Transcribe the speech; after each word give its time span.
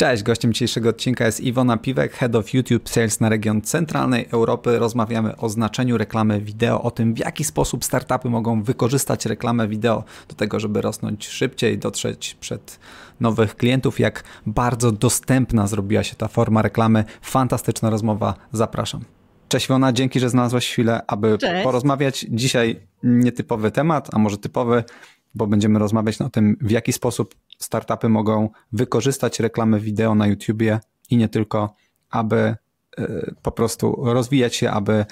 Cześć, 0.00 0.22
gościem 0.22 0.52
dzisiejszego 0.52 0.88
odcinka 0.88 1.26
jest 1.26 1.40
Iwona 1.40 1.76
Piwek, 1.76 2.12
Head 2.12 2.34
of 2.34 2.54
YouTube 2.54 2.88
Sales 2.88 3.20
na 3.20 3.28
region 3.28 3.62
centralnej 3.62 4.26
Europy. 4.30 4.78
Rozmawiamy 4.78 5.36
o 5.36 5.48
znaczeniu 5.48 5.98
reklamy 5.98 6.40
wideo, 6.40 6.82
o 6.82 6.90
tym 6.90 7.14
w 7.14 7.18
jaki 7.18 7.44
sposób 7.44 7.84
startupy 7.84 8.30
mogą 8.30 8.62
wykorzystać 8.62 9.26
reklamę 9.26 9.68
wideo 9.68 10.04
do 10.28 10.34
tego, 10.34 10.60
żeby 10.60 10.80
rosnąć 10.80 11.28
szybciej, 11.28 11.78
dotrzeć 11.78 12.36
przed 12.40 12.78
nowych 13.20 13.56
klientów, 13.56 14.00
jak 14.00 14.24
bardzo 14.46 14.92
dostępna 14.92 15.66
zrobiła 15.66 16.02
się 16.02 16.16
ta 16.16 16.28
forma 16.28 16.62
reklamy. 16.62 17.04
Fantastyczna 17.22 17.90
rozmowa, 17.90 18.34
zapraszam. 18.52 19.04
Cześć 19.48 19.66
Iwona, 19.66 19.92
dzięki, 19.92 20.20
że 20.20 20.30
znalazłaś 20.30 20.68
chwilę, 20.68 21.00
aby 21.06 21.38
Cześć. 21.38 21.64
porozmawiać. 21.64 22.26
Dzisiaj 22.30 22.80
nietypowy 23.02 23.70
temat, 23.70 24.08
a 24.12 24.18
może 24.18 24.38
typowy, 24.38 24.84
bo 25.34 25.46
będziemy 25.46 25.78
rozmawiać 25.78 26.20
o 26.20 26.28
tym, 26.28 26.56
w 26.60 26.70
jaki 26.70 26.92
sposób 26.92 27.34
startupy 27.62 28.08
mogą 28.08 28.48
wykorzystać 28.72 29.40
reklamę 29.40 29.80
wideo 29.80 30.14
na 30.14 30.26
YouTubie 30.26 30.80
i 31.10 31.16
nie 31.16 31.28
tylko, 31.28 31.74
aby 32.10 32.36
e, 32.36 32.56
po 33.42 33.52
prostu 33.52 34.00
rozwijać 34.04 34.56
się, 34.56 34.70
aby 34.70 35.06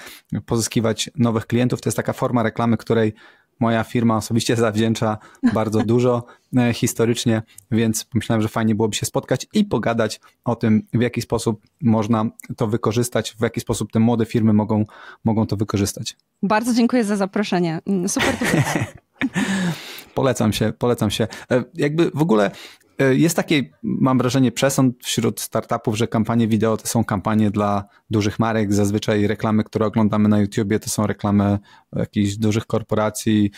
pozyskiwać 0.45 1.09
nowych 1.15 1.47
klientów. 1.47 1.81
To 1.81 1.89
jest 1.89 1.97
taka 1.97 2.13
forma 2.13 2.43
reklamy, 2.43 2.77
której 2.77 3.13
moja 3.59 3.83
firma 3.83 4.17
osobiście 4.17 4.55
zawdzięcza 4.65 5.17
bardzo 5.53 5.83
dużo 5.83 6.25
e, 6.57 6.73
historycznie, 6.73 7.41
więc 7.71 8.07
myślałem, 8.13 8.41
że 8.41 8.47
fajnie 8.47 8.75
byłoby 8.75 8.95
się 8.95 9.05
spotkać 9.05 9.47
i 9.53 9.65
pogadać 9.65 10.19
o 10.45 10.55
tym, 10.55 10.87
w 10.93 11.01
jaki 11.01 11.21
sposób 11.21 11.61
można 11.81 12.25
to 12.57 12.67
wykorzystać, 12.67 13.31
w 13.31 13.41
jaki 13.41 13.59
sposób 13.59 13.91
te 13.91 13.99
młode 13.99 14.25
firmy 14.25 14.53
mogą, 14.53 14.85
mogą 15.23 15.47
to 15.47 15.57
wykorzystać. 15.57 16.17
Bardzo 16.43 16.73
dziękuję 16.73 17.03
za 17.03 17.15
zaproszenie. 17.15 17.79
Mm, 17.87 18.09
super. 18.09 18.35
Polecam 20.19 20.53
się, 20.53 20.73
polecam 20.77 21.11
się. 21.11 21.27
E, 21.51 21.63
jakby 21.73 22.11
w 22.13 22.21
ogóle 22.21 22.51
e, 22.99 23.15
jest 23.15 23.35
taki, 23.35 23.69
mam 23.83 24.17
wrażenie, 24.17 24.51
przesąd 24.51 25.03
wśród 25.03 25.39
startupów, 25.39 25.97
że 25.97 26.07
kampanie 26.07 26.47
wideo 26.47 26.77
to 26.77 26.87
są 26.87 27.03
kampanie 27.03 27.51
dla 27.51 27.85
dużych 28.09 28.39
marek. 28.39 28.73
Zazwyczaj 28.73 29.27
reklamy, 29.27 29.63
które 29.63 29.85
oglądamy 29.85 30.29
na 30.29 30.39
YouTubie, 30.39 30.79
to 30.79 30.89
są 30.89 31.07
reklamy 31.07 31.59
jakichś 31.95 32.35
dużych 32.35 32.65
korporacji, 32.65 33.51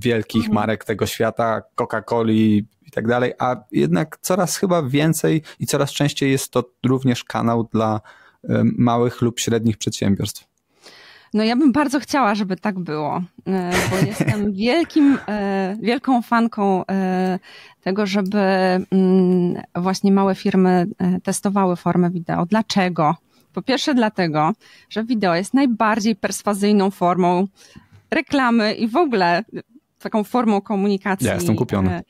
wielkich 0.00 0.42
mhm. 0.42 0.54
marek 0.54 0.84
tego 0.84 1.06
świata, 1.06 1.62
Coca-Coli 1.76 2.64
i 2.86 2.90
tak 2.90 3.06
dalej, 3.08 3.32
a 3.38 3.56
jednak 3.72 4.18
coraz 4.20 4.56
chyba 4.56 4.82
więcej 4.82 5.42
i 5.60 5.66
coraz 5.66 5.92
częściej 5.92 6.30
jest 6.30 6.50
to 6.50 6.64
również 6.86 7.24
kanał 7.24 7.68
dla 7.72 8.00
e, 8.48 8.62
małych 8.78 9.22
lub 9.22 9.40
średnich 9.40 9.76
przedsiębiorstw. 9.76 10.55
No 11.34 11.44
ja 11.44 11.56
bym 11.56 11.72
bardzo 11.72 12.00
chciała, 12.00 12.34
żeby 12.34 12.56
tak 12.56 12.78
było, 12.78 13.22
e, 13.46 13.70
bo 13.90 13.96
jestem 14.06 14.52
wielkim, 14.52 15.18
e, 15.28 15.76
wielką 15.80 16.22
fanką 16.22 16.86
e, 16.86 17.38
tego, 17.82 18.06
żeby 18.06 18.38
mm, 18.90 19.62
właśnie 19.74 20.12
małe 20.12 20.34
firmy 20.34 20.86
testowały 21.22 21.76
formę 21.76 22.10
wideo. 22.10 22.46
Dlaczego? 22.46 23.16
Po 23.52 23.62
pierwsze 23.62 23.94
dlatego, 23.94 24.52
że 24.90 25.04
wideo 25.04 25.34
jest 25.34 25.54
najbardziej 25.54 26.16
perswazyjną 26.16 26.90
formą 26.90 27.46
reklamy 28.10 28.74
i 28.74 28.88
w 28.88 28.96
ogóle 28.96 29.44
taką 29.98 30.24
formą 30.24 30.60
komunikacji. 30.60 31.26
Ja 31.26 31.34
jestem 31.34 31.56
kupiony. 31.56 32.02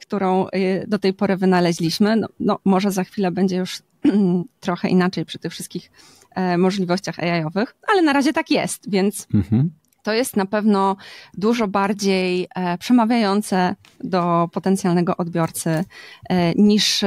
którą 0.00 0.46
do 0.86 0.98
tej 0.98 1.12
pory 1.12 1.36
wynaleźliśmy. 1.36 2.16
No, 2.16 2.28
no 2.40 2.58
może 2.64 2.90
za 2.90 3.04
chwilę 3.04 3.30
będzie 3.30 3.56
już 3.56 3.82
trochę 4.60 4.88
inaczej 4.88 5.24
przy 5.24 5.38
tych 5.38 5.52
wszystkich 5.52 5.90
E, 6.34 6.58
możliwościach 6.58 7.18
AI-owych, 7.18 7.76
ale 7.86 8.02
na 8.02 8.12
razie 8.12 8.32
tak 8.32 8.50
jest, 8.50 8.90
więc 8.90 9.26
mhm. 9.34 9.70
to 10.02 10.12
jest 10.12 10.36
na 10.36 10.46
pewno 10.46 10.96
dużo 11.34 11.68
bardziej 11.68 12.48
e, 12.54 12.78
przemawiające 12.78 13.74
do 14.04 14.48
potencjalnego 14.52 15.16
odbiorcy 15.16 15.84
e, 16.28 16.54
niż 16.54 17.04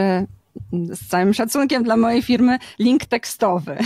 z 0.71 1.07
całym 1.07 1.33
szacunkiem 1.33 1.83
dla 1.83 1.97
mojej 1.97 2.21
firmy, 2.21 2.57
link 2.79 3.05
tekstowy. 3.05 3.77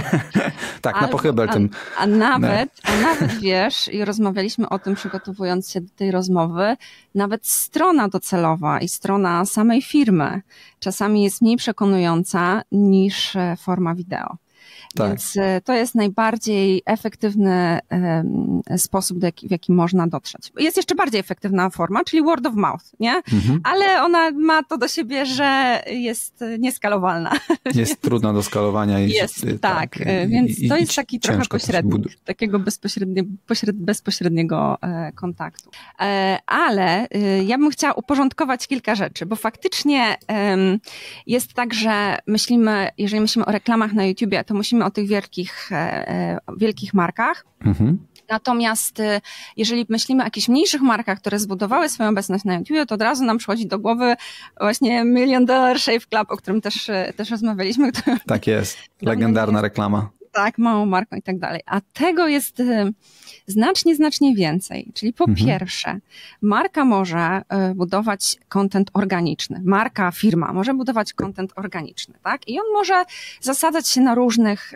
tak, 0.82 1.00
na 1.00 1.08
pochybel 1.08 1.48
tym. 1.48 1.70
A, 1.98 2.06
nawet, 2.06 2.70
a 2.82 2.96
nawet 2.96 3.32
wiesz, 3.38 3.88
i 3.88 4.04
rozmawialiśmy 4.04 4.68
o 4.68 4.78
tym 4.78 4.94
przygotowując 4.94 5.70
się 5.70 5.80
do 5.80 5.90
tej 5.96 6.10
rozmowy, 6.10 6.76
nawet 7.14 7.46
strona 7.46 8.08
docelowa 8.08 8.80
i 8.80 8.88
strona 8.88 9.44
samej 9.44 9.82
firmy 9.82 10.42
czasami 10.80 11.22
jest 11.22 11.42
mniej 11.42 11.56
przekonująca 11.56 12.62
niż 12.72 13.36
forma 13.58 13.94
wideo. 13.94 14.36
Tak. 14.94 15.08
Więc 15.08 15.36
e, 15.36 15.60
to 15.60 15.72
jest 15.72 15.94
najbardziej 15.94 16.82
efektywny 16.86 17.78
sposób, 18.76 19.18
w 19.18 19.50
jaki 19.50 19.72
można 19.72 20.06
dotrzeć. 20.06 20.52
Jest 20.58 20.76
jeszcze 20.76 20.94
bardziej 20.94 21.20
efektywna 21.20 21.70
forma, 21.70 22.04
czyli 22.04 22.22
word 22.22 22.46
of 22.46 22.54
mouth, 22.54 22.84
nie? 23.00 23.14
Mhm. 23.32 23.60
Ale 23.64 24.02
ona 24.02 24.30
ma 24.30 24.62
to 24.62 24.78
do 24.78 24.88
siebie, 24.88 25.26
że 25.26 25.82
jest 25.90 26.44
nieskalowalna. 26.58 27.32
Jest 27.74 28.00
trudna 28.00 28.32
do 28.32 28.42
skalowania. 28.42 29.00
I 29.00 29.10
jest, 29.10 29.46
tak. 29.60 29.60
tak 29.60 30.00
i, 30.00 30.28
więc 30.28 30.58
i, 30.58 30.68
to 30.68 30.76
jest 30.76 30.94
taki 30.94 31.20
trochę 31.20 31.42
pośredni, 31.50 32.02
takiego 32.24 32.58
bezpośrednie, 32.58 33.24
pośred, 33.46 33.76
bezpośredniego 33.76 34.78
e, 34.82 35.12
kontaktu. 35.12 35.70
E, 36.00 36.38
ale 36.46 37.08
ja 37.46 37.58
bym 37.58 37.70
chciała 37.70 37.94
uporządkować 37.94 38.66
kilka 38.66 38.94
rzeczy, 38.94 39.26
bo 39.26 39.36
faktycznie 39.36 40.16
jest 41.26 41.54
tak, 41.54 41.74
że 41.74 42.18
myślimy, 42.26 42.88
jeżeli 42.98 43.20
myślimy 43.20 43.46
o 43.46 43.52
reklamach 43.52 43.92
na 43.92 44.04
YouTubie, 44.04 44.44
to 44.44 44.54
musimy 44.54 44.79
o 44.84 44.90
tych 44.90 45.08
wielkich, 45.08 45.72
e, 45.72 45.76
e, 46.08 46.38
wielkich 46.56 46.94
markach. 46.94 47.46
Mhm. 47.64 47.98
Natomiast 48.28 49.00
e, 49.00 49.20
jeżeli 49.56 49.86
myślimy 49.88 50.22
o 50.22 50.26
jakichś 50.26 50.48
mniejszych 50.48 50.80
markach, 50.80 51.18
które 51.18 51.38
zbudowały 51.38 51.88
swoją 51.88 52.10
obecność 52.10 52.44
na 52.44 52.54
YouTube, 52.54 52.88
to 52.88 52.94
od 52.94 53.02
razu 53.02 53.24
nam 53.24 53.38
przychodzi 53.38 53.66
do 53.66 53.78
głowy 53.78 54.14
właśnie 54.60 55.04
Million 55.04 55.46
Dollar 55.46 55.80
Shave 55.80 56.06
Club, 56.06 56.30
o 56.30 56.36
którym 56.36 56.60
też, 56.60 56.90
też 57.16 57.30
rozmawialiśmy. 57.30 57.90
Tak 58.26 58.46
jest, 58.46 58.78
legendarna 59.02 59.60
reklama 59.60 60.19
tak, 60.32 60.58
małą 60.58 60.86
marką 60.86 61.16
i 61.16 61.22
tak 61.22 61.38
dalej. 61.38 61.60
A 61.66 61.80
tego 61.80 62.28
jest 62.28 62.60
y, 62.60 62.92
znacznie, 63.46 63.94
znacznie 63.94 64.34
więcej. 64.34 64.90
Czyli 64.94 65.12
po 65.12 65.24
mhm. 65.24 65.48
pierwsze, 65.48 65.98
marka 66.42 66.84
może 66.84 67.42
y, 67.70 67.74
budować 67.74 68.36
content 68.48 68.90
organiczny. 68.94 69.62
Marka, 69.64 70.10
firma 70.10 70.52
może 70.52 70.74
budować 70.74 71.12
content 71.12 71.52
organiczny, 71.56 72.14
tak? 72.22 72.48
I 72.48 72.60
on 72.60 72.66
może 72.72 73.04
zasadzać 73.40 73.88
się 73.88 74.00
na 74.00 74.14
różnych, 74.14 74.74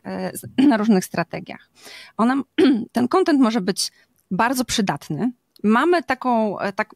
y, 0.58 0.66
na 0.70 0.76
różnych 0.76 1.04
strategiach. 1.04 1.70
Ona, 2.16 2.42
ten 2.92 3.08
content 3.08 3.40
może 3.40 3.60
być 3.60 3.92
bardzo 4.30 4.64
przydatny, 4.64 5.32
mamy 5.64 6.02
taką, 6.02 6.58
e, 6.58 6.72
tak, 6.72 6.94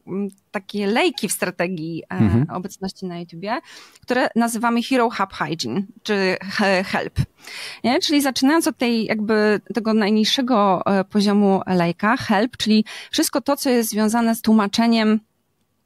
takie 0.51 0.87
lejki 0.87 1.27
w 1.27 1.31
strategii 1.31 2.03
e, 2.03 2.15
mhm. 2.15 2.45
obecności 2.49 3.05
na 3.05 3.19
YouTubie, 3.19 3.59
które 4.01 4.29
nazywamy 4.35 4.83
Hero 4.83 5.09
Hub 5.09 5.33
Hygiene, 5.33 5.81
czy 6.03 6.37
HELP. 6.85 7.19
Nie? 7.83 7.99
Czyli 7.99 8.21
zaczynając 8.21 8.67
od 8.67 8.77
tej 8.77 9.05
jakby 9.05 9.61
tego 9.73 9.93
najniższego 9.93 10.81
e, 10.85 11.03
poziomu 11.03 11.61
lejka, 11.67 12.17
HELP, 12.17 12.57
czyli 12.57 12.85
wszystko 13.11 13.41
to, 13.41 13.57
co 13.57 13.69
jest 13.69 13.89
związane 13.89 14.35
z 14.35 14.41
tłumaczeniem 14.41 15.19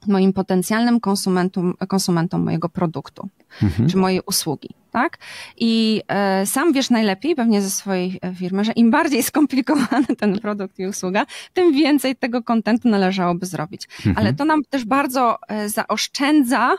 moim 0.08 0.32
potencjalnym 0.32 1.00
konsumentom, 1.00 1.74
konsumentom 1.88 2.42
mojego 2.42 2.68
produktu, 2.68 3.28
mhm. 3.62 3.88
czy 3.88 3.96
mojej 3.96 4.20
usługi 4.26 4.68
tak? 4.94 5.18
I 5.56 6.02
e, 6.08 6.46
sam 6.46 6.72
wiesz 6.72 6.90
najlepiej, 6.90 7.34
pewnie 7.34 7.62
ze 7.62 7.70
swojej 7.70 8.18
e, 8.22 8.34
firmy, 8.34 8.64
że 8.64 8.72
im 8.72 8.90
bardziej 8.90 9.22
skomplikowany 9.30 10.06
ten 10.18 10.38
produkt 10.38 10.78
i 10.78 10.86
usługa, 10.86 11.26
tym 11.52 11.72
więcej 11.72 12.16
tego 12.16 12.42
kontentu 12.42 12.88
należałoby 12.88 13.46
zrobić. 13.46 13.88
Mhm. 13.96 14.16
Ale 14.18 14.34
to 14.34 14.44
nam 14.44 14.62
też 14.70 14.84
bardzo 14.84 15.38
e, 15.48 15.68
zaoszczędza 15.68 16.76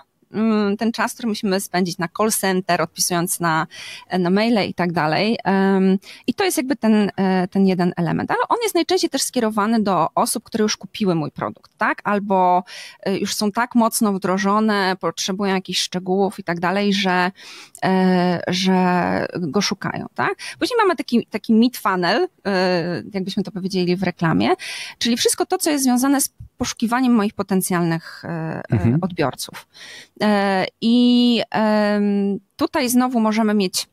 ten 0.79 0.91
czas, 0.91 1.13
który 1.13 1.28
musimy 1.28 1.59
spędzić 1.59 1.97
na 1.97 2.07
call 2.18 2.31
center, 2.31 2.81
odpisując 2.81 3.40
na, 3.40 3.68
na 4.19 4.29
maile 4.29 4.69
i 4.69 4.73
tak 4.73 4.91
dalej. 4.91 5.38
I 6.28 6.34
to 6.34 6.44
jest 6.44 6.57
jakby 6.57 6.75
ten, 6.75 7.12
e, 7.18 7.47
ten 7.47 7.68
jeden 7.68 7.94
element. 7.97 8.31
Ale 8.31 8.40
on 8.50 8.57
jest 8.63 8.75
najczęściej 8.75 9.09
też 9.09 9.22
skierowany 9.22 9.79
do 9.79 10.07
osób, 10.16 10.44
które 10.44 10.62
już 10.62 10.78
kupiły 10.78 11.16
mój 11.16 11.31
produkt, 11.31 11.72
tak? 11.78 12.01
Albo 12.03 12.63
e, 13.03 13.18
już 13.18 13.35
są 13.35 13.51
tak 13.51 13.75
mocno 13.75 14.13
wdrożone, 14.13 14.96
potrzebują 15.00 15.56
jakichś 15.56 15.79
szczegółów 15.79 16.40
i 16.40 16.44
tak 16.44 16.59
dalej, 16.59 16.94
że, 16.94 17.31
e, 17.84 18.41
że 18.47 19.28
go 19.40 19.61
szukają, 19.61 20.05
tak? 20.16 20.35
Później 20.59 20.78
mamy 20.78 20.96
taki, 20.96 21.26
taki 21.26 21.53
meet 21.53 21.78
funnel, 21.78 22.28
jakbyśmy 23.14 23.43
to 23.43 23.52
powiedzieli 23.52 23.96
w 23.96 24.03
reklamie, 24.03 24.49
czyli 24.99 25.17
wszystko 25.17 25.46
to, 25.46 25.58
co 25.58 25.70
jest 25.70 25.84
związane 25.84 26.22
z 26.22 26.29
poszukiwaniem 26.57 27.13
moich 27.13 27.34
potencjalnych 27.34 28.23
mhm. 28.69 28.97
odbiorców. 29.02 29.67
E, 30.22 30.66
I 30.81 31.41
tutaj 32.55 32.90
znowu 32.90 33.19
możemy 33.19 33.53
mieć 33.53 33.87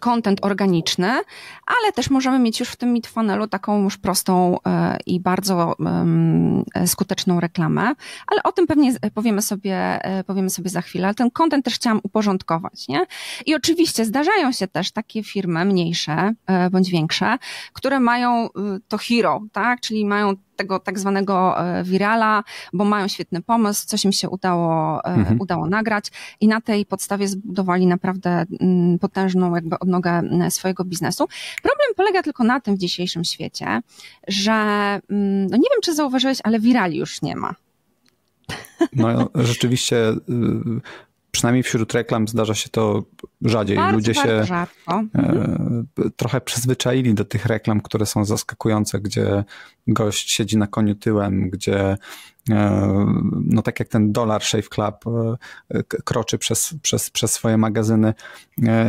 content 0.00 0.44
organiczny, 0.44 1.08
ale 1.66 1.92
też 1.94 2.10
możemy 2.10 2.38
mieć 2.38 2.60
już 2.60 2.68
w 2.68 2.76
tym 2.76 2.92
midfunnelu 2.92 3.48
taką 3.48 3.82
już 3.82 3.96
prostą 3.96 4.56
e, 4.66 4.96
i 5.06 5.20
bardzo 5.20 5.76
skuteczną 6.86 7.40
reklamę, 7.40 7.92
ale 8.26 8.42
o 8.42 8.52
tym 8.52 8.66
pewnie 8.66 8.92
powiemy 9.14 9.42
sobie, 9.42 10.04
e, 10.04 10.24
powiemy 10.24 10.50
sobie 10.50 10.70
za 10.70 10.82
chwilę, 10.82 11.06
ale 11.06 11.14
ten 11.14 11.30
content 11.30 11.64
też 11.64 11.74
chciałam 11.74 12.00
uporządkować, 12.02 12.88
nie? 12.88 13.06
I 13.46 13.54
oczywiście 13.54 14.04
zdarzają 14.04 14.52
się 14.52 14.68
też 14.68 14.92
takie 14.92 15.22
firmy 15.22 15.64
mniejsze 15.64 16.32
bądź 16.70 16.90
większe, 16.90 17.38
które 17.72 18.00
mają 18.00 18.48
to 18.88 18.98
hero, 18.98 19.40
tak? 19.52 19.80
Czyli 19.80 20.04
mają 20.04 20.34
tego 20.58 20.78
tak 20.78 20.98
zwanego 20.98 21.56
wirala, 21.84 22.44
bo 22.72 22.84
mają 22.84 23.08
świetny 23.08 23.42
pomysł, 23.42 23.86
coś 23.86 24.04
im 24.04 24.12
się 24.12 24.28
udało, 24.28 25.04
mhm. 25.04 25.40
udało 25.40 25.66
nagrać 25.66 26.10
i 26.40 26.48
na 26.48 26.60
tej 26.60 26.86
podstawie 26.86 27.28
zbudowali 27.28 27.86
naprawdę 27.86 28.44
mm, 28.60 28.98
potężną 28.98 29.54
jakby 29.54 29.78
odnogę 29.78 30.22
swojego 30.50 30.84
biznesu. 30.84 31.28
Problem 31.62 31.88
polega 31.96 32.22
tylko 32.22 32.44
na 32.44 32.60
tym 32.60 32.74
w 32.76 32.78
dzisiejszym 32.78 33.24
świecie, 33.24 33.80
że 34.28 34.52
mm, 35.10 35.46
no 35.46 35.56
nie 35.56 35.68
wiem, 35.72 35.80
czy 35.82 35.94
zauważyłeś, 35.94 36.38
ale 36.44 36.60
wirali 36.60 36.98
już 36.98 37.22
nie 37.22 37.36
ma. 37.36 37.54
No 38.92 39.28
rzeczywiście 39.34 39.96
y, 40.08 40.14
przynajmniej 41.38 41.62
wśród 41.62 41.94
reklam 41.94 42.28
zdarza 42.28 42.54
się 42.54 42.68
to 42.68 43.04
rzadziej. 43.42 43.76
Bardzo, 43.76 43.96
Ludzie 43.96 44.14
bardzo 44.14 44.46
się 44.46 44.54
e, 44.56 44.66
mhm. 44.88 45.86
trochę 46.16 46.40
przyzwyczaili 46.40 47.14
do 47.14 47.24
tych 47.24 47.46
reklam, 47.46 47.80
które 47.80 48.06
są 48.06 48.24
zaskakujące, 48.24 49.00
gdzie 49.00 49.44
gość 49.86 50.32
siedzi 50.32 50.56
na 50.56 50.66
koniu 50.66 50.94
tyłem, 50.94 51.50
gdzie 51.50 51.96
e, 52.50 53.06
no 53.44 53.62
tak 53.62 53.80
jak 53.80 53.88
ten 53.88 54.12
Dollar 54.12 54.42
Shave 54.42 54.68
Club 54.68 54.94
e, 55.70 55.82
kroczy 55.82 56.38
przez, 56.38 56.74
przez, 56.82 57.10
przez 57.10 57.32
swoje 57.32 57.56
magazyny 57.56 58.14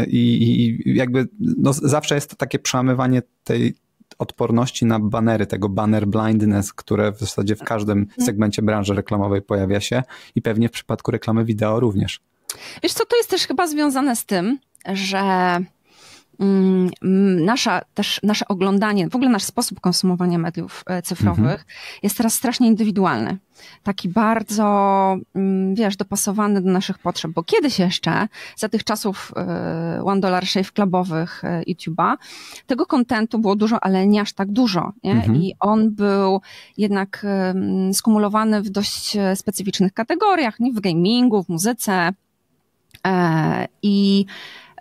i, 0.08 0.44
i 0.86 0.96
jakby 0.96 1.28
no 1.40 1.74
zawsze 1.74 2.16
jest 2.16 2.30
to 2.30 2.36
takie 2.36 2.60
przełamywanie 2.60 3.22
tej 3.44 3.76
odporności 4.18 4.86
na 4.86 5.00
banery, 5.00 5.48
tego 5.48 5.70
banner 5.70 6.08
blindness, 6.08 6.74
które 6.74 7.12
w 7.12 7.20
zasadzie 7.20 7.56
w 7.56 7.64
każdym 7.64 8.00
mhm. 8.00 8.26
segmencie 8.26 8.62
branży 8.62 8.94
reklamowej 8.94 9.42
pojawia 9.42 9.80
się 9.80 10.04
i 10.36 10.42
pewnie 10.42 10.70
w 10.70 10.72
przypadku 10.72 11.12
reklamy 11.12 11.46
wideo 11.46 11.80
również. 11.80 12.29
Wiesz 12.84 12.94
co, 12.94 13.06
to 13.06 13.18
jest 13.18 13.30
też 13.30 13.48
chyba 13.48 13.68
związane 13.68 14.16
z 14.16 14.26
tym, 14.26 14.60
że 14.94 15.60
mm, 16.40 16.90
nasza, 17.46 17.82
też 17.94 18.20
nasze 18.24 18.48
oglądanie, 18.48 19.10
w 19.10 19.16
ogóle 19.16 19.30
nasz 19.30 19.44
sposób 19.44 19.80
konsumowania 19.80 20.38
mediów 20.38 20.84
e, 20.88 21.02
cyfrowych 21.02 21.40
mhm. 21.40 21.64
jest 22.04 22.18
teraz 22.18 22.34
strasznie 22.34 22.68
indywidualny. 22.68 23.38
Taki 23.84 24.10
bardzo, 24.10 25.18
mm, 25.36 25.76
wiesz, 25.76 25.98
dopasowany 25.98 26.62
do 26.62 26.72
naszych 26.72 27.00
potrzeb, 27.00 27.32
bo 27.32 27.44
kiedyś 27.44 27.80
jeszcze, 27.80 28.28
za 28.56 28.70
tych 28.70 28.84
czasów 28.84 29.32
e, 29.36 30.02
One 30.06 30.22
Dollar 30.22 30.46
Shave 30.46 30.72
Clubowych 30.72 31.44
e, 31.44 31.64
YouTube'a, 31.68 32.16
tego 32.68 32.86
kontentu 32.86 33.40
było 33.40 33.56
dużo, 33.56 33.84
ale 33.84 34.08
nie 34.08 34.22
aż 34.22 34.34
tak 34.34 34.52
dużo. 34.52 34.94
Nie? 35.04 35.12
Mhm. 35.12 35.36
I 35.36 35.54
on 35.60 35.92
był 35.92 36.42
jednak 36.78 37.26
skumulowany 37.94 38.62
w 38.62 38.70
dość 38.70 39.18
specyficznych 39.36 39.94
kategoriach, 39.94 40.60
nie? 40.60 40.74
w 40.74 40.80
gamingu, 40.80 41.44
w 41.44 41.50
muzyce, 41.50 42.14
I 43.82 44.26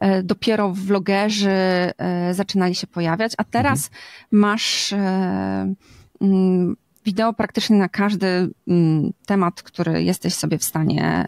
e, 0.00 0.23
dopiero 0.23 0.73
vlogerzy 0.73 1.50
e, 1.50 2.35
zaczynali 2.35 2.75
się 2.75 2.87
pojawiać, 2.87 3.32
a 3.38 3.44
teraz 3.44 3.85
mhm. 3.85 4.03
masz 4.31 4.93
mm, 4.93 6.76
wideo 7.05 7.32
praktycznie 7.32 7.76
na 7.76 7.88
każdy 7.88 8.50
mm, 8.69 9.12
temat, 9.26 9.62
który 9.62 10.03
jesteś 10.03 10.35
sobie 10.35 10.59
w 10.59 10.65
stanie 10.65 11.26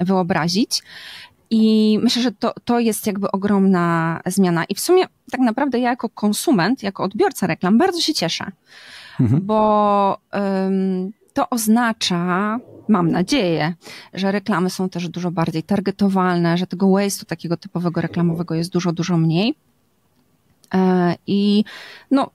wyobrazić. 0.00 0.82
I 1.54 1.98
myślę, 2.02 2.22
że 2.22 2.32
to, 2.32 2.54
to 2.64 2.80
jest 2.80 3.06
jakby 3.06 3.30
ogromna 3.30 4.20
zmiana. 4.26 4.64
I 4.64 4.74
w 4.74 4.80
sumie 4.80 5.04
tak 5.30 5.40
naprawdę 5.40 5.78
ja 5.78 5.90
jako 5.90 6.08
konsument, 6.08 6.82
jako 6.82 7.02
odbiorca 7.02 7.46
reklam 7.46 7.78
bardzo 7.78 8.00
się 8.00 8.14
cieszę, 8.14 8.52
mhm. 9.20 9.46
bo 9.46 10.18
um, 10.32 11.12
to 11.32 11.50
oznacza, 11.50 12.58
mam 12.92 13.10
nadzieję, 13.10 13.74
że 14.14 14.32
reklamy 14.32 14.70
są 14.70 14.88
też 14.88 15.08
dużo 15.08 15.30
bardziej 15.30 15.62
targetowalne, 15.62 16.58
że 16.58 16.66
tego 16.66 16.86
waste'u 16.86 17.24
takiego 17.24 17.56
typowego 17.56 18.00
reklamowego 18.00 18.54
jest 18.54 18.70
dużo, 18.70 18.92
dużo 18.92 19.16
mniej. 19.18 19.54
E, 20.74 21.14
I 21.26 21.64
no, 22.10 22.30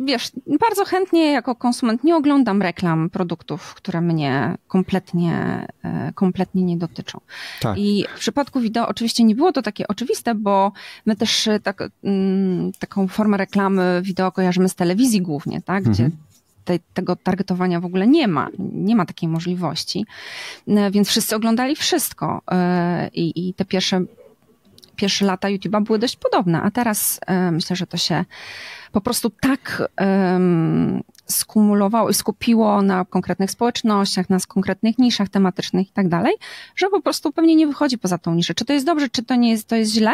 wiesz, 0.00 0.30
bardzo 0.60 0.84
chętnie 0.84 1.32
jako 1.32 1.54
konsument 1.54 2.04
nie 2.04 2.16
oglądam 2.16 2.62
reklam 2.62 3.10
produktów, 3.10 3.74
które 3.74 4.00
mnie 4.00 4.54
kompletnie, 4.68 5.66
e, 5.82 6.12
kompletnie 6.14 6.62
nie 6.62 6.76
dotyczą. 6.76 7.20
Tak. 7.60 7.78
I 7.78 8.04
w 8.16 8.18
przypadku 8.18 8.60
wideo 8.60 8.88
oczywiście 8.88 9.24
nie 9.24 9.34
było 9.34 9.52
to 9.52 9.62
takie 9.62 9.88
oczywiste, 9.88 10.34
bo 10.34 10.72
my 11.06 11.16
też 11.16 11.48
tak, 11.62 11.82
mm, 12.04 12.72
taką 12.78 13.08
formę 13.08 13.36
reklamy 13.36 14.00
wideo 14.02 14.32
kojarzymy 14.32 14.68
z 14.68 14.74
telewizji 14.74 15.22
głównie, 15.22 15.62
tak? 15.62 15.84
Gdzie 15.84 16.04
mhm 16.04 16.27
tego 16.94 17.16
targetowania 17.16 17.80
w 17.80 17.84
ogóle 17.84 18.06
nie 18.06 18.28
ma. 18.28 18.48
Nie 18.58 18.96
ma 18.96 19.06
takiej 19.06 19.28
możliwości. 19.28 20.06
E, 20.68 20.90
więc 20.90 21.08
wszyscy 21.08 21.36
oglądali 21.36 21.76
wszystko 21.76 22.42
e, 22.50 23.08
i, 23.08 23.48
i 23.48 23.54
te 23.54 23.64
pierwsze 23.64 24.04
pierwsze 24.98 25.24
lata 25.24 25.48
YouTube'a 25.48 25.82
były 25.82 25.98
dość 25.98 26.16
podobne, 26.16 26.62
a 26.62 26.70
teraz 26.70 27.20
e, 27.26 27.50
myślę, 27.50 27.76
że 27.76 27.86
to 27.86 27.96
się 27.96 28.24
po 28.92 29.00
prostu 29.00 29.30
tak 29.30 29.82
um, 30.00 31.02
skumulowało 31.26 32.10
i 32.10 32.14
skupiło 32.14 32.82
na 32.82 33.04
konkretnych 33.04 33.50
społecznościach, 33.50 34.30
na 34.30 34.38
konkretnych 34.48 34.98
niszach 34.98 35.28
tematycznych 35.28 35.88
i 35.88 35.92
tak 35.92 36.08
dalej, 36.08 36.34
że 36.76 36.88
po 36.88 37.00
prostu 37.00 37.32
pewnie 37.32 37.56
nie 37.56 37.66
wychodzi 37.66 37.98
poza 37.98 38.18
tą 38.18 38.34
niszę. 38.34 38.54
Czy 38.54 38.64
to 38.64 38.72
jest 38.72 38.86
dobrze, 38.86 39.08
czy 39.08 39.22
to 39.22 39.34
nie 39.34 39.50
jest, 39.50 39.68
to 39.68 39.76
jest 39.76 39.92
źle? 39.92 40.12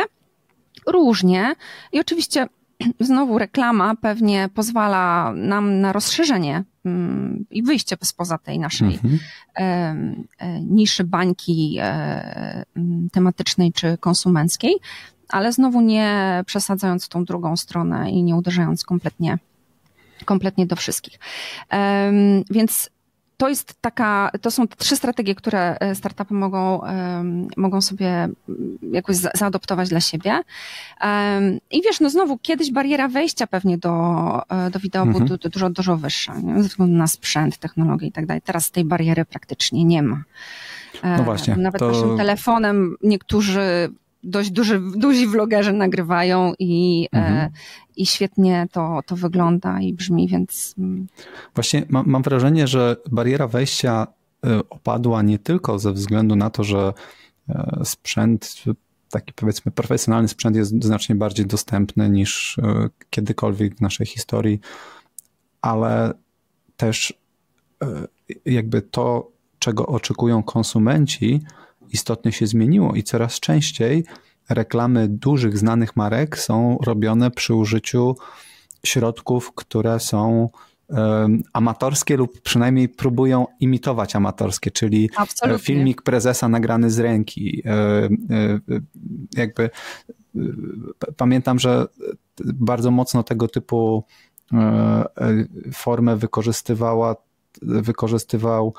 Różnie. 0.86 1.54
I 1.92 2.00
oczywiście 2.00 2.46
znowu 3.00 3.38
reklama 3.38 3.94
pewnie 3.96 4.48
pozwala 4.54 5.32
nam 5.36 5.80
na 5.80 5.92
rozszerzenie 5.92 6.64
mm, 6.84 7.44
i 7.50 7.62
wyjście 7.62 7.96
spoza 8.02 8.38
tej 8.38 8.58
naszej 8.58 8.94
mhm. 8.94 9.18
E, 9.56 10.60
niszy 10.60 11.04
bańki 11.04 11.76
e, 11.80 12.64
tematycznej 13.12 13.72
czy 13.72 13.98
konsumenckiej, 13.98 14.74
ale 15.28 15.52
znowu 15.52 15.80
nie 15.80 16.42
przesadzając 16.46 17.08
tą 17.08 17.24
drugą 17.24 17.56
stronę 17.56 18.10
i 18.10 18.22
nie 18.22 18.36
uderzając 18.36 18.84
kompletnie 18.84 19.38
kompletnie 20.24 20.66
do 20.66 20.76
wszystkich. 20.76 21.18
Więc 22.50 22.90
to 23.44 23.48
jest 23.48 23.74
taka, 23.80 24.30
to 24.40 24.50
są 24.50 24.68
trzy 24.68 24.96
strategie, 24.96 25.34
które 25.34 25.78
e, 25.78 25.94
startupy 25.94 26.34
mogą, 26.34 26.80
mogą 27.56 27.80
sobie 27.80 28.28
jakoś 28.92 29.16
zaadoptować 29.16 29.88
dla 29.88 30.00
siebie. 30.00 30.40
I 31.70 31.82
wiesz, 31.82 32.00
no 32.00 32.10
znowu, 32.10 32.38
kiedyś 32.38 32.72
bariera 32.72 33.08
wejścia 33.08 33.46
pewnie 33.46 33.78
do, 33.78 33.92
e, 34.48 34.70
do 34.70 34.78
wideo 34.78 35.02
mhm. 35.02 35.24
była 35.24 35.38
dużo, 35.38 35.70
dużo 35.70 35.96
wyższa, 35.96 36.38
nie? 36.38 36.62
ze 36.62 36.68
względu 36.68 36.96
na 36.96 37.06
sprzęt, 37.06 37.58
technologię 37.58 38.06
i 38.06 38.12
tak 38.12 38.26
dalej. 38.26 38.42
Teraz 38.42 38.70
tej 38.70 38.84
bariery 38.84 39.24
praktycznie 39.24 39.84
nie 39.84 40.02
ma. 40.02 40.22
No 41.02 41.24
właśnie. 41.24 41.56
Nawet 41.56 41.78
to... 41.78 41.88
naszym 41.88 42.16
telefonem 42.16 42.96
niektórzy 43.02 43.90
dość 44.24 44.50
duży, 44.50 44.80
duzi 44.96 45.26
vlogerzy 45.26 45.72
nagrywają 45.72 46.52
i, 46.58 47.08
e, 47.12 47.16
mhm. 47.16 47.50
i 47.96 48.06
świetnie 48.06 48.66
to, 48.72 49.00
to 49.06 49.16
wygląda 49.16 49.80
i 49.80 49.94
brzmi, 49.94 50.28
więc. 50.28 50.74
Mm. 50.78 51.06
Właśnie 51.54 51.86
mam, 51.88 52.06
mam 52.08 52.22
wrażenie, 52.22 52.66
że 52.66 52.96
bariera 53.10 53.48
wejścia 53.48 54.06
e, 54.46 54.58
opadła 54.70 55.22
nie 55.22 55.38
tylko 55.38 55.78
ze 55.78 55.92
względu 55.92 56.36
na 56.36 56.50
to, 56.50 56.64
że 56.64 56.92
e, 57.48 57.80
sprzęt, 57.84 58.64
taki 59.10 59.32
powiedzmy 59.32 59.72
profesjonalny 59.72 60.28
sprzęt 60.28 60.56
jest 60.56 60.84
znacznie 60.84 61.14
bardziej 61.14 61.46
dostępny 61.46 62.10
niż 62.10 62.60
kiedykolwiek 63.10 63.76
w 63.76 63.80
naszej 63.80 64.06
historii, 64.06 64.60
ale 65.62 66.12
też 66.76 67.14
jakby 68.44 68.82
to, 68.82 69.30
czego 69.58 69.86
oczekują 69.86 70.42
konsumenci, 70.42 71.40
istotnie 71.92 72.32
się 72.32 72.46
zmieniło 72.46 72.94
i 72.94 73.02
coraz 73.02 73.40
częściej 73.40 74.04
reklamy 74.48 75.08
dużych, 75.08 75.58
znanych 75.58 75.96
marek 75.96 76.38
są 76.38 76.78
robione 76.82 77.30
przy 77.30 77.54
użyciu 77.54 78.16
środków, 78.86 79.54
które 79.54 80.00
są 80.00 80.48
amatorskie 81.52 82.16
lub 82.16 82.40
przynajmniej 82.40 82.88
próbują 82.88 83.46
imitować 83.60 84.16
amatorskie, 84.16 84.70
czyli 84.70 85.04
e, 85.04 85.18
Absolutnie. 85.18 85.64
filmik 85.64 86.02
prezesa 86.02 86.48
nagrany 86.48 86.90
z 86.90 86.98
ręki. 86.98 87.62
E, 87.66 87.70
e, 87.70 88.08
jakby 89.36 89.70
pamiętam, 91.16 91.58
że 91.58 91.86
bardzo 92.44 92.90
mocno 92.90 93.22
tego 93.22 93.48
typu 93.48 94.04
formę 95.72 96.16
wykorzystywała 96.16 97.16
wykorzystywał 97.62 98.74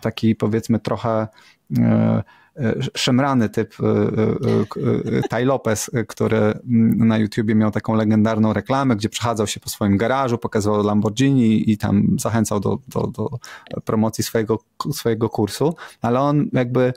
taki 0.00 0.34
powiedzmy 0.34 0.78
trochę 0.80 1.28
e, 1.78 2.22
szemrany 2.96 3.48
typ 3.48 3.74
e, 3.80 5.28
Ty 5.28 5.44
Lopez, 5.44 5.90
który 6.08 6.58
na 6.96 7.18
YouTubie 7.18 7.54
miał 7.54 7.70
taką 7.70 7.94
legendarną 7.94 8.52
reklamę, 8.52 8.96
gdzie 8.96 9.08
przechadzał 9.08 9.46
się 9.46 9.60
po 9.60 9.68
swoim 9.68 9.96
garażu, 9.96 10.38
pokazywał 10.38 10.82
Lamborghini 10.82 11.70
i 11.70 11.78
tam 11.78 12.16
zachęcał 12.20 12.60
do, 12.60 12.78
do, 12.88 13.06
do 13.06 13.30
promocji 13.84 14.24
swojego, 14.24 14.58
swojego 14.92 15.28
kursu, 15.28 15.74
ale 16.02 16.20
on 16.20 16.48
jakby 16.52 16.92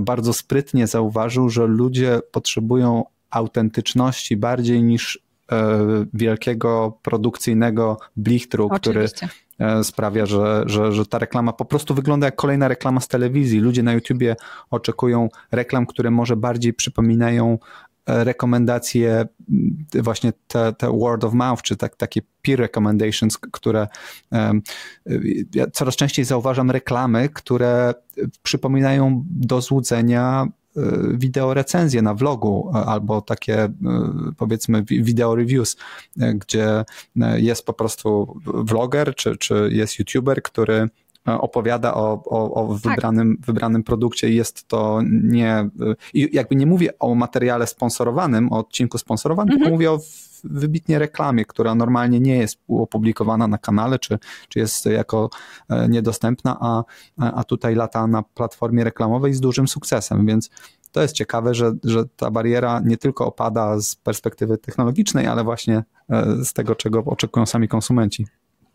bardzo 0.00 0.32
sprytnie 0.32 0.86
zauważył, 0.86 1.48
że 1.48 1.66
ludzie 1.66 2.20
potrzebują 2.32 3.04
autentyczności 3.30 4.36
bardziej 4.36 4.82
niż 4.82 5.30
E, 5.52 5.78
wielkiego 6.14 6.98
produkcyjnego 7.02 7.98
blichtru, 8.16 8.68
który 8.68 9.04
e, 9.04 9.28
sprawia, 9.82 10.26
że, 10.26 10.62
że, 10.66 10.92
że 10.92 11.06
ta 11.06 11.18
reklama 11.18 11.52
po 11.52 11.64
prostu 11.64 11.94
wygląda 11.94 12.26
jak 12.26 12.36
kolejna 12.36 12.68
reklama 12.68 13.00
z 13.00 13.08
telewizji. 13.08 13.60
Ludzie 13.60 13.82
na 13.82 13.92
YouTubie 13.92 14.36
oczekują 14.70 15.28
reklam, 15.52 15.86
które 15.86 16.10
może 16.10 16.36
bardziej 16.36 16.74
przypominają 16.74 17.58
rekomendacje, 18.06 19.26
właśnie 19.94 20.32
te, 20.46 20.72
te 20.72 20.98
word 20.98 21.24
of 21.24 21.34
mouth, 21.34 21.62
czy 21.62 21.76
tak, 21.76 21.96
takie 21.96 22.20
peer 22.42 22.58
recommendations, 22.58 23.38
które 23.38 23.88
ja 25.54 25.70
coraz 25.72 25.96
częściej 25.96 26.24
zauważam 26.24 26.70
reklamy, 26.70 27.28
które 27.28 27.94
przypominają 28.42 29.24
do 29.30 29.60
złudzenia 29.60 30.46
e, 30.46 30.50
wideo 31.12 31.54
recenzje 31.54 32.02
na 32.02 32.14
vlogu 32.14 32.70
albo 32.72 33.20
takie 33.20 33.58
e, 33.64 33.72
powiedzmy 34.36 34.82
wideo 34.82 35.34
reviews, 35.34 35.76
e, 36.20 36.34
gdzie 36.34 36.84
jest 37.36 37.66
po 37.66 37.72
prostu 37.72 38.40
vloger 38.44 39.14
czy, 39.14 39.36
czy 39.36 39.68
jest 39.72 39.98
youtuber, 39.98 40.42
który 40.42 40.88
opowiada 41.40 41.94
o, 41.94 42.22
o, 42.24 42.54
o 42.54 42.74
tak. 42.74 42.92
wybranym, 42.92 43.36
tak. 43.36 43.46
wybranym 43.46 43.82
produkcie 43.82 44.30
i 44.30 44.36
jest 44.36 44.68
to 44.68 45.00
nie, 45.12 45.68
jakby 46.14 46.56
nie 46.56 46.66
mówię 46.66 46.98
o 46.98 47.14
materiale 47.14 47.66
sponsorowanym, 47.66 48.52
o 48.52 48.58
odcinku 48.58 48.98
sponsorowanym, 48.98 49.52
mhm. 49.52 49.60
tylko 49.60 49.74
mówię 49.74 49.92
o 49.92 50.00
wybitnie 50.44 50.98
reklamie, 50.98 51.44
która 51.44 51.74
normalnie 51.74 52.20
nie 52.20 52.36
jest 52.36 52.58
opublikowana 52.68 53.48
na 53.48 53.58
kanale, 53.58 53.98
czy, 53.98 54.18
czy 54.48 54.58
jest 54.58 54.86
jako 54.86 55.30
e, 55.68 55.88
niedostępna, 55.88 56.56
a, 56.60 56.84
a 57.16 57.44
tutaj 57.44 57.74
lata 57.74 58.06
na 58.06 58.22
platformie 58.22 58.84
reklamowej 58.84 59.34
z 59.34 59.40
dużym 59.40 59.68
sukcesem, 59.68 60.26
więc 60.26 60.50
to 60.92 61.02
jest 61.02 61.14
ciekawe, 61.14 61.54
że, 61.54 61.72
że 61.84 62.04
ta 62.16 62.30
bariera 62.30 62.80
nie 62.84 62.96
tylko 62.96 63.26
opada 63.26 63.80
z 63.80 63.94
perspektywy 63.94 64.58
technologicznej, 64.58 65.26
ale 65.26 65.44
właśnie 65.44 65.84
e, 66.10 66.44
z 66.44 66.52
tego, 66.52 66.74
czego 66.74 67.04
oczekują 67.04 67.46
sami 67.46 67.68
konsumenci. 67.68 68.26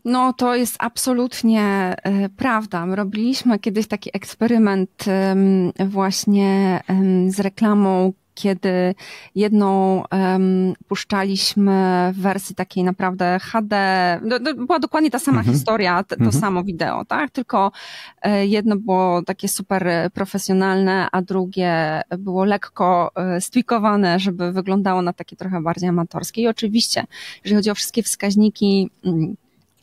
No, 0.06 0.32
to 0.32 0.54
jest 0.54 0.76
absolutnie 0.78 1.62
e, 2.02 2.28
prawda. 2.28 2.86
My 2.86 2.96
robiliśmy 2.96 3.58
kiedyś 3.58 3.86
taki 3.86 4.10
eksperyment 4.12 5.04
właśnie 5.78 6.80
z 7.28 7.40
reklamą, 7.40 8.12
kiedy 8.36 8.94
jedną 9.34 10.02
um, 10.12 10.74
puszczaliśmy 10.88 12.10
w 12.14 12.20
wersji 12.20 12.54
takiej 12.54 12.84
naprawdę 12.84 13.38
HD, 13.42 13.76
no, 14.22 14.38
no, 14.38 14.54
była 14.54 14.78
dokładnie 14.78 15.10
ta 15.10 15.18
sama 15.18 15.38
mhm. 15.38 15.56
historia, 15.56 16.04
to, 16.04 16.16
to 16.16 16.24
mhm. 16.24 16.40
samo 16.40 16.64
wideo, 16.64 17.04
tak? 17.04 17.30
Tylko 17.30 17.72
e, 18.22 18.46
jedno 18.46 18.76
było 18.76 19.22
takie 19.22 19.48
super 19.48 20.10
profesjonalne, 20.14 21.08
a 21.12 21.22
drugie 21.22 22.02
było 22.18 22.44
lekko 22.44 23.10
e, 23.14 23.40
stwikowane, 23.40 24.18
żeby 24.18 24.52
wyglądało 24.52 25.02
na 25.02 25.12
takie 25.12 25.36
trochę 25.36 25.62
bardziej 25.62 25.88
amatorskie. 25.88 26.42
I 26.42 26.48
oczywiście, 26.48 27.04
jeżeli 27.44 27.56
chodzi 27.56 27.70
o 27.70 27.74
wszystkie 27.74 28.02
wskaźniki, 28.02 28.90
mm, 29.04 29.36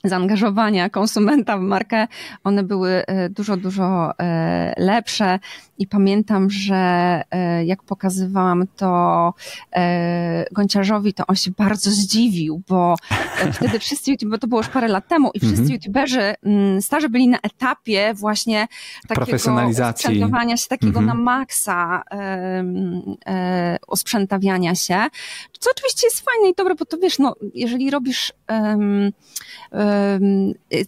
zaangażowania 0.05 0.89
konsumenta 0.89 1.57
w 1.57 1.62
markę, 1.62 2.07
one 2.43 2.63
były 2.63 3.05
e, 3.05 3.29
dużo, 3.29 3.57
dużo 3.57 4.12
e, 4.19 4.74
lepsze. 4.77 5.39
I 5.77 5.88
pamiętam, 5.88 6.50
że 6.50 6.75
e, 7.31 7.65
jak 7.65 7.83
pokazywałam 7.83 8.67
to 8.75 9.33
Gonciarzowi, 10.51 11.13
to 11.13 11.27
on 11.27 11.36
się 11.36 11.51
bardzo 11.51 11.91
zdziwił, 11.91 12.62
bo 12.67 12.95
wtedy 13.53 13.79
wszyscy 13.79 14.12
YouTuberzy, 14.12 14.39
to 14.39 14.48
było 14.48 14.62
już 14.62 14.69
parę 14.69 14.88
lat 14.88 15.07
temu, 15.07 15.31
i 15.33 15.39
wszyscy 15.39 15.63
-hmm. 15.63 15.72
YouTuberzy 15.72 16.36
mm, 16.43 16.81
starzy 16.81 17.10
byli 17.10 17.27
na 17.27 17.38
etapie 17.38 18.13
właśnie 18.13 18.67
takiego 19.07 19.38
osprzętowania 19.38 20.57
się, 20.57 20.67
takiego 20.69 21.00
-hmm. 21.00 21.05
na 21.05 21.13
maksa 21.13 22.03
osprzętawiania 23.88 24.75
się, 24.75 24.98
co 25.60 25.69
oczywiście 25.72 26.07
jest 26.07 26.25
fajne 26.25 26.50
i 26.50 26.53
dobre, 26.57 26.75
bo 26.75 26.86
to 26.86 26.98
wiesz, 26.98 27.19
no, 27.19 27.36
jeżeli 27.53 27.91
robisz 27.91 28.33
um, 28.50 29.12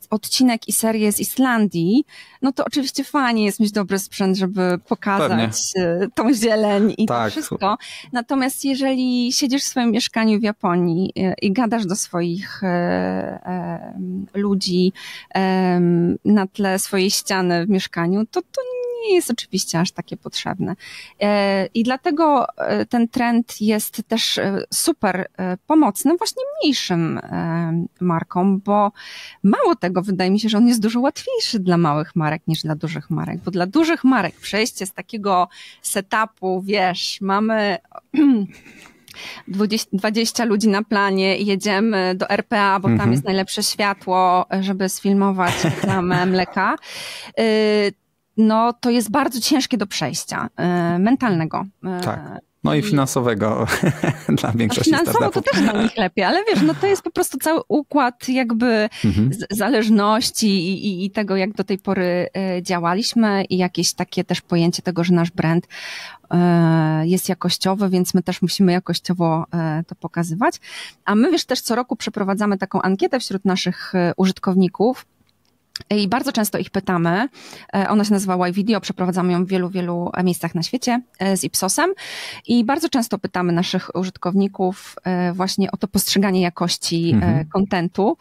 odcinek 0.10 0.68
i 0.68 0.74
serię 0.74 1.12
z 1.12 1.20
Islandii, 1.20 2.06
no 2.42 2.52
to 2.52 2.66
oczywiście 2.66 3.04
fajnie 3.04 3.46
jest 3.46 3.60
mieć 3.60 3.72
dobry 3.72 4.00
sprzęt, 4.00 4.38
żeby 4.38 4.80
pokazać 4.88 5.74
Pewnie. 5.76 6.10
tą 6.16 6.34
zieleń 6.34 6.94
i 6.98 7.06
tak. 7.06 7.26
to 7.26 7.32
wszystko. 7.32 7.78
Natomiast 8.12 8.66
jeżeli 8.66 9.34
siedzisz 9.34 9.64
w 9.64 9.68
swoim 9.68 9.92
mieszkaniu 9.92 10.40
w 10.40 10.44
Japonii 10.44 11.12
e, 11.16 11.34
i 11.42 11.52
gadasz 11.52 11.86
do 11.86 11.96
swoich 11.96 12.62
ludzi 14.34 14.94
na 16.26 16.48
tle 16.54 16.80
swojej 16.80 17.12
ściany 17.12 17.66
w 17.66 17.70
mieszkaniu, 17.70 18.26
to 18.26 18.42
to 18.42 18.62
nie 19.04 19.16
jest 19.16 19.32
oczywiście 19.32 19.80
aż 19.80 19.92
takie 19.92 20.18
potrzebne. 20.18 20.75
E, 21.22 21.66
I 21.66 21.84
dlatego 21.84 22.48
e, 22.58 22.86
ten 22.86 23.08
trend 23.08 23.62
jest 23.62 24.04
też 24.08 24.38
e, 24.38 24.64
super 24.74 25.30
pomocny 25.68 26.18
właśnie 26.18 26.44
mniejszym 26.62 27.20
markom, 28.00 28.60
bo 28.60 28.92
mało 29.44 29.75
tego, 29.75 30.02
wydaje 30.02 30.32
mi 30.32 30.40
się, 30.40 30.50
że 30.50 30.58
on 30.58 30.68
jest 30.68 30.82
dużo 30.82 31.00
łatwiejszy 31.00 31.60
dla 31.60 31.78
małych 31.78 32.16
marek 32.16 32.42
niż 32.48 32.62
dla 32.62 32.75
dużych 32.75 33.10
marek, 33.10 33.40
bo 33.46 33.52
dla 33.52 33.66
dużych 33.66 34.04
marek 34.04 34.36
przejście 34.36 34.86
z 34.86 34.94
takiego 34.94 35.48
setupu, 35.82 36.62
wiesz, 36.62 37.22
mamy 37.22 37.78
20, 39.48 39.90
20 39.94 40.46
ludzi 40.46 40.68
na 40.68 40.84
planie 40.84 41.38
i 41.38 41.46
jedziemy 41.46 42.16
do 42.16 42.30
RPA, 42.30 42.80
bo 42.80 42.88
tam 42.88 42.94
mhm. 42.94 43.12
jest 43.12 43.24
najlepsze 43.24 43.64
światło, 43.64 44.46
żeby 44.62 44.90
sfilmować 44.90 45.64
reklamę 45.64 46.25
mleka 46.25 46.75
y, 47.40 47.94
no 48.38 48.74
to 48.74 48.89
jest 48.89 49.12
bardzo 49.12 49.42
ciężkie 49.42 49.77
do 49.77 49.88
przejścia 49.88 50.50
e, 50.58 51.00
mentalnego. 51.00 51.65
E, 51.84 52.01
tak. 52.01 52.20
No 52.63 52.75
i 52.75 52.82
finansowego 52.82 53.68
dla 54.42 54.51
większości 54.51 54.92
no 54.92 54.98
Finansowo 54.98 55.18
startupów. 55.18 55.44
to 55.44 55.51
też 55.51 55.62
dla 55.62 55.82
nich 55.84 55.98
lepiej, 55.98 56.24
ale 56.24 56.44
wiesz, 56.44 56.62
no 56.62 56.74
to 56.74 56.88
jest 56.88 57.01
po 57.01 57.12
prostu 57.12 57.38
cały 57.38 57.62
układ 57.68 58.30
jakby 58.30 58.89
mhm. 59.06 59.32
zależności 59.51 60.48
i, 60.48 60.88
i, 60.88 61.06
i, 61.06 61.12
tego, 61.12 61.36
jak 61.36 61.54
do 61.54 61.63
tej 61.63 61.77
pory 61.77 62.30
e, 62.34 62.63
działaliśmy 62.63 63.44
i 63.44 63.58
jakieś 63.58 63.94
takie 63.94 64.24
też 64.24 64.42
pojęcie 64.42 64.82
tego, 64.82 65.04
że 65.04 65.13
nasz 65.13 65.32
brand 65.32 65.68
jest 67.04 67.30
jakościowy, 67.30 67.89
więc 67.89 68.13
my 68.13 68.24
też 68.24 68.42
musimy 68.42 68.72
jakościowo 68.72 69.46
to 69.88 69.96
pokazywać. 69.96 70.56
A 71.06 71.15
my 71.15 71.32
wiesz, 71.32 71.46
też 71.46 71.62
co 71.62 71.75
roku 71.75 71.96
przeprowadzamy 71.96 72.58
taką 72.58 72.82
ankietę 72.82 73.20
wśród 73.20 73.46
naszych 73.46 73.94
użytkowników, 74.18 75.06
i 75.89 76.08
bardzo 76.08 76.32
często 76.32 76.58
ich 76.58 76.70
pytamy. 76.70 77.29
E, 77.75 77.89
ona 77.89 78.03
się 78.03 78.13
nazywa 78.13 78.48
Y-Video, 78.48 78.82
przeprowadzamy 78.82 79.34
ją 79.34 79.46
w 79.46 79.48
wielu, 79.48 79.70
wielu 79.70 80.12
miejscach 80.24 80.55
na 80.55 80.63
świecie 80.63 81.01
e, 81.20 81.38
z 81.38 81.44
Ipsosem. 81.44 81.94
I 82.48 82.65
bardzo 82.65 82.89
często 82.89 83.17
pytamy 83.17 83.53
naszych 83.53 83.96
użytkowników 83.96 84.96
e, 85.03 85.34
właśnie 85.34 85.72
o 85.72 85.77
to 85.77 85.88
postrzeganie 85.88 86.41
jakości 86.41 87.12
mhm. 87.13 87.46
kontentu 87.46 88.17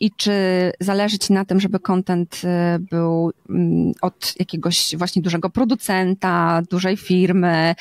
i 0.00 0.10
czy 0.16 0.32
zależy 0.80 1.18
Ci 1.18 1.32
na 1.32 1.44
tym, 1.44 1.60
żeby 1.60 1.80
kontent 1.80 2.42
był 2.90 3.32
mm, 3.50 3.92
od 4.02 4.34
jakiegoś 4.38 4.96
właśnie 4.96 5.22
dużego 5.22 5.50
producenta, 5.50 6.62
dużej 6.70 6.96
firmy, 6.96 7.74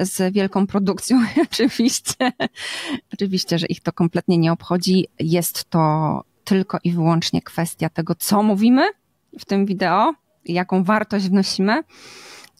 z 0.00 0.34
wielką 0.34 0.66
produkcją. 0.66 1.20
oczywiście, 1.52 2.32
oczywiście, 3.12 3.58
że 3.58 3.66
ich 3.66 3.80
to 3.80 3.92
kompletnie 3.92 4.38
nie 4.38 4.52
obchodzi. 4.52 5.08
Jest 5.18 5.70
to 5.70 6.22
tylko 6.48 6.78
i 6.84 6.92
wyłącznie 6.92 7.42
kwestia 7.42 7.88
tego, 7.88 8.14
co 8.14 8.42
mówimy 8.42 8.82
w 9.38 9.44
tym 9.44 9.66
wideo, 9.66 10.14
jaką 10.44 10.84
wartość 10.84 11.28
wnosimy, 11.28 11.82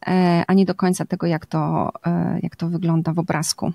e, 0.07 0.45
a 0.47 0.55
nie 0.55 0.65
do 0.65 0.75
końca 0.75 1.05
tego, 1.05 1.27
jak 1.27 1.47
to, 1.47 1.91
e, 2.07 2.39
jak 2.43 2.57
to 2.57 2.69
wygląda 2.69 3.13
w 3.13 3.19
obrazku. 3.19 3.73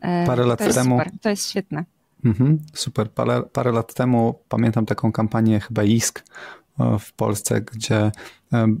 E, 0.00 0.26
Parę 0.26 0.46
lat 0.46 0.58
to 0.58 0.72
temu. 0.72 0.98
Super, 0.98 1.12
to 1.20 1.28
jest 1.28 1.50
świetne. 1.50 1.84
Mhm, 2.24 2.58
super. 2.74 3.10
Parę, 3.10 3.42
parę 3.42 3.72
lat 3.72 3.94
temu 3.94 4.34
pamiętam 4.48 4.86
taką 4.86 5.12
kampanię 5.12 5.60
chyba 5.60 5.82
ISK 5.82 6.24
w 7.00 7.12
Polsce, 7.12 7.60
gdzie 7.60 8.10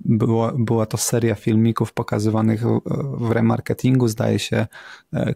było, 0.04 0.52
była 0.58 0.86
to 0.86 0.96
seria 0.96 1.34
filmików 1.34 1.92
pokazywanych 1.92 2.62
w 3.18 3.30
remarketingu, 3.30 4.08
zdaje 4.08 4.38
się, 4.38 4.66
e, 5.12 5.34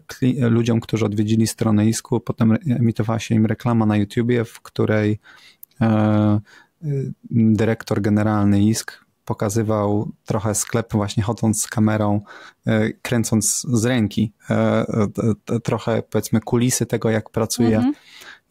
ludziom, 0.49 0.79
którzy 0.79 1.05
odwiedzili 1.05 1.47
stronę 1.47 1.85
ISKU. 1.85 2.19
Potem 2.19 2.57
emitowała 2.69 3.19
się 3.19 3.35
im 3.35 3.45
reklama 3.45 3.85
na 3.85 3.97
YouTubie, 3.97 4.45
w 4.45 4.61
której 4.61 5.19
e, 5.81 6.39
dyrektor 7.31 8.01
generalny 8.01 8.63
ISK 8.63 9.05
pokazywał 9.25 10.11
trochę 10.25 10.55
sklep 10.55 10.93
właśnie 10.93 11.23
chodząc 11.23 11.61
z 11.61 11.67
kamerą, 11.67 12.21
e, 12.65 12.93
kręcąc 12.93 13.61
z 13.73 13.85
ręki 13.85 14.33
trochę 15.63 16.03
powiedzmy 16.09 16.39
kulisy 16.39 16.85
tego, 16.85 17.09
jak 17.09 17.29
pracuje 17.29 17.75
mhm. 17.75 17.93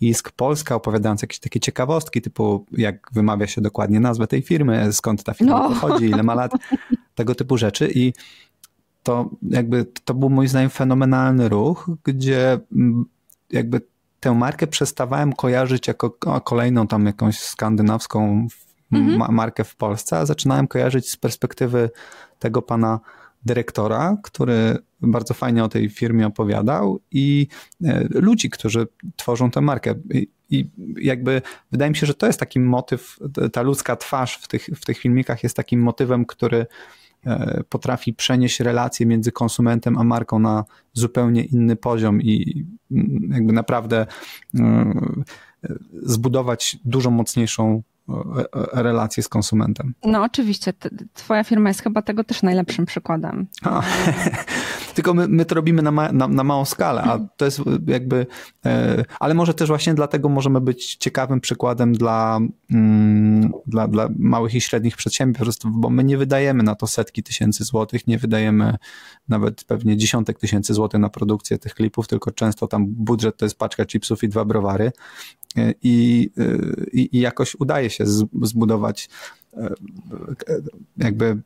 ISK 0.01 0.31
Polska, 0.31 0.75
opowiadając 0.75 1.23
jakieś 1.23 1.39
takie 1.39 1.61
ciekawostki, 1.61 2.23
typu 2.23 2.67
jak 2.73 3.09
wymawia 3.13 3.47
się 3.47 3.61
dokładnie 3.61 4.01
nazwę 4.01 4.27
tej 4.27 4.43
firmy, 4.43 4.93
skąd 4.93 5.25
ta 5.25 5.35
firma 5.35 5.59
no. 5.59 5.69
pochodzi, 5.69 6.05
ile 6.05 6.23
ma 6.23 6.35
lat, 6.35 6.53
tego 7.15 7.35
typu 7.35 7.59
rzeczy 7.59 7.91
i 7.95 8.13
to 9.03 9.31
jakby 9.43 9.85
to 10.05 10.15
był 10.15 10.31
moim 10.31 10.49
zdaniem 10.49 10.71
fenomenalny 10.71 11.49
ruch, 11.49 11.91
gdzie 12.05 12.59
mm, 12.73 13.05
jakby 13.51 13.81
tę 14.21 14.35
markę 14.35 14.67
przestawałem 14.67 15.33
kojarzyć 15.33 15.89
jako 15.89 16.11
kolejną 16.45 16.87
tam 16.87 17.07
jakąś 17.07 17.39
skandynawską 17.39 18.49
mhm. 18.93 19.35
markę 19.35 19.65
w 19.65 19.77
Polsce, 19.77 20.19
a 20.19 20.27
zaczynałem 20.27 20.69
kojarzyć 20.69 21.11
z 21.11 21.17
perspektywy 21.17 21.91
tego 22.39 22.63
pana 22.63 23.01
dyrektora, 23.45 24.17
który 24.23 24.79
bardzo 25.01 25.35
fajnie 25.35 25.65
o 25.65 25.69
tej 25.69 25.91
firmie 25.91 26.27
opowiadał 26.27 27.01
i 27.11 27.47
e, 27.85 28.09
ludzi, 28.11 28.51
którzy 28.51 28.87
tworzą 29.17 29.51
tę 29.51 29.61
markę. 29.61 29.95
I, 30.51 30.71
jakby 30.97 31.43
wydaje 31.73 31.91
mi 31.91 31.97
się, 31.97 32.07
że 32.07 32.15
to 32.15 32.27
jest 32.27 32.41
taki 32.41 32.61
motyw, 32.61 33.19
ta 33.53 33.63
ludzka 33.63 33.97
twarz 33.97 34.39
w 34.39 34.49
tych, 34.49 34.65
w 34.65 34.85
tych 34.85 34.99
filmikach 34.99 35.43
jest 35.43 35.57
takim 35.57 35.81
motywem, 35.81 36.25
który 36.25 36.67
potrafi 37.69 38.15
przenieść 38.15 38.61
relacje 38.61 39.07
między 39.07 39.33
konsumentem 39.33 39.99
a 39.99 40.05
marką 40.05 40.39
na 40.39 40.65
zupełnie 40.93 41.45
inny 41.45 41.77
poziom 41.77 42.23
i 42.23 42.65
mm, 42.91 43.31
jakby 43.33 43.53
naprawdę 43.53 44.07
zbudować 46.03 46.77
dużo 46.85 47.11
mocniejszą 47.11 47.83
relacje 48.73 49.23
z 49.23 49.29
konsumentem. 49.29 49.95
No 50.05 50.23
oczywiście, 50.23 50.73
twoja 51.15 51.45
firma 51.45 51.71
jest 51.71 51.83
chyba 51.83 52.03
tego 52.03 52.25
też 52.25 52.43
najlepszym 52.43 52.87
przykładem. 52.87 53.47
A, 53.63 53.83
tylko 54.95 55.15
my, 55.15 55.29
my 55.29 55.45
to 55.45 55.55
robimy 55.55 55.83
na, 55.83 55.91
ma, 55.91 56.13
na, 56.13 56.29
na, 56.29 56.45
małą 56.45 56.65
skalę, 56.65 57.03
a 57.03 57.19
to 57.37 57.45
jest 57.45 57.61
jakby, 57.87 58.27
e, 58.67 59.05
ale 59.21 59.35
może 59.35 59.55
też 59.55 59.69
właśnie 59.69 59.95
dlatego 59.95 60.29
możemy 60.29 60.61
być 60.61 60.97
ciekawym 60.97 61.41
przykładem 61.41 61.93
dla, 61.93 62.39
mm, 62.71 63.53
dla, 63.67 63.89
dla 63.89 64.09
małych 64.19 64.55
i 64.55 64.61
średnich 64.61 64.97
przedsiębiorstw, 64.97 65.67
bo 65.69 65.91
my 65.91 66.05
nie 66.05 66.19
wydajemy 66.19 66.63
na 66.63 66.75
to 66.75 66.87
setki 66.87 67.23
tysięcy 67.23 67.65
złotych, 67.65 68.07
nie 68.07 68.19
wydajemy 68.19 68.77
nawet 69.29 69.65
pewnie 69.65 69.97
dziesiątek 69.97 70.39
tysięcy 70.39 70.75
złotych 70.75 71.01
na 71.01 71.09
produkcję 71.09 71.59
tych 71.59 71.75
klipów, 71.75 72.09
tylko 72.09 72.31
często 72.31 72.67
tam 72.67 72.87
budżet 72.87 73.37
to 73.37 73.45
jest 73.45 73.59
paczka 73.59 73.85
chipsów 73.87 74.25
i 74.25 74.29
dwa 74.29 74.45
browary 74.45 74.93
i, 75.83 76.31
i, 76.93 77.17
i 77.17 77.21
jakoś 77.21 77.55
udaje 77.55 77.91
się 77.91 78.05
zbudować 78.43 79.09
e, 79.57 79.75
jakby 80.97 81.39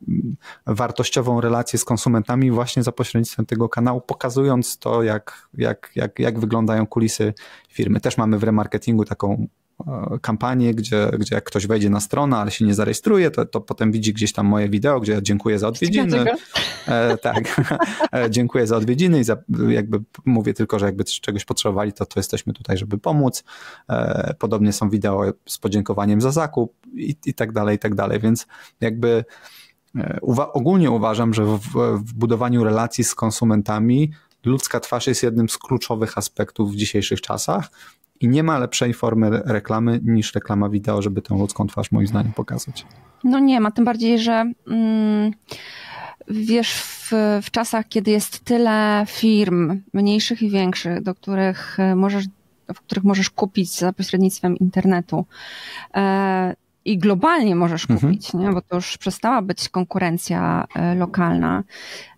wartościową 0.65 1.41
relację 1.41 1.79
z 1.79 1.85
konsumentami 1.85 2.51
właśnie 2.51 2.83
za 2.83 2.91
pośrednictwem 2.91 3.45
tego 3.45 3.69
kanału, 3.69 4.01
pokazując 4.01 4.77
to, 4.77 5.03
jak, 5.03 5.49
jak, 5.57 5.91
jak, 5.95 6.19
jak 6.19 6.39
wyglądają 6.39 6.87
kulisy 6.87 7.33
firmy. 7.69 8.01
Też 8.01 8.17
mamy 8.17 8.39
w 8.39 8.43
remarketingu 8.43 9.05
taką 9.05 9.47
kampanię, 10.21 10.73
gdzie, 10.73 11.11
gdzie 11.19 11.35
jak 11.35 11.43
ktoś 11.43 11.67
wejdzie 11.67 11.89
na 11.89 11.99
stronę, 11.99 12.37
ale 12.37 12.51
się 12.51 12.65
nie 12.65 12.73
zarejestruje, 12.73 13.31
to, 13.31 13.45
to 13.45 13.61
potem 13.61 13.91
widzi 13.91 14.13
gdzieś 14.13 14.33
tam 14.33 14.47
moje 14.47 14.69
wideo, 14.69 14.99
gdzie 14.99 15.19
dziękuję 15.21 15.59
za 15.59 15.67
odwiedziny. 15.67 16.25
E, 16.87 17.17
tak, 17.17 17.61
e, 18.13 18.29
dziękuję 18.29 18.67
za 18.67 18.77
odwiedziny 18.77 19.19
i 19.19 19.23
za, 19.23 19.37
jakby 19.69 19.99
mówię 20.25 20.53
tylko, 20.53 20.79
że 20.79 20.85
jakby 20.85 21.03
czegoś 21.03 21.45
potrzebowali, 21.45 21.93
to, 21.93 22.05
to 22.05 22.19
jesteśmy 22.19 22.53
tutaj, 22.53 22.77
żeby 22.77 22.97
pomóc. 22.97 23.43
E, 23.89 24.33
podobnie 24.39 24.73
są 24.73 24.89
wideo 24.89 25.33
z 25.45 25.57
podziękowaniem 25.57 26.21
za 26.21 26.31
zakup 26.31 26.73
i, 26.93 27.15
i 27.25 27.33
tak 27.33 27.51
dalej, 27.51 27.75
i 27.75 27.79
tak 27.79 27.95
dalej, 27.95 28.19
więc 28.19 28.47
jakby 28.81 29.25
e, 29.95 30.19
uwa 30.21 30.53
ogólnie 30.53 30.91
uważam, 30.91 31.33
że 31.33 31.45
w, 31.45 31.59
w 31.97 32.13
budowaniu 32.13 32.63
relacji 32.63 33.03
z 33.03 33.15
konsumentami 33.15 34.11
ludzka 34.45 34.79
twarz 34.79 35.07
jest 35.07 35.23
jednym 35.23 35.49
z 35.49 35.57
kluczowych 35.57 36.17
aspektów 36.17 36.71
w 36.71 36.75
dzisiejszych 36.75 37.21
czasach 37.21 37.69
i 38.21 38.27
nie 38.27 38.43
ma 38.43 38.59
lepszej 38.59 38.93
formy 38.93 39.41
reklamy 39.45 39.99
niż 40.03 40.35
reklama 40.35 40.69
wideo, 40.69 41.01
żeby 41.01 41.21
tę 41.21 41.35
ludzką 41.35 41.67
twarz 41.67 41.91
moim 41.91 42.07
zdaniem 42.07 42.33
pokazać. 42.33 42.85
No 43.23 43.39
nie 43.39 43.59
ma, 43.59 43.71
tym 43.71 43.85
bardziej, 43.85 44.19
że 44.19 44.51
mm, 44.67 45.31
wiesz, 46.27 46.73
w, 46.73 47.11
w 47.41 47.51
czasach, 47.51 47.87
kiedy 47.87 48.11
jest 48.11 48.39
tyle 48.39 49.05
firm, 49.07 49.81
mniejszych 49.93 50.41
i 50.41 50.49
większych, 50.49 51.01
do 51.01 51.15
których 51.15 51.79
e, 51.79 51.95
możesz 51.95 52.25
w 52.75 52.81
których 52.81 53.03
możesz 53.03 53.29
kupić 53.29 53.79
za 53.79 53.93
pośrednictwem 53.93 54.57
internetu. 54.57 55.25
E, 55.95 56.55
I 56.85 56.97
globalnie 56.97 57.55
możesz 57.55 57.89
mhm. 57.89 57.99
kupić, 57.99 58.25
mhm. 58.35 58.43
nie? 58.43 58.55
bo 58.55 58.61
to 58.61 58.75
już 58.75 58.97
przestała 58.97 59.41
być 59.41 59.69
konkurencja 59.69 60.67
e, 60.75 60.95
lokalna. 60.95 61.63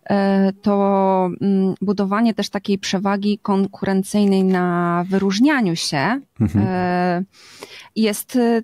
E, 0.09 0.53
to 0.61 1.29
mm, 1.41 1.75
budowanie 1.81 2.33
też 2.33 2.49
takiej 2.49 2.77
przewagi 2.77 3.39
konkurencyjnej 3.41 4.43
na 4.43 5.05
wyróżnianiu 5.09 5.75
się 5.75 6.19
mhm. 6.39 6.65
E, 6.67 7.23
jest 7.95 8.35
e, 8.35 8.61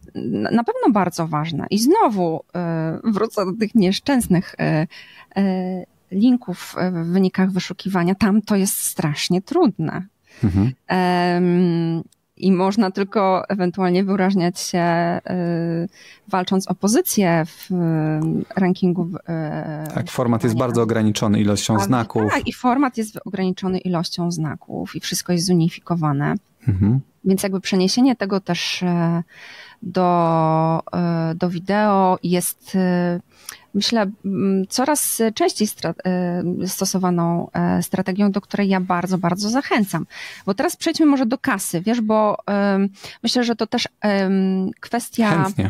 na 0.51 0.63
pewno 0.63 0.91
bardzo 0.91 1.27
ważne. 1.27 1.65
I 1.69 1.79
znowu 1.79 2.43
wrócę 3.03 3.45
do 3.45 3.53
tych 3.59 3.75
nieszczęsnych 3.75 4.55
linków 6.11 6.75
w 6.91 7.05
wynikach 7.11 7.51
wyszukiwania. 7.51 8.15
Tam 8.15 8.41
to 8.41 8.55
jest 8.55 8.83
strasznie 8.83 9.41
trudne. 9.41 10.05
Mhm 10.43 10.73
i 12.39 12.51
można 12.51 12.91
tylko 12.91 13.49
ewentualnie 13.49 14.03
wyrażniać 14.03 14.59
się 14.59 14.79
y, 15.29 15.89
walcząc 16.27 16.67
o 16.67 16.75
pozycję 16.75 17.43
w 17.45 17.71
y, 17.71 17.75
rankingu. 18.55 19.09
Y, 19.89 19.93
tak, 19.93 20.11
format 20.11 20.43
jest 20.43 20.57
bardzo 20.57 20.81
ograniczony 20.81 21.39
ilością 21.39 21.79
znaków. 21.79 22.31
Tak, 22.31 22.47
i 22.47 22.53
format 22.53 22.97
jest 22.97 23.19
ograniczony 23.25 23.79
ilością 23.79 24.31
znaków 24.31 24.95
i 24.95 24.99
wszystko 24.99 25.33
jest 25.33 25.45
zunifikowane. 25.45 26.35
Mhm. 26.67 26.99
Więc 27.25 27.43
jakby 27.43 27.61
przeniesienie 27.61 28.15
tego 28.15 28.39
też 28.39 28.83
do, 29.81 30.79
do 31.35 31.49
wideo 31.49 32.19
jest 32.23 32.77
myślę, 33.73 34.11
coraz 34.69 35.21
częściej 35.35 35.67
e, 36.05 36.43
stosowaną 36.67 37.49
e, 37.53 37.83
strategią, 37.83 38.31
do 38.31 38.41
której 38.41 38.69
ja 38.69 38.79
bardzo, 38.79 39.17
bardzo 39.17 39.49
zachęcam. 39.49 40.05
Bo 40.45 40.53
teraz 40.53 40.75
przejdźmy 40.75 41.05
może 41.05 41.25
do 41.25 41.37
kasy, 41.37 41.81
wiesz, 41.81 42.01
bo 42.01 42.37
myślę, 43.23 43.43
że 43.43 43.55
to 43.55 43.67
też 43.67 43.87
kwestia. 44.79 45.43
Chętnie. 45.43 45.69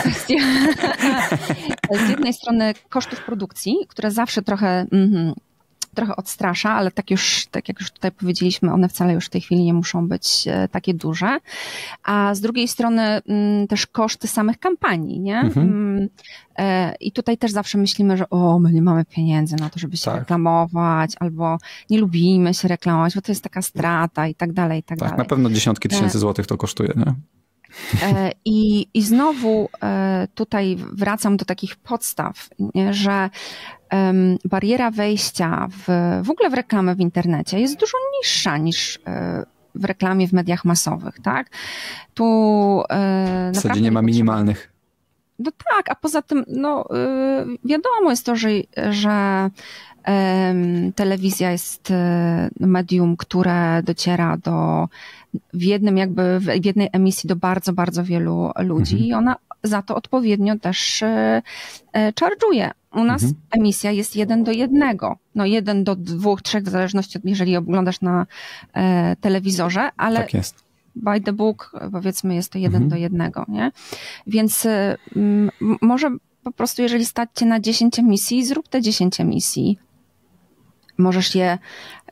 Kwestia 0.00 0.34
z 2.06 2.10
jednej 2.10 2.32
strony 2.32 2.74
kosztów 2.88 3.24
produkcji, 3.24 3.76
które 3.88 4.10
zawsze 4.10 4.42
trochę 4.42 4.86
mm, 4.92 5.34
trochę 5.98 6.16
odstrasza, 6.16 6.70
ale 6.70 6.90
tak 6.90 7.10
już, 7.10 7.46
tak 7.50 7.68
jak 7.68 7.80
już 7.80 7.90
tutaj 7.90 8.12
powiedzieliśmy, 8.12 8.72
one 8.72 8.88
wcale 8.88 9.12
już 9.12 9.26
w 9.26 9.28
tej 9.28 9.40
chwili 9.40 9.64
nie 9.64 9.74
muszą 9.74 10.08
być 10.08 10.44
e, 10.46 10.68
takie 10.68 10.94
duże. 10.94 11.38
A 12.04 12.34
z 12.34 12.40
drugiej 12.40 12.68
strony 12.68 13.02
mm, 13.02 13.66
też 13.66 13.86
koszty 13.86 14.28
samych 14.28 14.58
kampanii, 14.58 15.20
nie? 15.20 15.40
Mhm. 15.40 15.66
Mm, 15.66 16.08
e, 16.58 16.94
I 17.00 17.12
tutaj 17.12 17.38
też 17.38 17.52
zawsze 17.52 17.78
myślimy, 17.78 18.16
że 18.16 18.30
o, 18.30 18.58
my 18.58 18.72
nie 18.72 18.82
mamy 18.82 19.04
pieniędzy 19.04 19.56
na 19.56 19.70
to, 19.70 19.78
żeby 19.78 19.96
się 19.96 20.04
tak. 20.04 20.18
reklamować, 20.18 21.12
albo 21.20 21.58
nie 21.90 21.98
lubimy 21.98 22.54
się 22.54 22.68
reklamować, 22.68 23.14
bo 23.14 23.20
to 23.20 23.32
jest 23.32 23.42
taka 23.42 23.62
strata 23.62 24.26
i 24.26 24.34
tak 24.34 24.52
dalej, 24.52 24.80
i 24.80 24.82
tak, 24.82 24.98
tak 24.98 25.08
dalej. 25.08 25.18
Na 25.18 25.24
pewno 25.24 25.50
dziesiątki 25.50 25.88
tysięcy 25.88 26.18
e, 26.18 26.20
złotych 26.20 26.46
to 26.46 26.56
kosztuje, 26.56 26.92
nie? 26.96 27.14
I, 28.44 28.86
I 28.94 29.02
znowu 29.02 29.68
tutaj 30.34 30.76
wracam 30.92 31.36
do 31.36 31.44
takich 31.44 31.76
podstaw, 31.76 32.48
że 32.90 33.30
bariera 34.44 34.90
wejścia 34.90 35.68
w, 35.70 35.84
w 36.26 36.30
ogóle 36.30 36.50
w 36.50 36.54
reklamę 36.54 36.94
w 36.94 37.00
internecie 37.00 37.60
jest 37.60 37.80
dużo 37.80 37.98
niższa 38.18 38.56
niż 38.56 38.98
e, 39.06 39.44
w 39.74 39.84
reklamie 39.84 40.28
w 40.28 40.32
mediach 40.32 40.64
masowych, 40.64 41.20
tak? 41.22 41.50
Tu 42.14 42.24
e, 42.90 43.50
w 43.52 43.54
zasadzie 43.54 43.80
nie 43.80 43.92
ma 43.92 44.02
minimalnych. 44.02 44.72
No 45.38 45.50
tak, 45.50 45.90
a 45.90 45.94
poza 45.94 46.22
tym, 46.22 46.44
no 46.48 46.84
e, 46.90 47.46
wiadomo 47.64 48.10
jest 48.10 48.26
to, 48.26 48.36
że, 48.36 48.48
że 48.90 49.50
telewizja 50.94 51.52
jest 51.52 51.92
medium, 52.60 53.16
które 53.16 53.82
dociera 53.82 54.36
do 54.36 54.88
w 55.54 55.62
jednym 55.62 55.98
jakby 55.98 56.40
w 56.40 56.64
jednej 56.66 56.88
emisji 56.92 57.28
do 57.28 57.36
bardzo, 57.36 57.72
bardzo 57.72 58.04
wielu 58.04 58.50
ludzi 58.58 58.94
mhm. 58.94 59.10
i 59.10 59.12
ona 59.12 59.36
za 59.62 59.82
to 59.82 59.94
odpowiednio 59.94 60.58
też 60.58 61.04
charge'uje. 61.94 62.70
U 62.92 63.04
nas 63.04 63.22
mhm. 63.22 63.40
emisja 63.50 63.90
jest 63.90 64.16
jeden 64.16 64.44
do 64.44 64.52
jednego. 64.52 65.16
No 65.34 65.46
jeden 65.46 65.84
do 65.84 65.96
dwóch, 65.96 66.42
trzech, 66.42 66.64
w 66.64 66.68
zależności 66.68 67.18
od, 67.18 67.24
jeżeli 67.24 67.56
oglądasz 67.56 68.00
na 68.00 68.26
e, 68.72 69.16
telewizorze, 69.16 69.90
ale 69.96 70.20
tak 70.20 70.34
jest. 70.34 70.67
By 71.02 71.20
the 71.20 71.32
book, 71.32 71.72
powiedzmy, 71.92 72.34
jest 72.34 72.52
to 72.52 72.58
jeden 72.58 72.82
mhm. 72.82 72.90
do 72.90 72.96
jednego, 72.96 73.44
nie? 73.48 73.72
Więc 74.26 74.64
y, 74.64 74.96
może 75.82 76.10
po 76.42 76.52
prostu, 76.52 76.82
jeżeli 76.82 77.06
stać 77.06 77.28
cię 77.34 77.46
na 77.46 77.60
10 77.60 77.98
emisji, 77.98 78.44
zrób 78.44 78.68
te 78.68 78.82
10 78.82 79.20
emisji 79.20 79.78
możesz 80.98 81.34
je, 81.34 81.58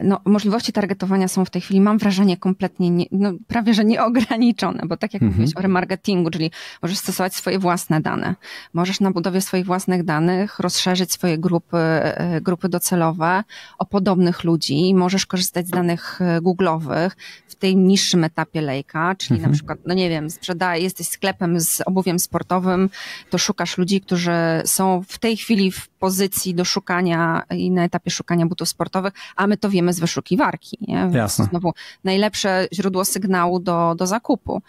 no, 0.01 0.21
możliwości 0.25 0.73
targetowania 0.73 1.29
są 1.29 1.45
w 1.45 1.51
tej 1.51 1.63
chwili, 1.63 1.81
mam 1.81 1.99
wrażenie, 1.99 2.37
kompletnie, 2.37 2.91
nie, 2.91 3.07
no, 3.13 3.33
prawie 3.47 3.75
że 3.75 3.85
nieograniczone, 3.85 4.83
bo 4.87 4.97
tak 4.97 5.15
jak 5.15 5.23
mhm. 5.23 5.33
mówiłeś 5.33 5.57
o 5.57 5.61
remarketingu, 5.61 6.31
czyli 6.31 6.51
możesz 6.83 6.99
stosować 6.99 7.35
swoje 7.35 7.59
własne 7.59 8.01
dane, 8.01 8.35
możesz 8.73 9.01
na 9.01 9.11
budowie 9.11 9.41
swoich 9.41 9.67
własnych 9.67 10.05
danych 10.05 10.59
rozszerzyć 10.59 11.13
swoje 11.13 11.39
grupy, 11.39 11.77
e, 11.77 12.41
grupy 12.41 12.69
docelowe 12.69 13.45
o 13.79 13.87
podobnych 13.87 14.45
ludzi, 14.45 14.95
możesz 14.95 15.27
korzystać 15.27 15.67
z 15.67 15.71
danych 15.71 16.21
e, 16.21 16.41
Google'owych 16.41 17.11
w 17.49 17.55
tym 17.55 17.87
niższym 17.87 18.25
etapie 18.25 18.61
lejka, 18.61 19.15
czyli 19.15 19.39
mhm. 19.39 19.51
na 19.51 19.55
przykład, 19.57 19.79
no 19.87 19.95
nie 19.95 20.11
wiem, 20.11 20.31
sprzedaj, 20.31 20.83
jesteś 20.83 21.09
sklepem 21.09 21.61
z 21.61 21.83
obuwiem 21.87 22.19
sportowym, 22.19 22.91
to 23.31 23.39
szukasz 23.39 23.79
ludzi, 23.79 24.01
którzy 24.01 24.33
są 24.65 25.03
w 25.09 25.19
tej 25.19 25.37
chwili 25.37 25.73
w 25.73 25.89
pozycji 25.89 26.55
do 26.55 26.65
szukania 26.65 27.43
i 27.51 27.71
na 27.71 27.85
etapie 27.85 28.11
szukania 28.11 28.47
butów 28.47 28.69
sportowych, 28.69 29.13
a 29.37 29.47
my 29.47 29.57
to 29.57 29.71
wiemy 29.71 29.86
z 29.93 30.01
wyszukiwarki. 30.01 30.79
Nie? 30.81 31.11
Jasne. 31.13 31.45
Znowu 31.45 31.73
najlepsze 32.05 32.69
źródło 32.73 33.05
sygnału 33.05 33.61
do, 33.61 33.95
do 33.95 34.07
zakupu. 34.07 34.63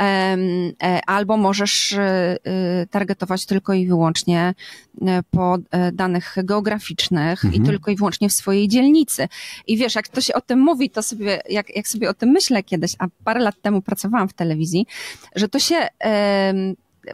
E, 0.00 0.36
albo 1.06 1.36
możesz 1.36 1.92
e, 1.92 2.36
targetować 2.90 3.46
tylko 3.46 3.72
i 3.72 3.86
wyłącznie 3.86 4.54
e, 5.02 5.22
po 5.30 5.58
danych 5.92 6.36
geograficznych 6.44 7.44
mhm. 7.44 7.62
i 7.62 7.66
tylko 7.66 7.90
i 7.90 7.96
wyłącznie 7.96 8.28
w 8.28 8.32
swojej 8.32 8.68
dzielnicy. 8.68 9.28
I 9.66 9.76
wiesz, 9.76 9.94
jak 9.94 10.08
to 10.08 10.20
się 10.20 10.34
o 10.34 10.40
tym 10.40 10.58
mówi, 10.58 10.90
to 10.90 11.02
sobie, 11.02 11.42
jak, 11.48 11.76
jak 11.76 11.88
sobie 11.88 12.10
o 12.10 12.14
tym 12.14 12.28
myślę 12.28 12.62
kiedyś, 12.62 12.94
a 12.98 13.06
parę 13.24 13.40
lat 13.40 13.54
temu 13.62 13.82
pracowałam 13.82 14.28
w 14.28 14.32
telewizji, 14.32 14.86
że 15.36 15.48
to 15.48 15.58
się 15.58 15.88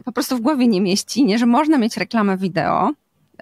po 0.05 0.11
prostu 0.11 0.37
w 0.37 0.41
głowie 0.41 0.67
nie 0.67 0.81
mieści, 0.81 1.23
nie, 1.23 1.37
że 1.37 1.45
można 1.45 1.77
mieć 1.77 1.97
reklamę 1.97 2.37
wideo, 2.37 2.91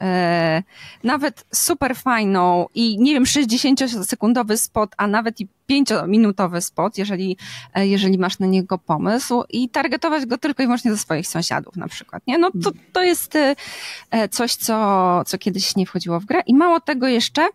e, 0.02 0.64
nawet 1.04 1.46
super 1.54 1.96
fajną 1.96 2.66
i 2.74 3.00
nie 3.00 3.14
wiem, 3.14 3.24
60-sekundowy 3.24 4.58
spot, 4.58 4.92
a 4.98 5.08
nawet 5.08 5.42
i 5.42 5.48
5-minutowy 5.70 6.62
spot, 6.62 6.98
jeżeli, 6.98 7.38
e, 7.74 7.88
jeżeli 7.88 8.18
masz 8.18 8.40
na 8.40 8.48
niego 8.48 8.78
pomysł 8.78 9.44
i 9.50 9.70
targetować 9.70 10.26
go 10.26 10.38
tylko 10.38 10.64
i 10.64 10.66
wyłącznie 10.66 10.92
do 10.92 10.98
swoich 10.98 11.28
sąsiadów 11.28 11.76
na 11.76 11.88
przykład, 11.88 12.28
nie? 12.28 12.38
No 12.38 12.52
to, 12.64 12.72
to 12.94 13.04
jest 13.04 13.36
e, 13.36 14.30
coś, 14.30 14.56
co, 14.56 15.24
co 15.26 15.38
kiedyś 15.38 15.76
nie 15.76 15.86
wchodziło 15.86 16.20
w 16.20 16.26
grę 16.26 16.42
i 16.48 16.56
mało 16.56 16.80
tego 16.80 17.08
jeszcze, 17.08 17.48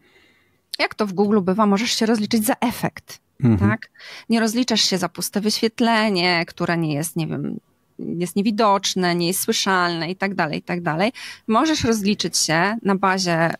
jak 0.79 0.95
to 0.95 1.07
w 1.07 1.13
Google 1.13 1.41
bywa, 1.41 1.67
możesz 1.67 1.91
się 1.91 2.07
rozliczyć 2.07 2.47
za 2.47 2.55
efekt. 2.61 3.25
Mhm. 3.45 3.71
Tak? 3.71 3.91
Nie 4.29 4.41
rozliczasz 4.41 4.81
się 4.81 4.99
za 4.99 5.09
puste 5.09 5.41
wyświetlenie, 5.41 6.45
które 6.47 6.77
nie 6.77 6.95
jest, 6.95 7.17
nie 7.17 7.27
wiem, 7.27 7.61
jest 7.99 8.37
niewidoczne, 8.37 9.15
nie 9.15 9.27
jest 9.27 9.41
słyszalne 9.41 10.11
i 10.11 10.17
tak 10.17 10.35
dalej, 10.35 10.59
i 10.59 10.63
tak 10.63 10.83
dalej. 10.83 11.13
Możesz 11.47 11.85
rozliczyć 11.85 12.39
się 12.39 12.77
na 12.83 12.95
bazie 12.95 13.51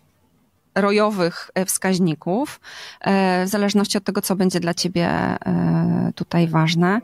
rojowych 0.75 1.51
e, 1.55 1.65
wskaźników, 1.65 2.61
e, 3.01 3.45
w 3.45 3.49
zależności 3.49 3.99
od 3.99 4.05
tego, 4.05 4.23
co 4.23 4.37
będzie 4.37 4.61
dla 4.61 4.75
Ciebie 4.75 5.09
e, 5.09 6.13
tutaj 6.15 6.49
ważne. 6.49 7.01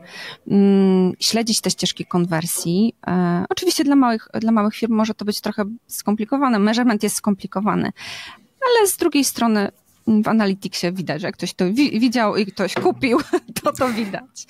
Mm, 0.47 1.13
śledzić 1.19 1.61
te 1.61 1.71
ścieżki 1.71 2.05
konwersji. 2.05 2.95
Oczywiście 3.49 3.83
dla 3.83 3.95
małych, 3.95 4.27
dla 4.33 4.51
małych 4.51 4.75
firm 4.75 4.93
może 4.93 5.13
to 5.13 5.25
być 5.25 5.41
trochę 5.41 5.63
skomplikowane, 5.87 6.59
measurement 6.59 7.03
jest 7.03 7.15
skomplikowany, 7.15 7.91
ale 8.61 8.87
z 8.87 8.97
drugiej 8.97 9.23
strony 9.23 9.71
w 10.07 10.27
Analyticsie 10.27 10.91
widać, 10.91 11.21
że 11.21 11.27
jak 11.27 11.35
ktoś 11.35 11.53
to 11.53 11.65
wi 11.73 11.99
widział 11.99 12.35
i 12.35 12.45
ktoś 12.45 12.73
kupił, 12.73 13.19
to 13.63 13.73
to 13.73 13.89
widać. 13.89 14.47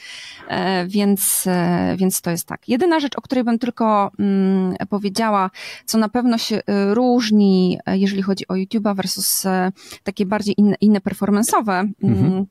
E, 0.48 0.88
więc, 0.88 1.44
e, 1.48 1.96
więc 1.98 2.22
to 2.22 2.32
jest 2.32 2.48
tak. 2.48 2.70
Jedyna 2.70 3.00
rzecz, 3.00 3.18
o 3.18 3.22
której 3.22 3.44
bym 3.44 3.60
tylko 3.60 4.12
mm, 4.20 4.76
powiedziała, 4.90 5.50
co 5.86 5.98
na 5.98 6.10
pewno 6.10 6.38
się 6.38 6.56
e, 6.56 6.94
różni, 6.94 7.80
e, 7.86 7.98
jeżeli 7.98 8.22
chodzi 8.22 8.48
o 8.48 8.54
YouTube'a 8.54 8.96
versus 8.96 9.46
e, 9.46 9.72
takie 10.04 10.26
bardziej 10.26 10.56
inne, 10.58 10.76
inne 10.82 11.00
performance'owe, 11.00 11.90
mm, 12.04 12.18
mhm. 12.18 12.46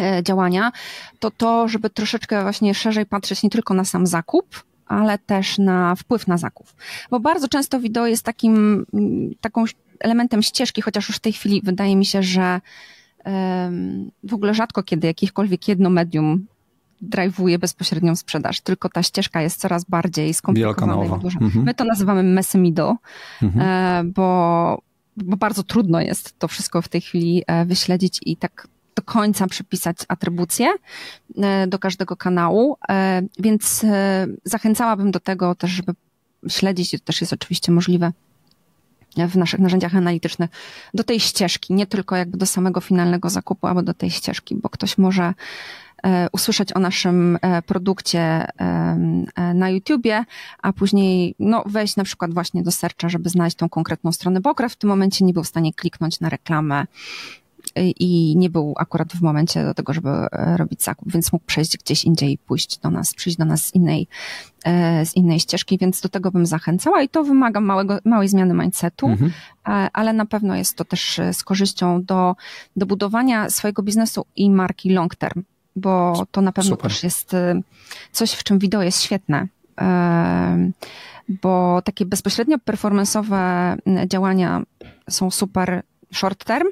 E, 0.00 0.22
działania, 0.22 0.72
to 1.18 1.30
to, 1.30 1.68
żeby 1.68 1.90
troszeczkę 1.90 2.42
właśnie 2.42 2.74
szerzej 2.74 3.06
patrzeć 3.06 3.42
nie 3.42 3.50
tylko 3.50 3.74
na 3.74 3.84
sam 3.84 4.06
zakup, 4.06 4.64
ale 4.86 5.18
też 5.18 5.58
na 5.58 5.94
wpływ 5.94 6.26
na 6.26 6.38
zakup. 6.38 6.66
Bo 7.10 7.20
bardzo 7.20 7.48
często 7.48 7.80
wideo 7.80 8.06
jest 8.06 8.22
takim, 8.22 8.86
mm, 8.94 9.34
taką 9.40 9.64
elementem 10.00 10.42
ścieżki, 10.42 10.82
chociaż 10.82 11.08
już 11.08 11.16
w 11.16 11.20
tej 11.20 11.32
chwili 11.32 11.60
wydaje 11.64 11.96
mi 11.96 12.06
się, 12.06 12.22
że 12.22 12.60
w 14.24 14.34
ogóle 14.34 14.54
rzadko 14.54 14.82
kiedy 14.82 15.06
jakiekolwiek 15.06 15.68
jedno 15.68 15.90
medium 15.90 16.46
drive'uje 17.02 17.58
bezpośrednią 17.58 18.16
sprzedaż, 18.16 18.60
tylko 18.60 18.88
ta 18.88 19.02
ścieżka 19.02 19.42
jest 19.42 19.60
coraz 19.60 19.84
bardziej 19.84 20.34
skomplikowana. 20.34 20.94
Mhm. 21.40 21.64
My 21.64 21.74
to 21.74 21.84
nazywamy 21.84 22.22
messy 22.22 22.58
middle, 22.58 22.96
mhm. 23.42 23.66
E, 23.66 24.12
bo, 24.12 24.82
bo 25.16 25.36
bardzo 25.36 25.62
trudno 25.62 26.00
jest 26.00 26.38
to 26.38 26.48
wszystko 26.48 26.82
w 26.82 26.88
tej 26.88 27.00
chwili 27.00 27.42
e, 27.46 27.64
wyśledzić 27.64 28.20
i 28.26 28.36
tak 28.36 28.68
do 28.96 29.02
końca 29.02 29.46
przypisać 29.46 29.96
atrybucję 30.08 30.68
e, 31.36 31.66
do 31.66 31.78
każdego 31.78 32.16
kanału, 32.16 32.76
więc 33.38 33.84
zachęcałabym 34.44 35.10
do 35.10 35.20
tego 35.20 35.54
też, 35.54 35.70
żeby 35.70 35.94
śledzić, 36.48 36.90
to 36.90 36.98
też 36.98 37.20
jest 37.20 37.32
oczywiście 37.32 37.72
możliwe 37.72 38.12
w 39.16 39.36
naszych 39.36 39.60
narzędziach 39.60 39.94
analitycznych 39.94 40.50
do 40.94 41.04
tej 41.04 41.20
ścieżki, 41.20 41.74
nie 41.74 41.86
tylko 41.86 42.16
jakby 42.16 42.38
do 42.38 42.46
samego 42.46 42.80
finalnego 42.80 43.30
zakupu, 43.30 43.66
albo 43.66 43.82
do 43.82 43.94
tej 43.94 44.10
ścieżki, 44.10 44.54
bo 44.54 44.68
ktoś 44.68 44.98
może 44.98 45.34
e, 46.02 46.28
usłyszeć 46.32 46.72
o 46.72 46.78
naszym 46.78 47.38
e, 47.42 47.62
produkcie 47.62 48.20
e, 48.20 48.96
na 49.54 49.70
YouTubie, 49.70 50.24
a 50.62 50.72
później 50.72 51.34
no, 51.38 51.64
wejść 51.66 51.96
na 51.96 52.04
przykład 52.04 52.34
właśnie 52.34 52.62
do 52.62 52.72
serca, 52.72 53.08
żeby 53.08 53.28
znaleźć 53.28 53.56
tą 53.56 53.68
konkretną 53.68 54.12
stronę, 54.12 54.40
bo 54.40 54.50
akurat 54.50 54.72
w 54.72 54.76
tym 54.76 54.90
momencie 54.90 55.24
nie 55.24 55.32
był 55.32 55.42
w 55.42 55.48
stanie 55.48 55.74
kliknąć 55.74 56.20
na 56.20 56.28
reklamę 56.28 56.86
i 57.84 58.36
nie 58.36 58.50
był 58.50 58.74
akurat 58.76 59.12
w 59.12 59.22
momencie 59.22 59.64
do 59.64 59.74
tego, 59.74 59.92
żeby 59.92 60.08
e, 60.08 60.56
robić 60.56 60.82
zakup, 60.82 61.12
więc 61.12 61.32
mógł 61.32 61.44
przejść 61.44 61.78
gdzieś 61.78 62.04
indziej 62.04 62.32
i 62.32 62.38
pójść 62.38 62.78
do 62.78 62.90
nas, 62.90 63.14
przyjść 63.14 63.38
do 63.38 63.44
nas 63.44 63.66
z 63.66 63.74
innej, 63.74 64.08
e, 64.64 65.06
z 65.06 65.16
innej 65.16 65.40
ścieżki, 65.40 65.78
więc 65.78 66.00
do 66.00 66.08
tego 66.08 66.30
bym 66.30 66.46
zachęcała 66.46 67.02
i 67.02 67.08
to 67.08 67.24
wymaga 67.24 67.60
małego, 67.60 67.98
małej 68.04 68.28
zmiany 68.28 68.54
mindsetu, 68.54 69.06
mhm. 69.06 69.32
E, 69.68 69.88
ale 69.92 70.12
na 70.12 70.26
pewno 70.26 70.56
jest 70.56 70.76
to 70.76 70.84
też 70.84 71.20
z 71.32 71.44
korzyścią 71.44 72.02
do, 72.02 72.36
do 72.76 72.86
budowania 72.86 73.50
swojego 73.50 73.82
biznesu 73.82 74.26
i 74.36 74.50
marki 74.50 74.90
long 74.90 75.14
term, 75.16 75.42
bo 75.76 76.26
to 76.30 76.40
na 76.40 76.52
pewno 76.52 76.70
Super. 76.70 76.90
też 76.90 77.04
jest 77.04 77.36
coś, 78.12 78.32
w 78.32 78.44
czym 78.44 78.58
wideo 78.58 78.82
jest 78.82 79.02
świetne 79.02 79.48
bo 81.28 81.82
takie 81.82 82.06
bezpośrednio 82.06 82.56
performance'owe 82.56 83.76
działania 84.06 84.62
są 85.10 85.30
super 85.30 85.82
short 86.12 86.44
term, 86.44 86.68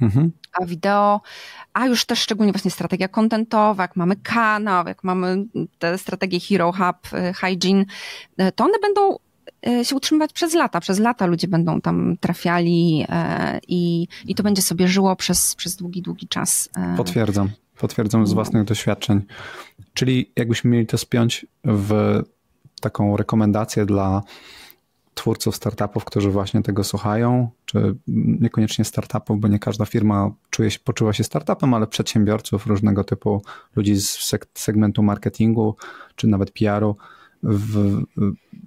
Mhm. 0.00 0.32
A 0.52 0.66
wideo, 0.66 1.20
a 1.72 1.86
już 1.86 2.04
też 2.04 2.18
szczególnie 2.18 2.52
właśnie 2.52 2.70
strategia 2.70 3.08
kontentowa, 3.08 3.82
jak 3.82 3.96
mamy 3.96 4.16
kanał, 4.16 4.86
jak 4.86 5.04
mamy 5.04 5.44
te 5.78 5.98
strategie 5.98 6.40
Hero 6.40 6.72
Hub, 6.72 7.12
y, 7.12 7.32
Hygiene, 7.34 7.84
y, 8.40 8.52
to 8.52 8.64
one 8.64 8.78
będą 8.82 9.16
y, 9.80 9.84
się 9.84 9.96
utrzymywać 9.96 10.32
przez 10.32 10.54
lata. 10.54 10.80
Przez 10.80 10.98
lata 10.98 11.26
ludzie 11.26 11.48
będą 11.48 11.80
tam 11.80 12.16
trafiali 12.20 13.06
i, 13.68 14.08
i 14.26 14.34
to 14.34 14.42
będzie 14.42 14.62
sobie 14.62 14.88
żyło 14.88 15.16
przez, 15.16 15.54
przez 15.54 15.76
długi, 15.76 16.02
długi 16.02 16.28
czas. 16.28 16.68
Potwierdzam. 16.96 17.50
Potwierdzam 17.78 18.26
z 18.26 18.30
no. 18.30 18.34
własnych 18.34 18.64
doświadczeń. 18.64 19.22
Czyli 19.94 20.32
jakbyśmy 20.36 20.70
mieli 20.70 20.86
to 20.86 20.98
spiąć 20.98 21.46
w 21.64 22.22
taką 22.80 23.16
rekomendację 23.16 23.86
dla 23.86 24.22
twórców 25.20 25.56
startupów, 25.56 26.04
którzy 26.04 26.30
właśnie 26.30 26.62
tego 26.62 26.84
słuchają, 26.84 27.48
czy 27.64 27.96
niekoniecznie 28.40 28.84
startupów, 28.84 29.40
bo 29.40 29.48
nie 29.48 29.58
każda 29.58 29.84
firma 29.84 30.32
czuje 30.50 30.70
się, 30.70 30.78
poczuwa 30.84 31.12
się 31.12 31.24
startupem, 31.24 31.74
ale 31.74 31.86
przedsiębiorców, 31.86 32.66
różnego 32.66 33.04
typu 33.04 33.42
ludzi 33.76 33.96
z 33.96 34.36
segmentu 34.54 35.02
marketingu, 35.02 35.76
czy 36.16 36.26
nawet 36.26 36.50
PR-u, 36.50 36.96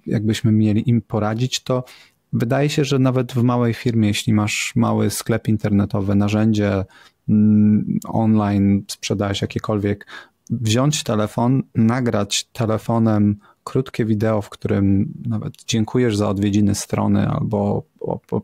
jakbyśmy 0.05 0.51
mieli 0.51 0.89
im 0.89 1.01
poradzić, 1.01 1.63
to 1.63 1.83
wydaje 2.33 2.69
się, 2.69 2.85
że 2.85 2.99
nawet 2.99 3.33
w 3.33 3.43
małej 3.43 3.73
firmie, 3.73 4.07
jeśli 4.07 4.33
masz 4.33 4.73
mały 4.75 5.09
sklep 5.09 5.47
internetowy, 5.47 6.15
narzędzie 6.15 6.85
mm, 7.29 7.99
online, 8.07 8.83
sprzedajesz 8.87 9.41
jakiekolwiek, 9.41 10.07
wziąć 10.49 11.03
telefon, 11.03 11.63
nagrać 11.75 12.43
telefonem 12.43 13.38
krótkie 13.63 14.06
wideo, 14.06 14.41
w 14.41 14.49
którym 14.49 15.13
nawet 15.25 15.53
dziękujesz 15.65 16.17
za 16.17 16.29
odwiedziny 16.29 16.75
strony 16.75 17.27
albo 17.27 17.84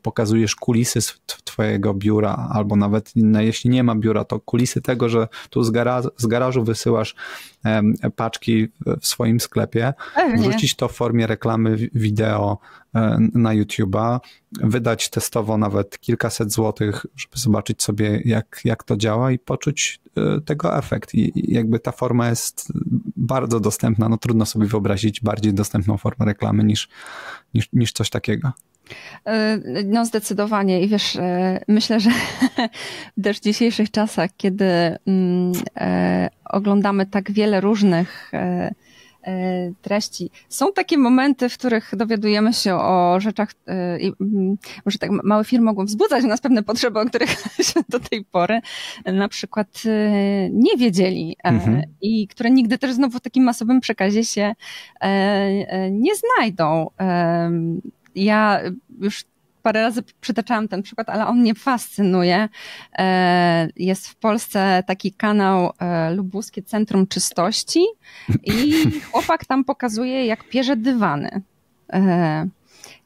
pokazujesz 0.02 0.56
kulisy 0.56 1.00
twojego 1.44 1.94
biura, 1.94 2.50
albo 2.52 2.76
nawet 2.76 3.14
jeśli 3.40 3.70
nie 3.70 3.84
ma 3.84 3.96
biura, 3.96 4.26
to 4.26 4.40
kulisy 4.40 4.82
tego, 4.82 5.10
że 5.10 5.28
tu 5.50 5.64
z, 5.64 5.70
garażu, 5.70 6.10
z 6.18 6.26
garażu 6.26 6.64
wysyłasz 6.64 7.16
paczki 8.16 8.68
w 9.02 9.08
swoim 9.08 9.40
sklepie, 9.40 9.94
Pewnie. 10.16 10.38
wrzucić 10.50 10.76
to 10.76 10.88
w 10.88 10.92
formie 10.92 11.28
reklamy 11.28 11.78
wideo 11.94 12.58
e, 12.96 13.18
na 13.34 13.56
YouTube'a, 13.56 14.20
wydać 14.62 15.10
testowo 15.10 15.58
nawet 15.58 16.00
kilkaset 16.00 16.52
złotych, 16.52 17.06
żeby 17.16 17.38
zobaczyć 17.38 17.84
sobie, 17.84 18.22
jak, 18.26 18.62
jak 18.64 18.84
to 18.84 18.98
działa 18.98 19.32
i 19.32 19.40
poczuć 19.40 20.02
tego 20.46 20.78
efekt. 20.78 21.16
I 21.16 21.54
jakby 21.54 21.80
ta 21.80 21.92
forma 21.92 22.30
jest 22.30 22.74
bardzo 23.16 23.60
dostępna, 23.60 24.10
no 24.10 24.18
trudno 24.18 24.46
sobie 24.46 24.68
wyobrazić 24.68 25.22
bardziej 25.22 25.54
dostępną 25.54 25.98
formę 25.98 26.26
reklamy 26.26 26.64
niż, 26.64 26.90
niż, 27.54 27.70
niż 27.74 27.92
coś 27.92 28.10
takiego. 28.10 28.52
E, 29.26 29.60
no 29.86 30.06
zdecydowanie 30.06 30.82
i 30.82 30.88
wiesz, 30.88 31.16
e, 31.16 31.60
myślę, 31.68 32.00
że 32.00 32.10
też 33.24 33.38
w 33.38 33.44
dzisiejszych 33.44 33.92
czasach, 33.92 34.30
kiedy 34.38 34.66
mm, 34.66 35.52
oglądamy 36.46 37.06
tak 37.06 37.32
wiele 37.32 37.62
różnych 37.62 38.32
treści. 39.82 40.32
Są 40.50 40.74
takie 40.74 40.98
momenty, 40.98 41.50
w 41.50 41.58
których 41.58 41.96
dowiadujemy 41.96 42.54
się 42.54 42.76
o 42.76 43.20
rzeczach, 43.20 43.52
i 44.00 44.14
mm, 44.22 44.58
może 44.86 44.98
tak 44.98 45.10
małe 45.24 45.46
firmy 45.46 45.66
mogą 45.66 45.86
wzbudzać 45.86 46.24
w 46.24 46.28
nas 46.28 46.42
pewne 46.42 46.64
potrzeby, 46.64 47.00
o 47.00 47.06
których 47.06 47.30
się 47.74 47.80
do 47.90 48.00
tej 48.00 48.26
pory 48.26 48.62
na 49.06 49.28
przykład 49.28 49.84
nie 50.52 50.78
wiedzieli 50.78 51.38
mhm. 51.44 51.84
i 52.02 52.28
które 52.28 52.52
nigdy 52.52 52.78
też 52.78 52.94
znowu 52.94 53.18
w 53.18 53.22
takim 53.22 53.44
masowym 53.44 53.80
przekazie 53.80 54.26
się 54.26 54.54
nie 55.92 56.12
znajdą 56.16 56.90
ja 58.16 58.62
już 59.00 59.24
parę 59.62 59.82
razy 59.82 60.04
przytaczałam 60.22 60.67
ten 60.67 60.84
przykład, 60.84 61.10
ale 61.10 61.28
on 61.28 61.39
mnie 61.39 61.56
fascynuje. 61.56 62.50
E, 63.00 63.69
jest 63.76 64.08
w 64.08 64.15
Polsce 64.15 64.84
taki 64.88 65.13
kanał 65.13 65.72
e, 65.80 66.13
Lubuskie 66.13 66.63
Centrum 66.63 67.08
Czystości 67.08 67.86
i 68.43 68.74
chłopak 69.12 69.45
tam 69.45 69.63
pokazuje, 69.63 70.26
jak 70.26 70.43
pierze 70.43 70.76
dywany. 70.76 71.41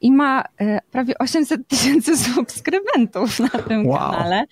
E, 0.04 0.08
i 0.08 0.12
ma 0.12 0.44
prawie 0.92 1.18
800 1.18 1.68
tysięcy 1.68 2.18
subskrybentów 2.34 3.40
na 3.40 3.50
tym 3.50 3.88
wow. 3.88 4.12
kanale, 4.12 4.46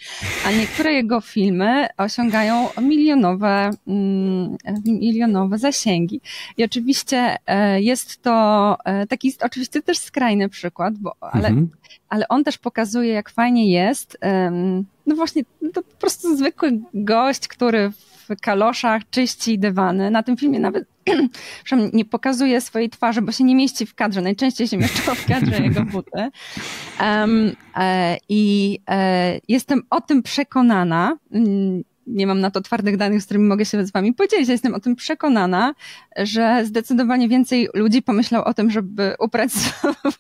a 0.46 0.52
niektóre 0.52 0.94
jego 0.94 1.22
filmy 1.22 1.88
osiągają 1.98 2.68
milionowe, 2.82 3.70
mm, 3.88 4.58
milionowe 4.86 5.58
zasięgi. 5.58 6.22
I 6.58 6.64
oczywiście 6.64 7.38
jest 7.76 8.22
to 8.22 8.78
taki 9.10 9.34
oczywiście 9.42 9.82
też 9.82 9.98
skrajny 9.98 10.50
przykład, 10.50 10.98
bo, 10.98 11.16
ale, 11.22 11.48
mhm. 11.48 11.70
ale 12.10 12.28
on 12.28 12.44
też 12.44 12.58
pokazuje, 12.58 13.14
jak 13.14 13.30
fajnie 13.30 13.72
jest. 13.72 14.18
No 15.06 15.16
właśnie, 15.16 15.44
to 15.74 15.84
po 15.84 15.96
prostu 16.00 16.38
zwykły 16.38 16.80
gość, 16.94 17.48
który 17.48 17.92
kaloszach 18.36 19.10
czyści 19.10 19.60
dywany. 19.60 20.12
Na 20.12 20.24
tym 20.24 20.38
filmie 20.38 20.60
nawet 20.60 20.86
nie 21.94 22.06
pokazuje 22.06 22.62
swojej 22.62 22.90
twarzy, 22.90 23.22
bo 23.22 23.32
się 23.32 23.44
nie 23.44 23.56
mieści 23.56 23.86
w 23.86 23.96
kadrze. 23.96 24.22
Najczęściej 24.22 24.68
się 24.68 24.78
mieszczą 24.78 25.16
w 25.16 25.26
kadrze 25.26 25.62
jego 25.68 25.82
buty. 25.82 26.30
Um, 27.02 27.56
e, 27.76 28.18
I 28.30 28.80
e, 28.90 29.40
jestem 29.48 29.82
o 29.90 30.02
tym 30.02 30.24
przekonana, 30.24 31.18
nie 32.08 32.28
mam 32.28 32.40
na 32.40 32.52
to 32.52 32.62
twardych 32.62 32.98
danych, 32.98 33.22
z 33.22 33.26
którymi 33.26 33.48
mogę 33.48 33.66
się 33.66 33.86
z 33.86 33.92
wami 33.92 34.14
podzielić. 34.14 34.48
Ja 34.48 34.52
jestem 34.52 34.74
o 34.74 34.80
tym 34.80 34.96
przekonana, 34.96 35.74
że 36.18 36.62
zdecydowanie 36.66 37.30
więcej 37.30 37.70
ludzi 37.74 38.02
pomyślał 38.02 38.44
o 38.44 38.54
tym, 38.54 38.72
żeby 38.72 39.16
uprać 39.20 39.52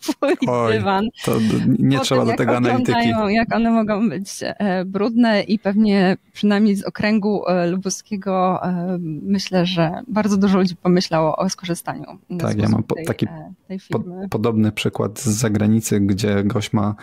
swój 0.02 0.34
Oj, 0.48 0.74
dywan. 0.74 1.08
To 1.26 1.38
nie 1.80 2.00
trzeba 2.00 2.22
tym, 2.22 2.32
do 2.32 2.38
tego 2.38 2.58
analityki. 2.58 3.10
Jak 3.30 3.56
one 3.56 3.72
mogą 3.72 4.10
być 4.10 4.28
e, 4.42 4.86
brudne 4.86 5.44
i 5.44 5.60
pewnie 5.60 6.18
przynajmniej 6.34 6.76
z 6.76 6.84
okręgu 6.84 7.48
e, 7.48 7.68
lubuskiego 7.68 8.60
e, 8.64 8.98
myślę, 9.22 9.66
że 9.66 10.02
bardzo 10.08 10.38
dużo 10.38 10.58
ludzi 10.58 10.76
pomyślało 10.76 11.36
o 11.36 11.50
skorzystaniu. 11.50 12.06
Tak, 12.40 12.58
ja 12.58 12.70
mam 12.70 12.84
po, 12.84 12.96
tej, 12.96 13.06
taki 13.06 13.28
tej 13.68 13.80
po, 13.90 14.04
podobny 14.30 14.72
przykład 14.72 15.20
z 15.20 15.28
zagranicy, 15.28 16.00
gdzie 16.00 16.44
gość 16.44 16.74
ma 16.74 16.96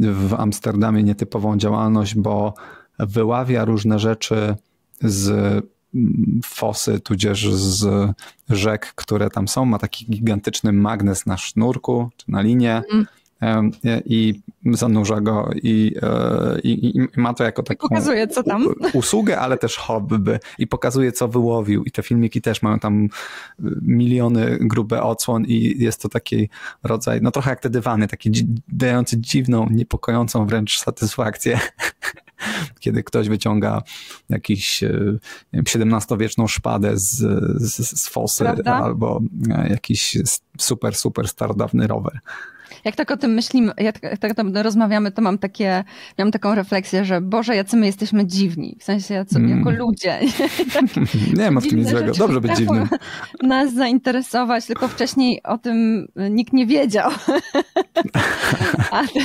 w 0.00 0.34
Amsterdamie 0.34 1.02
nietypową 1.02 1.56
działalność, 1.56 2.14
bo 2.14 2.54
wyławia 3.06 3.64
różne 3.64 3.98
rzeczy 3.98 4.56
z 5.00 5.28
mm, 5.94 6.40
fosy, 6.44 7.00
tudzież 7.00 7.54
z 7.54 8.10
rzek, 8.48 8.92
które 8.94 9.30
tam 9.30 9.48
są. 9.48 9.64
Ma 9.64 9.78
taki 9.78 10.06
gigantyczny 10.06 10.72
magnes 10.72 11.26
na 11.26 11.36
sznurku 11.36 12.10
czy 12.16 12.30
na 12.30 12.40
linie. 12.40 12.82
Mm 12.92 13.06
i 14.04 14.40
zanurza 14.64 15.20
go 15.20 15.50
i, 15.54 15.94
e, 16.02 16.60
i, 16.60 16.98
i, 16.98 17.20
ma 17.20 17.34
to 17.34 17.44
jako 17.44 17.62
taką 17.62 17.88
pokazuje, 17.88 18.28
co 18.28 18.42
tam. 18.42 18.66
usługę, 18.92 19.38
ale 19.38 19.58
też 19.58 19.76
hobby 19.76 20.38
i 20.58 20.66
pokazuje, 20.66 21.12
co 21.12 21.28
wyłowił. 21.28 21.84
I 21.84 21.90
te 21.90 22.02
filmiki 22.02 22.40
też 22.40 22.62
mają 22.62 22.78
tam 22.78 23.08
miliony 23.82 24.58
grube 24.60 25.02
odsłon 25.02 25.44
i 25.44 25.74
jest 25.78 26.02
to 26.02 26.08
taki 26.08 26.48
rodzaj, 26.82 27.20
no 27.22 27.30
trochę 27.30 27.50
jak 27.50 27.60
te 27.60 27.70
dywany, 27.70 28.08
taki 28.08 28.30
dający 28.68 29.20
dziwną, 29.20 29.66
niepokojącą 29.70 30.46
wręcz 30.46 30.78
satysfakcję 30.78 31.60
kiedy 32.80 33.02
ktoś 33.02 33.28
wyciąga 33.28 33.82
jakiś 34.28 34.84
XVII-wieczną 35.54 36.46
szpadę 36.46 36.98
z, 36.98 37.16
z, 37.62 38.00
z 38.00 38.08
fosy 38.08 38.44
Prawda? 38.44 38.74
albo 38.74 39.20
e, 39.50 39.68
jakiś 39.68 40.18
super, 40.58 40.94
super 40.94 41.28
starodawny 41.28 41.86
rower. 41.86 42.20
Jak 42.84 42.96
tak 42.96 43.10
o 43.10 43.16
tym 43.16 43.34
myślimy, 43.34 43.72
jak 43.78 43.98
tak 44.20 44.34
tam 44.34 44.56
rozmawiamy, 44.56 45.12
to 45.12 45.22
mam 45.22 45.38
takie, 45.38 45.84
miałam 46.18 46.32
taką 46.32 46.54
refleksję, 46.54 47.04
że 47.04 47.20
Boże, 47.20 47.56
jacy 47.56 47.76
my 47.76 47.86
jesteśmy 47.86 48.26
dziwni. 48.26 48.76
W 48.80 48.84
sensie 48.84 49.14
jacy, 49.14 49.38
mm. 49.38 49.58
jako 49.58 49.70
ludzie. 49.70 50.20
nie 51.38 51.50
ma 51.50 51.60
w 51.60 51.66
tym 51.66 51.78
nic 51.78 51.88
złego. 51.88 52.12
Dobrze 52.12 52.40
być 52.40 52.56
dziwnym. 52.56 52.88
Nas 53.42 53.74
zainteresować, 53.74 54.66
tylko 54.66 54.88
wcześniej 54.88 55.42
o 55.42 55.58
tym 55.58 56.08
nikt 56.30 56.52
nie 56.52 56.66
wiedział. 56.66 57.10
A 58.90 59.06
te, 59.06 59.20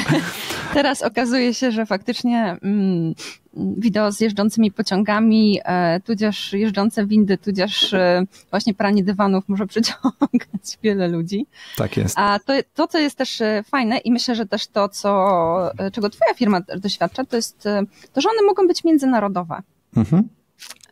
teraz 0.74 1.02
okazuje 1.02 1.54
się, 1.54 1.72
że 1.72 1.86
faktycznie 1.86 2.58
mm, 2.62 3.14
wideo 3.56 4.12
z 4.12 4.20
jeżdżącymi 4.20 4.72
pociągami, 4.72 5.60
e, 5.66 6.00
tudzież 6.00 6.54
jeżdżące 6.54 7.06
windy, 7.06 7.38
tudzież 7.38 7.94
e, 7.94 8.26
właśnie 8.50 8.74
pranie 8.74 9.04
dywanów 9.04 9.44
może 9.48 9.68
przyciągać 9.76 10.78
wiele 10.84 11.08
ludzi. 11.08 11.46
Tak 11.78 11.98
jest. 11.98 12.16
A 12.20 12.40
to, 12.40 12.54
to, 12.74 12.88
co 12.88 13.00
jest 13.00 13.18
też 13.18 13.42
e, 13.42 13.64
fajne 13.64 13.98
i 13.98 14.12
myślę, 14.12 14.36
że 14.36 14.46
też 14.46 14.68
to, 14.68 14.90
co, 14.90 15.72
czego 15.94 16.10
twoja 16.10 16.34
firma 16.34 16.62
doświadcza, 16.78 17.26
to 17.26 17.36
jest 17.36 17.68
to, 18.14 18.22
że 18.22 18.30
one 18.30 18.42
mogą 18.48 18.68
być 18.68 18.84
międzynarodowe. 18.84 19.62
Mhm. 19.98 20.30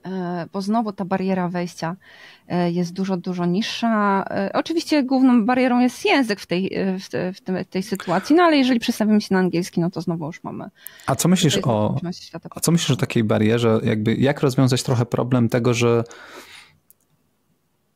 E, 0.05 0.47
bo 0.53 0.61
znowu 0.61 0.93
ta 0.93 1.05
bariera 1.05 1.49
wejścia 1.49 1.95
e, 2.47 2.71
jest 2.71 2.93
dużo, 2.93 3.17
dużo 3.17 3.45
niższa. 3.45 4.23
E, 4.29 4.49
oczywiście 4.53 5.03
główną 5.03 5.45
barierą 5.45 5.79
jest 5.79 6.05
język 6.05 6.39
w 6.39 6.45
tej, 6.45 6.77
w, 6.99 7.09
te, 7.09 7.33
w, 7.33 7.41
tej, 7.41 7.65
tej 7.65 7.83
sytuacji, 7.83 8.35
no 8.35 8.43
ale 8.43 8.57
jeżeli 8.57 8.79
przestawimy 8.79 9.21
się 9.21 9.27
na 9.31 9.39
angielski, 9.39 9.81
no 9.81 9.89
to 9.89 10.01
znowu 10.01 10.25
już 10.25 10.43
mamy. 10.43 10.65
A 11.07 11.15
co 11.15 11.27
myślisz 11.27 11.59
o, 11.63 11.95
a 12.49 12.59
co 12.59 12.71
myślisz 12.71 12.91
o 12.91 12.95
takiej 12.95 13.23
barierze? 13.23 13.79
Jakby, 13.83 14.15
jak 14.15 14.41
rozwiązać 14.41 14.83
trochę 14.83 15.05
problem 15.05 15.49
tego, 15.49 15.73
że 15.73 16.03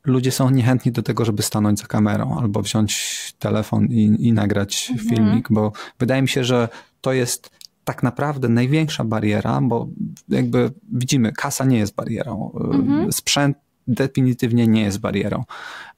ludzie 0.04 0.32
są 0.32 0.50
niechętni 0.50 0.92
do 0.92 1.02
tego, 1.02 1.24
żeby 1.24 1.42
stanąć 1.42 1.78
za 1.78 1.86
kamerą 1.86 2.38
albo 2.38 2.62
wziąć 2.62 3.18
telefon 3.38 3.86
i, 3.86 4.16
i 4.18 4.32
nagrać 4.32 4.90
mhm. 4.90 5.08
filmik, 5.08 5.48
bo 5.50 5.72
wydaje 5.98 6.22
mi 6.22 6.28
się, 6.28 6.44
że 6.44 6.68
to 7.00 7.12
jest 7.12 7.50
tak 7.88 8.02
naprawdę 8.02 8.48
największa 8.48 9.04
bariera, 9.04 9.60
bo 9.62 9.88
jakby 10.28 10.72
widzimy, 10.92 11.32
kasa 11.32 11.64
nie 11.64 11.78
jest 11.78 11.94
barierą, 11.94 12.52
mhm. 12.54 13.12
sprzęt 13.12 13.56
definitywnie 13.86 14.66
nie 14.66 14.82
jest 14.82 14.98
barierą. 15.00 15.44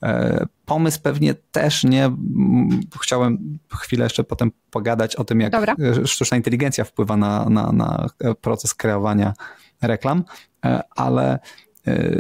E, 0.03 0.47
pomysł 0.65 1.01
pewnie 1.03 1.35
też 1.35 1.85
nie. 1.85 2.11
Chciałem 3.03 3.59
chwilę 3.73 4.05
jeszcze 4.05 4.25
potem 4.25 4.53
pogadać 4.71 5.17
o 5.17 5.25
tym, 5.25 5.41
jak 5.41 5.53
Dobra. 5.53 5.77
sztuczna 6.05 6.37
inteligencja 6.37 6.85
wpływa 6.85 7.17
na, 7.17 7.49
na, 7.49 7.73
na 7.73 8.07
proces 8.41 8.75
kreowania 8.75 9.33
reklam, 9.83 10.25
e, 10.65 10.81
ale 10.97 11.39
e, 11.87 12.17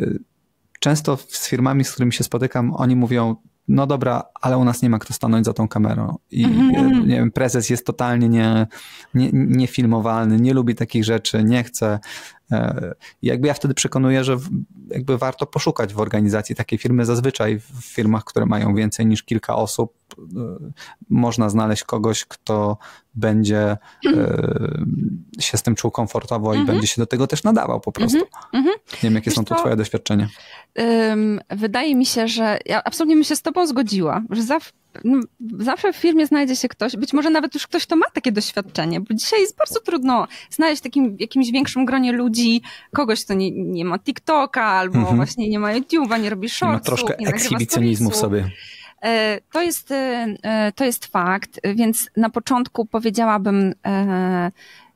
często 0.80 1.16
z 1.16 1.48
firmami, 1.48 1.84
z 1.84 1.92
którymi 1.92 2.12
się 2.12 2.24
spotykam, 2.24 2.74
oni 2.74 2.96
mówią, 2.96 3.36
no 3.70 3.86
dobra, 3.86 4.22
ale 4.40 4.58
u 4.58 4.64
nas 4.64 4.82
nie 4.82 4.90
ma 4.90 4.98
kto 4.98 5.14
stanąć 5.14 5.46
za 5.46 5.52
tą 5.52 5.68
kamerą. 5.68 6.18
I 6.30 6.46
mm-hmm. 6.46 7.06
nie 7.06 7.16
wiem, 7.16 7.30
prezes 7.30 7.70
jest 7.70 7.86
totalnie 7.86 8.28
nie, 8.28 8.66
nie, 9.14 9.30
niefilmowalny, 9.32 10.40
nie 10.40 10.54
lubi 10.54 10.74
takich 10.74 11.04
rzeczy, 11.04 11.44
nie 11.44 11.64
chce. 11.64 11.98
E, 12.52 12.94
jakby 13.22 13.48
ja 13.48 13.54
wtedy 13.54 13.74
przekonuję, 13.74 14.24
że 14.24 14.36
jakby 14.88 15.18
warto 15.18 15.46
poszukać 15.46 15.94
w 15.94 16.00
organizacji 16.00 16.54
takiej 16.56 16.78
firmy. 16.78 17.04
Zazwyczaj 17.04 17.58
w 17.58 17.84
firmach, 17.84 18.24
które 18.24 18.46
mają 18.46 18.74
więcej 18.74 19.06
niż 19.06 19.22
kilka 19.22 19.56
osób, 19.56 19.94
e, 20.18 20.24
można 21.10 21.48
znaleźć 21.48 21.84
kogoś, 21.84 22.24
kto 22.24 22.78
będzie 23.14 23.60
e, 23.60 23.78
się 25.44 25.58
z 25.58 25.62
tym 25.62 25.74
czuł 25.74 25.90
komfortowo 25.90 26.54
i 26.54 26.58
mhm. 26.58 26.66
będzie 26.66 26.88
się 26.88 27.02
do 27.02 27.06
tego 27.06 27.26
też 27.26 27.44
nadawał 27.44 27.80
po 27.80 27.92
prostu. 27.92 28.26
Mhm. 28.52 28.74
Nie 28.92 28.98
wiem, 29.02 29.14
jakie 29.14 29.30
Wiesz 29.30 29.36
są 29.36 29.44
tu 29.44 29.54
twoje 29.54 29.76
doświadczenia. 29.76 30.28
Wydaje 31.50 31.96
mi 31.96 32.06
się, 32.06 32.28
że 32.28 32.58
ja 32.66 32.84
absolutnie 32.84 33.14
bym 33.14 33.24
się 33.24 33.36
z 33.36 33.42
tobą 33.42 33.66
zgodziła, 33.66 34.22
że 34.30 34.42
zawsze 34.42 34.70
no, 35.04 35.20
zawsze 35.58 35.92
w 35.92 35.96
firmie 35.96 36.26
znajdzie 36.26 36.56
się 36.56 36.68
ktoś, 36.68 36.96
być 36.96 37.12
może 37.12 37.30
nawet 37.30 37.54
już 37.54 37.66
ktoś, 37.66 37.86
kto 37.86 37.96
ma 37.96 38.06
takie 38.12 38.32
doświadczenie, 38.32 39.00
bo 39.00 39.14
dzisiaj 39.14 39.40
jest 39.40 39.56
bardzo 39.56 39.80
trudno 39.80 40.28
znaleźć 40.50 40.80
w 40.80 40.82
takim 40.82 41.16
jakimś 41.20 41.50
większym 41.50 41.84
gronie 41.84 42.12
ludzi 42.12 42.62
kogoś, 42.92 43.24
kto 43.24 43.34
nie, 43.34 43.50
nie 43.50 43.84
ma 43.84 43.98
TikToka 43.98 44.64
albo 44.64 44.98
mhm. 44.98 45.16
właśnie 45.16 45.48
nie 45.48 45.58
ma 45.58 45.72
YouTube'a, 45.74 46.20
nie 46.20 46.30
robi 46.30 46.48
shortsów, 46.48 46.92
ma 46.92 46.96
troszkę 46.96 47.16
ekshibicjonizmu 47.16 48.10
w 48.10 48.16
sobie. 48.16 48.50
E, 49.02 49.40
to 49.52 49.62
jest, 49.62 49.90
e, 49.90 50.72
to 50.74 50.84
jest 50.84 51.06
fakt, 51.06 51.60
więc 51.74 52.10
na 52.16 52.30
początku 52.30 52.86
powiedziałabym, 52.86 53.74
e, 53.86 54.50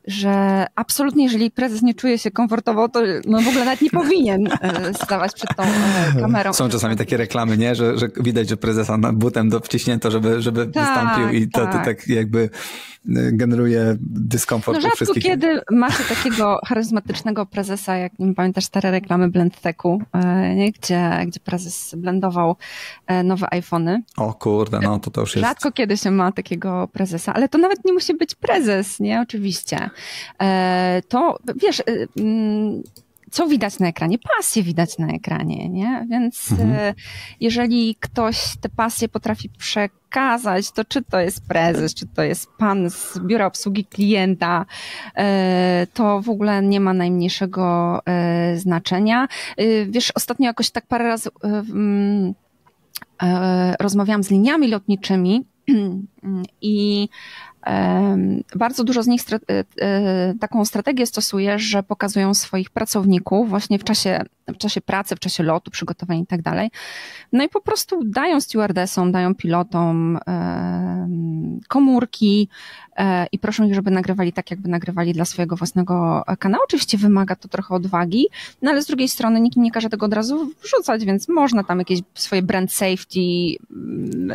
że 0.07 0.65
absolutnie, 0.75 1.23
jeżeli 1.23 1.51
prezes 1.51 1.81
nie 1.81 1.93
czuje 1.93 2.17
się 2.17 2.31
komfortowo, 2.31 2.89
to 2.89 3.01
no 3.25 3.41
w 3.41 3.47
ogóle 3.47 3.65
nawet 3.65 3.81
nie 3.81 3.89
powinien 3.89 4.47
e, 4.61 4.93
stawać 4.93 5.33
przed 5.33 5.55
tą 5.55 5.63
e, 5.63 6.21
kamerą. 6.21 6.53
Są 6.53 6.69
czasami 6.69 6.95
takie 6.95 7.17
reklamy, 7.17 7.57
nie? 7.57 7.75
Że, 7.75 7.97
że 7.97 8.07
widać, 8.19 8.49
że 8.49 8.57
prezesa 8.57 8.97
nad 8.97 9.15
butem 9.15 9.49
do 9.49 9.59
wciśnięto, 9.59 10.11
żeby, 10.11 10.41
żeby 10.41 10.67
tak, 10.67 10.85
wystąpił 10.85 11.39
i 11.39 11.47
to, 11.47 11.65
tak. 11.65 11.71
to 11.71 11.85
tak 11.85 12.07
jakby 12.07 12.49
generuje 13.31 13.95
dyskomfort 13.99 14.75
no, 14.75 14.81
rzadko 14.81 14.95
wszystkich. 14.95 15.23
kiedy 15.23 15.61
macie 15.71 16.03
takiego 16.03 16.59
charyzmatycznego 16.65 17.45
prezesa, 17.45 17.97
jak 17.97 18.19
nie 18.19 18.33
pamiętasz 18.33 18.65
stare 18.65 18.91
reklamy 18.91 19.29
BlendTechu, 19.29 20.01
e, 20.13 20.55
nie? 20.55 20.71
Gdzie, 20.71 21.11
gdzie 21.27 21.39
prezes 21.39 21.95
blendował 21.97 22.55
nowe 23.23 23.53
iPhony. 23.53 24.03
O 24.17 24.33
kurde, 24.33 24.79
no 24.79 24.99
to 24.99 25.11
to 25.11 25.21
już 25.21 25.35
jest... 25.35 25.47
Rzadko 25.47 25.71
kiedy 25.71 25.97
się 25.97 26.11
ma 26.11 26.31
takiego 26.31 26.89
prezesa, 26.93 27.33
ale 27.33 27.49
to 27.49 27.57
nawet 27.57 27.85
nie 27.85 27.93
musi 27.93 28.13
być 28.13 28.35
prezes, 28.35 28.99
nie? 28.99 29.21
Oczywiście. 29.21 29.89
E, 30.41 31.01
to 31.07 31.39
wiesz, 31.55 31.79
y, 31.79 32.07
mm, 32.19 32.83
co 33.31 33.47
widać 33.47 33.79
na 33.79 33.87
ekranie? 33.87 34.17
Pasję 34.37 34.63
widać 34.63 34.97
na 34.97 35.07
ekranie, 35.07 35.69
nie? 35.69 36.07
Więc 36.09 36.51
mhm. 36.51 36.71
E, 36.71 36.93
jeżeli 37.39 37.95
ktoś 37.99 38.57
te 38.61 38.69
pasje 38.69 39.09
potrafi 39.09 39.49
przekazać, 39.49 40.71
to 40.71 40.85
czy 40.85 41.01
to 41.01 41.19
jest 41.19 41.47
prezes, 41.47 41.93
czy 41.93 42.07
to 42.07 42.23
jest 42.23 42.49
pan 42.57 42.89
z 42.89 43.19
biura 43.19 43.45
obsługi 43.45 43.85
klienta, 43.85 44.65
e, 45.15 45.87
to 45.93 46.21
w 46.21 46.29
ogóle 46.29 46.61
nie 46.61 46.79
ma 46.79 46.93
najmniejszego 46.93 47.99
znaczenia. 48.55 49.27
Wiesz, 49.87 50.11
ostatnio 50.15 50.45
jakoś 50.45 50.71
tak 50.71 50.87
parę 50.87 51.05
razy 51.05 51.29
mm, 51.43 52.33
rozmawiałam 53.79 54.23
z 54.23 54.31
liniami 54.31 54.67
lotniczymi 54.67 55.45
I 56.61 57.09
bardzo 58.55 58.83
dużo 58.83 59.03
z 59.03 59.07
nich 59.07 59.21
e, 59.31 59.63
e, 59.81 60.33
taką 60.39 60.65
strategię 60.65 61.05
stosuje, 61.05 61.59
że 61.59 61.83
pokazują 61.83 62.33
swoich 62.33 62.69
pracowników 62.69 63.49
właśnie 63.49 63.79
w 63.79 63.83
czasie, 63.83 64.21
w 64.47 64.57
czasie 64.57 64.81
pracy, 64.81 65.15
w 65.15 65.19
czasie 65.19 65.43
lotu, 65.43 65.71
przygotowań 65.71 66.17
i 66.17 66.27
tak 66.27 66.41
dalej. 66.41 66.71
No 67.33 67.43
i 67.43 67.49
po 67.49 67.61
prostu 67.61 68.03
dają 68.03 68.41
stewardessom, 68.41 69.11
dają 69.11 69.35
pilotom 69.35 70.19
komórki 71.67 72.49
e, 72.97 73.27
i 73.31 73.39
proszą 73.39 73.63
ich, 73.63 73.75
żeby 73.75 73.91
nagrywali 73.91 74.33
tak, 74.33 74.51
jakby 74.51 74.69
nagrywali 74.69 75.13
dla 75.13 75.25
swojego 75.25 75.55
własnego 75.55 76.23
kanału. 76.39 76.63
Oczywiście 76.63 76.97
wymaga 76.97 77.35
to 77.35 77.47
trochę 77.47 77.75
odwagi, 77.75 78.27
no 78.61 78.71
ale 78.71 78.81
z 78.81 78.85
drugiej 78.85 79.09
strony 79.09 79.41
nikt 79.41 79.57
nie 79.57 79.71
każe 79.71 79.89
tego 79.89 80.05
od 80.05 80.13
razu 80.13 80.51
wrzucać, 80.63 81.05
więc 81.05 81.29
można 81.29 81.63
tam 81.63 81.79
jakieś 81.79 81.99
swoje 82.13 82.41
brand 82.41 82.71
safety 82.71 83.19
mm, 83.71 84.29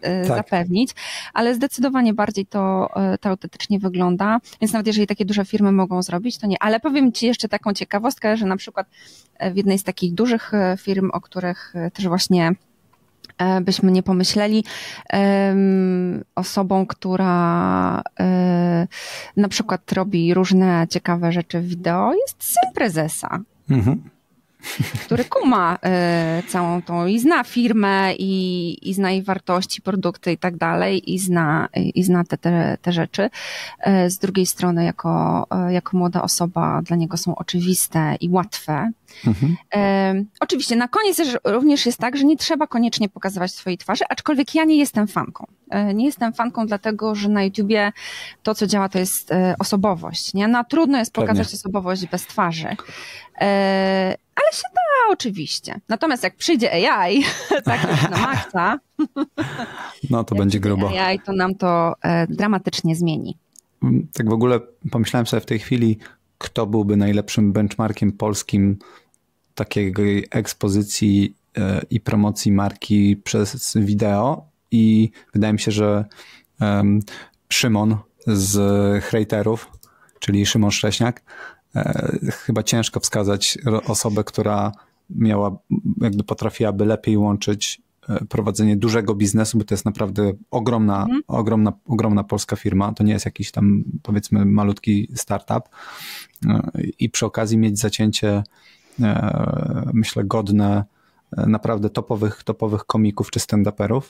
tak. 0.00 0.26
zapewnić, 0.26 0.90
ale 1.34 1.54
zdecydowanie 1.54 2.14
bardziej 2.14 2.46
to 2.46 2.67
E, 2.96 3.18
to, 3.18 3.28
autentycznie 3.28 3.78
wygląda. 3.78 4.40
Więc 4.60 4.72
nawet 4.72 4.86
jeżeli 4.86 5.06
takie 5.06 5.24
duże 5.24 5.44
firmy 5.44 5.72
mogą 5.72 6.02
zrobić, 6.02 6.38
to 6.38 6.46
nie. 6.46 6.56
Ale 6.60 6.80
powiem 6.80 7.12
Ci 7.12 7.26
jeszcze 7.26 7.48
taką 7.48 7.72
ciekawostkę, 7.72 8.36
że 8.36 8.46
na 8.46 8.56
przykład 8.56 8.86
e, 9.38 9.50
w 9.50 9.56
jednej 9.56 9.78
z 9.78 9.84
takich 9.84 10.14
dużych 10.14 10.54
e, 10.54 10.76
firm, 10.80 11.10
o 11.12 11.20
których 11.20 11.74
też 11.92 12.08
właśnie 12.08 12.52
byśmy 13.62 13.92
nie 13.92 14.02
pomyśleli, 14.02 14.64
osobą, 16.34 16.86
która 16.86 18.02
na 19.36 19.48
przykład 19.48 19.92
robi 19.92 20.34
różne 20.34 20.86
ciekawe 20.90 21.32
rzeczy 21.32 21.60
w 21.60 21.68
wideo, 21.68 22.12
jest 22.14 22.44
syn 22.44 22.72
prezesa. 22.74 23.38
Mhm 23.70 24.02
który 25.04 25.24
kuma 25.24 25.78
y, 26.38 26.48
całą 26.48 26.82
tą 26.82 27.06
i 27.06 27.18
zna 27.18 27.44
firmę 27.44 28.14
i, 28.14 28.90
i 28.90 28.94
zna 28.94 29.10
jej 29.10 29.22
wartości, 29.22 29.82
produkty 29.82 30.32
i 30.32 30.38
tak 30.38 30.56
dalej 30.56 31.14
i 31.14 31.18
zna, 31.18 31.68
i 31.74 32.02
zna 32.02 32.24
te, 32.24 32.38
te, 32.38 32.78
te 32.82 32.92
rzeczy. 32.92 33.30
Y, 33.86 34.10
z 34.10 34.18
drugiej 34.18 34.46
strony 34.46 34.84
jako, 34.84 35.46
y, 35.68 35.72
jako 35.72 35.96
młoda 35.96 36.22
osoba 36.22 36.82
dla 36.82 36.96
niego 36.96 37.16
są 37.16 37.36
oczywiste 37.36 38.16
i 38.20 38.28
łatwe. 38.28 38.90
Mhm. 39.26 39.56
oczywiście 40.40 40.76
na 40.76 40.88
koniec 40.88 41.20
również 41.44 41.86
jest 41.86 41.98
tak, 41.98 42.16
że 42.16 42.24
nie 42.24 42.36
trzeba 42.36 42.66
koniecznie 42.66 43.08
pokazywać 43.08 43.54
swojej 43.54 43.78
twarzy, 43.78 44.04
aczkolwiek 44.08 44.54
ja 44.54 44.64
nie 44.64 44.76
jestem 44.76 45.08
fanką. 45.08 45.46
Nie 45.94 46.04
jestem 46.04 46.32
fanką 46.32 46.66
dlatego, 46.66 47.14
że 47.14 47.28
na 47.28 47.44
YouTubie 47.44 47.92
to, 48.42 48.54
co 48.54 48.66
działa, 48.66 48.88
to 48.88 48.98
jest 48.98 49.30
osobowość. 49.58 50.34
Nie? 50.34 50.48
No, 50.48 50.64
trudno 50.64 50.98
jest 50.98 51.12
pokazać 51.12 51.46
Pewnie. 51.46 51.58
osobowość 51.58 52.06
bez 52.06 52.26
twarzy 52.26 52.76
ale 54.38 54.52
się 54.52 54.62
da 54.74 55.12
oczywiście. 55.12 55.80
Natomiast 55.88 56.22
jak 56.22 56.36
przyjdzie 56.36 56.90
AI, 56.90 57.22
tak 57.64 57.90
już 57.90 58.10
na 58.10 58.18
maksa, 58.18 58.78
no 60.10 60.24
to 60.24 60.34
będzie 60.34 60.60
grubo. 60.60 60.90
AI 61.00 61.20
to 61.20 61.32
nam 61.32 61.54
to 61.54 61.94
e, 62.02 62.26
dramatycznie 62.26 62.96
zmieni. 62.96 63.36
Mm, 63.82 64.08
tak 64.12 64.28
w 64.28 64.32
ogóle 64.32 64.60
pomyślałem 64.90 65.26
sobie 65.26 65.40
w 65.40 65.46
tej 65.46 65.58
chwili, 65.58 65.98
kto 66.38 66.66
byłby 66.66 66.96
najlepszym 66.96 67.52
benchmarkiem 67.52 68.12
polskim 68.12 68.78
takiej 69.54 69.94
ekspozycji 70.30 71.34
e, 71.56 71.82
i 71.90 72.00
promocji 72.00 72.52
marki 72.52 73.16
przez 73.16 73.76
wideo 73.76 74.46
i 74.70 75.10
wydaje 75.34 75.52
mi 75.52 75.60
się, 75.60 75.70
że 75.70 76.04
um, 76.60 77.00
Szymon 77.48 77.96
z 78.26 79.04
Haterów, 79.04 79.70
czyli 80.20 80.46
Szymon 80.46 80.70
Szcześniak, 80.70 81.22
chyba 82.30 82.62
ciężko 82.62 83.00
wskazać 83.00 83.58
osobę, 83.86 84.24
która 84.24 84.72
miała, 85.10 85.58
jakby 86.00 86.24
potrafiłaby 86.24 86.84
lepiej 86.84 87.16
łączyć 87.16 87.82
e, 88.08 88.24
prowadzenie 88.24 88.76
dużego 88.76 89.14
biznesu, 89.14 89.58
bo 89.58 89.64
to 89.64 89.74
jest 89.74 89.84
naprawdę 89.84 90.32
ogromna, 90.50 91.02
mhm. 91.02 91.22
ogromna, 91.26 91.72
ogromna 91.86 92.24
polska 92.24 92.56
firma. 92.56 92.92
To 92.92 93.04
nie 93.04 93.12
jest 93.12 93.24
jakiś 93.24 93.50
tam, 93.50 93.84
powiedzmy, 94.02 94.44
malutki 94.44 95.08
startup. 95.14 95.68
E, 96.46 96.70
I 96.98 97.10
przy 97.10 97.26
okazji 97.26 97.58
mieć 97.58 97.78
zacięcie, 97.78 98.42
myślę, 99.92 100.24
godne 100.24 100.84
naprawdę 101.32 101.90
topowych, 101.90 102.42
topowych 102.44 102.84
komików 102.84 103.30
czy 103.30 103.40
stand-uperów. 103.40 104.02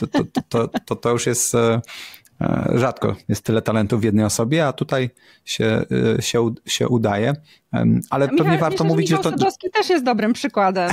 To, 0.00 0.06
to, 0.06 0.24
to, 0.48 0.68
to, 0.68 0.96
to 0.96 1.10
już 1.10 1.26
jest 1.26 1.54
E, 1.54 1.80
rzadko 2.74 3.16
jest 3.28 3.44
tyle 3.44 3.62
talentów 3.62 4.00
w 4.00 4.04
jednej 4.04 4.24
osobie, 4.24 4.66
a 4.66 4.72
tutaj 4.72 5.10
się, 5.44 5.82
e, 6.18 6.22
się, 6.22 6.54
się 6.66 6.88
udaje. 6.88 7.32
Ale 8.10 8.26
Michał, 8.26 8.38
pewnie 8.38 8.58
warto 8.58 8.84
mówić, 8.84 9.08
że 9.08 9.16
to. 9.16 9.30
Sadowski 9.30 9.70
też 9.70 9.90
jest 9.90 10.04
dobrym 10.04 10.32
przykładem. 10.32 10.90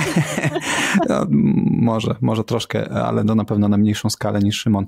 no, 1.08 1.26
może, 1.70 2.14
może 2.20 2.44
troszkę, 2.44 2.90
ale 2.90 3.24
no 3.24 3.34
na 3.34 3.44
pewno 3.44 3.68
na 3.68 3.76
mniejszą 3.76 4.10
skalę 4.10 4.40
niż 4.40 4.60
Szymon. 4.60 4.86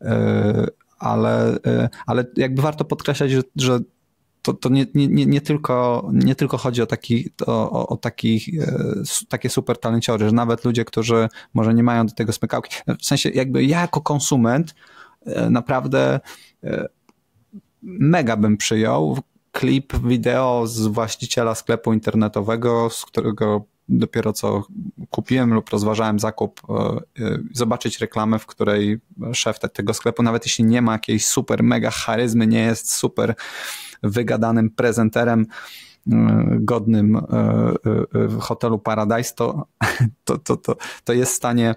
E, 0.00 0.66
ale, 0.98 1.58
ale 2.06 2.24
jakby 2.36 2.62
warto 2.62 2.84
podkreślać, 2.84 3.30
że, 3.30 3.42
że 3.56 3.78
to, 4.42 4.52
to 4.52 4.68
nie, 4.68 4.86
nie, 4.94 5.26
nie, 5.26 5.40
tylko, 5.40 6.08
nie 6.12 6.34
tylko 6.34 6.56
chodzi 6.58 6.82
o, 6.82 6.86
taki, 6.86 7.30
o, 7.46 7.88
o 7.88 7.96
takich, 7.96 8.48
takie 9.28 9.48
super 9.48 9.78
talenciory, 9.78 10.28
że 10.28 10.34
nawet 10.34 10.64
ludzie, 10.64 10.84
którzy 10.84 11.28
może 11.54 11.74
nie 11.74 11.82
mają 11.82 12.06
do 12.06 12.14
tego 12.14 12.32
smykałki, 12.32 12.76
w 13.00 13.06
sensie 13.06 13.30
jakby 13.30 13.64
ja 13.64 13.80
jako 13.80 14.00
konsument 14.00 14.74
E, 14.74 15.11
naprawdę 15.50 16.20
e, 16.64 16.88
mega 17.82 18.36
bym 18.36 18.56
przyjął 18.56 19.18
klip 19.52 19.96
wideo 19.96 20.66
z 20.66 20.86
właściciela 20.86 21.54
sklepu 21.54 21.92
internetowego, 21.92 22.90
z 22.90 23.04
którego 23.04 23.64
dopiero 23.88 24.32
co 24.32 24.62
kupiłem 25.10 25.54
lub 25.54 25.70
rozważałem 25.70 26.18
zakup, 26.18 26.60
e, 27.18 27.38
zobaczyć 27.52 27.98
reklamę, 27.98 28.38
w 28.38 28.46
której 28.46 29.00
szef 29.32 29.58
tego 29.58 29.94
sklepu, 29.94 30.22
nawet 30.22 30.46
jeśli 30.46 30.64
nie 30.64 30.82
ma 30.82 30.92
jakiejś 30.92 31.26
super 31.26 31.62
mega 31.62 31.90
charyzmy, 31.90 32.46
nie 32.46 32.62
jest 32.62 32.92
super 32.92 33.34
wygadanym 34.02 34.70
prezenterem, 34.70 35.46
E, 35.46 35.91
godnym 36.60 37.16
e, 37.16 37.20
e, 37.20 38.40
hotelu 38.40 38.78
Paradise, 38.78 39.34
to, 39.34 39.66
to, 40.24 40.38
to, 40.38 40.56
to, 40.56 40.76
to 41.04 41.12
jest 41.12 41.32
w 41.32 41.36
stanie 41.36 41.74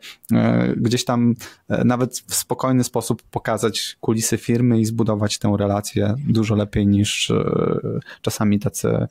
gdzieś 0.78 1.06
tam 1.06 1.34
nawet 1.70 2.18
w 2.28 2.36
spokojny 2.36 2.84
sposób 2.84 3.24
pokazać 3.24 3.98
kulisy 4.00 4.38
firmy 4.38 4.80
i 4.80 4.86
zbudować 4.86 5.40
tę 5.40 5.56
relację 5.60 6.16
dużo 6.28 6.56
lepiej 6.56 6.88
niż 6.88 7.32
czasami 8.22 8.60
tacy 8.60 9.08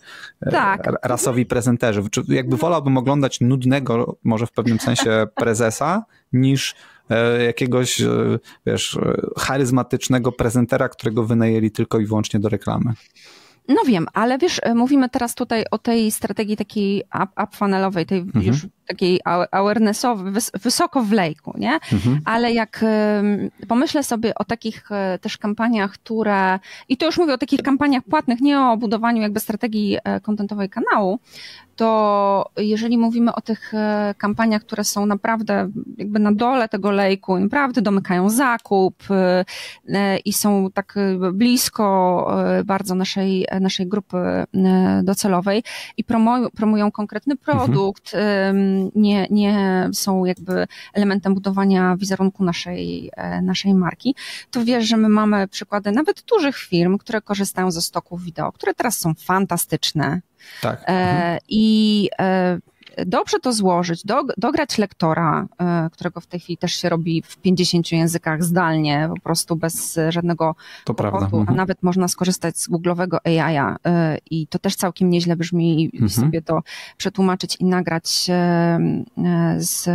tak. 0.51 0.93
rasowi 1.03 1.47
prezenterzy. 1.47 2.03
Jakby 2.29 2.57
wolałbym 2.57 2.97
oglądać 2.97 3.41
nudnego, 3.41 4.17
może 4.25 4.47
w 4.47 4.53
pewnym 4.53 4.81
sensie 4.81 5.27
prezesa, 5.35 6.05
niż 6.33 6.75
jakiegoś, 7.47 8.03
wiesz, 8.67 8.99
charyzmatycznego 9.39 10.33
prezentera, 10.33 10.89
którego 10.89 11.25
wynajęli 11.25 11.71
tylko 11.71 11.99
i 11.99 12.07
wyłącznie 12.07 12.41
do 12.41 12.49
reklamy. 12.49 12.95
No 13.69 13.83
wiem, 13.87 14.07
ale 14.13 14.39
wiesz, 14.39 14.61
e, 14.63 14.75
mówimy 14.75 15.09
teraz 15.09 15.35
tutaj 15.35 15.65
o 15.71 15.79
tej 15.79 16.11
strategii 16.11 16.57
takiej 16.57 17.03
up-funnelowej, 17.43 18.07
tej 18.07 18.19
mhm. 18.19 18.45
już 18.45 18.67
takiej 18.87 19.21
awarenessowej, 19.51 20.33
wysoko 20.55 21.03
w 21.03 21.13
lejku, 21.13 21.55
nie? 21.59 21.73
Mhm. 21.73 22.21
Ale 22.25 22.53
jak 22.53 22.85
pomyślę 23.69 24.03
sobie 24.03 24.35
o 24.35 24.45
takich 24.45 24.93
e, 24.93 25.19
też 25.19 25.39
kampaniach, 25.39 25.93
które, 25.93 26.59
i 26.89 26.97
to 26.97 27.07
już 27.07 27.19
mówię 27.19 27.35
o 27.35 27.39
takich 27.39 27.63
kampaniach 27.63 28.03
płatnych, 28.05 28.41
nie 28.41 28.61
o 28.61 28.77
budowaniu 28.77 29.23
jakby 29.23 29.41
strategii 29.41 29.99
kontentowej 30.23 30.69
kanału, 30.69 31.19
to 31.77 32.51
jeżeli 32.57 32.99
mówimy 32.99 33.35
o 33.35 33.41
tych 33.41 33.75
e, 33.75 34.15
kampaniach, 34.19 34.63
które 34.63 34.85
są 34.85 35.07
naprawdę 35.07 35.71
jakby 35.99 36.19
na 36.19 36.33
dole 36.33 36.69
tego 36.69 36.91
lejku, 36.91 37.39
naprawdę 37.39 37.83
domykają 37.83 38.31
zakup 38.31 39.05
i 40.25 40.33
są 40.33 40.71
tak 40.75 40.95
blisko 41.33 41.85
bardzo 42.65 42.95
naszej 42.95 43.47
naszej 43.61 43.87
grupy 43.87 44.17
e, 44.17 44.47
docelowej 45.05 45.63
i 45.97 46.05
promują, 46.05 46.51
promują 46.51 46.93
konkretny 46.93 47.35
mhm. 47.35 47.59
produkt, 47.59 48.15
mhm. 48.15 48.91
nie, 48.95 49.27
nie 49.31 49.89
są 49.93 50.25
jakby 50.25 50.67
elementem 50.95 51.35
budowania 51.35 51.97
wizerunku 51.97 52.45
naszej, 52.45 53.11
e, 53.17 53.43
naszej 53.43 53.75
marki, 53.75 54.15
to 54.51 54.65
wiesz, 54.65 54.85
że 54.85 54.97
my 54.97 55.09
mamy 55.09 55.49
przykłady 55.49 55.93
nawet 55.93 56.23
dużych 56.23 56.57
firm, 56.57 56.99
które 56.99 57.21
korzystają 57.21 57.71
ze 57.71 57.83
stoków 57.83 58.23
wideo, 58.23 58.53
które 58.53 58.75
teraz 58.75 58.99
są 58.99 59.15
fantastyczne. 59.15 60.21
Tak. 60.63 60.83
E, 60.83 60.87
mhm. 60.87 61.39
I 61.49 62.09
dobrze 63.07 63.41
to 63.41 63.53
złożyć, 63.53 64.05
do, 64.05 64.23
dograć 64.37 64.79
lektora, 64.79 65.47
e, 65.59 65.91
którego 65.93 66.21
w 66.21 66.27
tej 66.27 66.41
chwili 66.41 66.57
też 66.57 66.73
się 66.73 66.89
robi 66.89 67.23
w 67.27 67.37
50 67.37 67.93
językach 67.93 68.45
zdalnie, 68.45 69.09
po 69.15 69.21
prostu 69.21 69.57
bez 69.57 69.99
żadnego 70.09 70.55
to 70.85 70.95
kłopotu, 70.95 71.37
mhm. 71.37 71.49
a 71.49 71.53
nawet 71.53 71.83
można 71.83 72.09
skorzystać 72.09 72.59
z 72.59 72.71
Google'owego 72.71 73.17
AI 73.25 73.57
e, 73.57 74.19
i 74.31 74.47
to 74.47 74.59
też 74.59 74.77
całkiem 74.77 75.11
nieźle 75.11 75.37
brzmi 75.37 75.85
i 75.85 75.87
mhm. 75.87 76.11
sobie 76.11 76.43
to 76.43 76.63
przetłumaczyć 76.97 77.57
i 77.57 77.65
nagrać 77.65 78.27
e, 78.29 78.79
z 79.59 79.89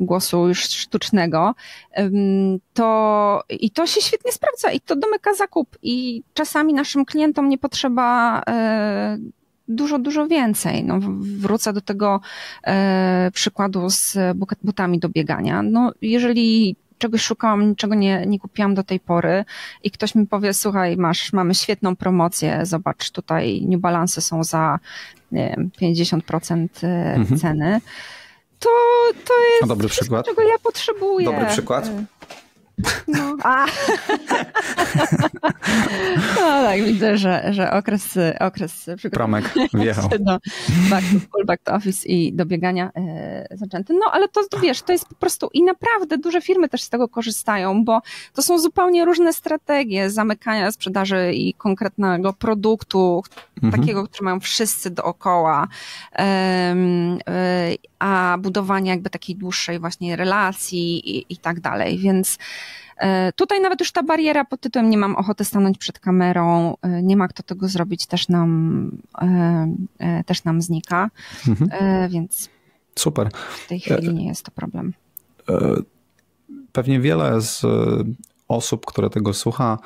głosu 0.00 0.48
już 0.48 0.60
sztucznego, 0.62 1.54
to 2.74 3.42
i 3.50 3.70
to 3.70 3.86
się 3.86 4.00
świetnie 4.00 4.32
sprawdza 4.32 4.70
i 4.70 4.80
to 4.80 4.96
domyka 4.96 5.34
zakup 5.34 5.78
i 5.82 6.22
czasami 6.34 6.74
naszym 6.74 7.04
klientom 7.04 7.48
nie 7.48 7.58
potrzeba 7.58 8.42
dużo, 9.68 9.98
dużo 9.98 10.26
więcej. 10.26 10.84
No, 10.84 10.98
wrócę 11.20 11.72
do 11.72 11.80
tego 11.80 12.20
e, 12.66 13.30
przykładu 13.34 13.90
z 13.90 14.16
butami 14.64 14.98
do 14.98 15.08
biegania. 15.08 15.62
No, 15.62 15.92
jeżeli 16.02 16.76
czegoś 16.98 17.22
szukałam, 17.22 17.68
niczego 17.68 17.94
nie, 17.94 18.26
nie 18.26 18.38
kupiłam 18.38 18.74
do 18.74 18.82
tej 18.82 19.00
pory 19.00 19.44
i 19.84 19.90
ktoś 19.90 20.14
mi 20.14 20.26
powie, 20.26 20.54
słuchaj, 20.54 20.96
masz, 20.96 21.32
mamy 21.32 21.54
świetną 21.54 21.96
promocję, 21.96 22.60
zobacz, 22.66 23.10
tutaj 23.10 23.62
New 23.66 23.80
Balance 23.80 24.20
są 24.20 24.44
za 24.44 24.78
nie 25.32 25.54
wiem, 25.56 25.70
50% 25.92 26.68
e, 26.82 27.14
mhm. 27.14 27.40
ceny, 27.40 27.80
to, 28.58 28.68
to 29.24 29.34
jest 29.60 29.68
dobry 29.68 29.88
przykład. 29.88 30.26
czego 30.26 30.42
ja 30.42 30.58
potrzebuję. 30.62 31.24
Dobry 31.26 31.46
przykład. 31.46 31.90
No. 33.08 33.36
A. 33.44 33.66
no 36.36 36.62
tak, 36.62 36.84
widzę, 36.84 37.18
że, 37.18 37.48
że 37.50 37.72
okres, 37.72 38.18
okres 38.40 38.90
wjechał. 39.74 40.10
No, 40.20 40.38
back 40.90 41.06
to, 41.32 41.44
back 41.44 41.62
to 41.62 41.74
office 41.74 42.08
i 42.08 42.32
do 42.32 42.46
biegania 42.46 42.90
e, 42.96 43.46
zaczęty. 43.50 43.94
No 43.94 44.10
ale 44.12 44.28
to 44.28 44.40
wiesz, 44.62 44.82
to 44.82 44.92
jest 44.92 45.08
po 45.08 45.14
prostu 45.14 45.48
i 45.52 45.62
naprawdę 45.62 46.18
duże 46.18 46.40
firmy 46.40 46.68
też 46.68 46.82
z 46.82 46.88
tego 46.88 47.08
korzystają, 47.08 47.84
bo 47.84 48.00
to 48.34 48.42
są 48.42 48.58
zupełnie 48.58 49.04
różne 49.04 49.32
strategie 49.32 50.10
zamykania 50.10 50.72
sprzedaży 50.72 51.32
i 51.34 51.54
konkretnego 51.54 52.32
produktu, 52.32 53.22
mhm. 53.62 53.80
takiego, 53.80 54.04
który 54.04 54.24
mają 54.24 54.40
wszyscy 54.40 54.90
dookoła, 54.90 55.68
e, 56.18 56.74
a 57.98 58.38
budowania 58.40 58.92
jakby 58.92 59.10
takiej 59.10 59.36
dłuższej 59.36 59.78
właśnie 59.78 60.16
relacji 60.16 61.16
i, 61.16 61.32
i 61.32 61.36
tak 61.36 61.60
dalej, 61.60 61.98
więc 61.98 62.38
E, 62.98 63.32
tutaj 63.32 63.60
nawet 63.60 63.80
już 63.80 63.92
ta 63.92 64.02
bariera 64.02 64.44
pod 64.44 64.60
tytułem 64.60 64.90
nie 64.90 64.98
mam 64.98 65.16
ochoty 65.16 65.44
stanąć 65.44 65.78
przed 65.78 65.98
kamerą, 65.98 66.76
e, 66.82 67.02
nie 67.02 67.16
ma 67.16 67.28
kto 67.28 67.42
tego 67.42 67.68
zrobić, 67.68 68.06
też 68.06 68.28
nam, 68.28 68.90
e, 69.98 70.24
też 70.24 70.44
nam 70.44 70.62
znika, 70.62 71.10
mhm. 71.48 71.70
więc 72.10 72.48
super. 72.94 73.30
W 73.64 73.68
tej 73.68 73.80
chwili 73.80 74.14
nie 74.14 74.26
jest 74.26 74.44
to 74.44 74.50
problem. 74.50 74.92
Pewnie 76.72 77.00
wiele 77.00 77.40
z 77.40 77.62
osób, 78.48 78.86
które 78.86 79.10
tego 79.10 79.34
słucha, 79.34 79.78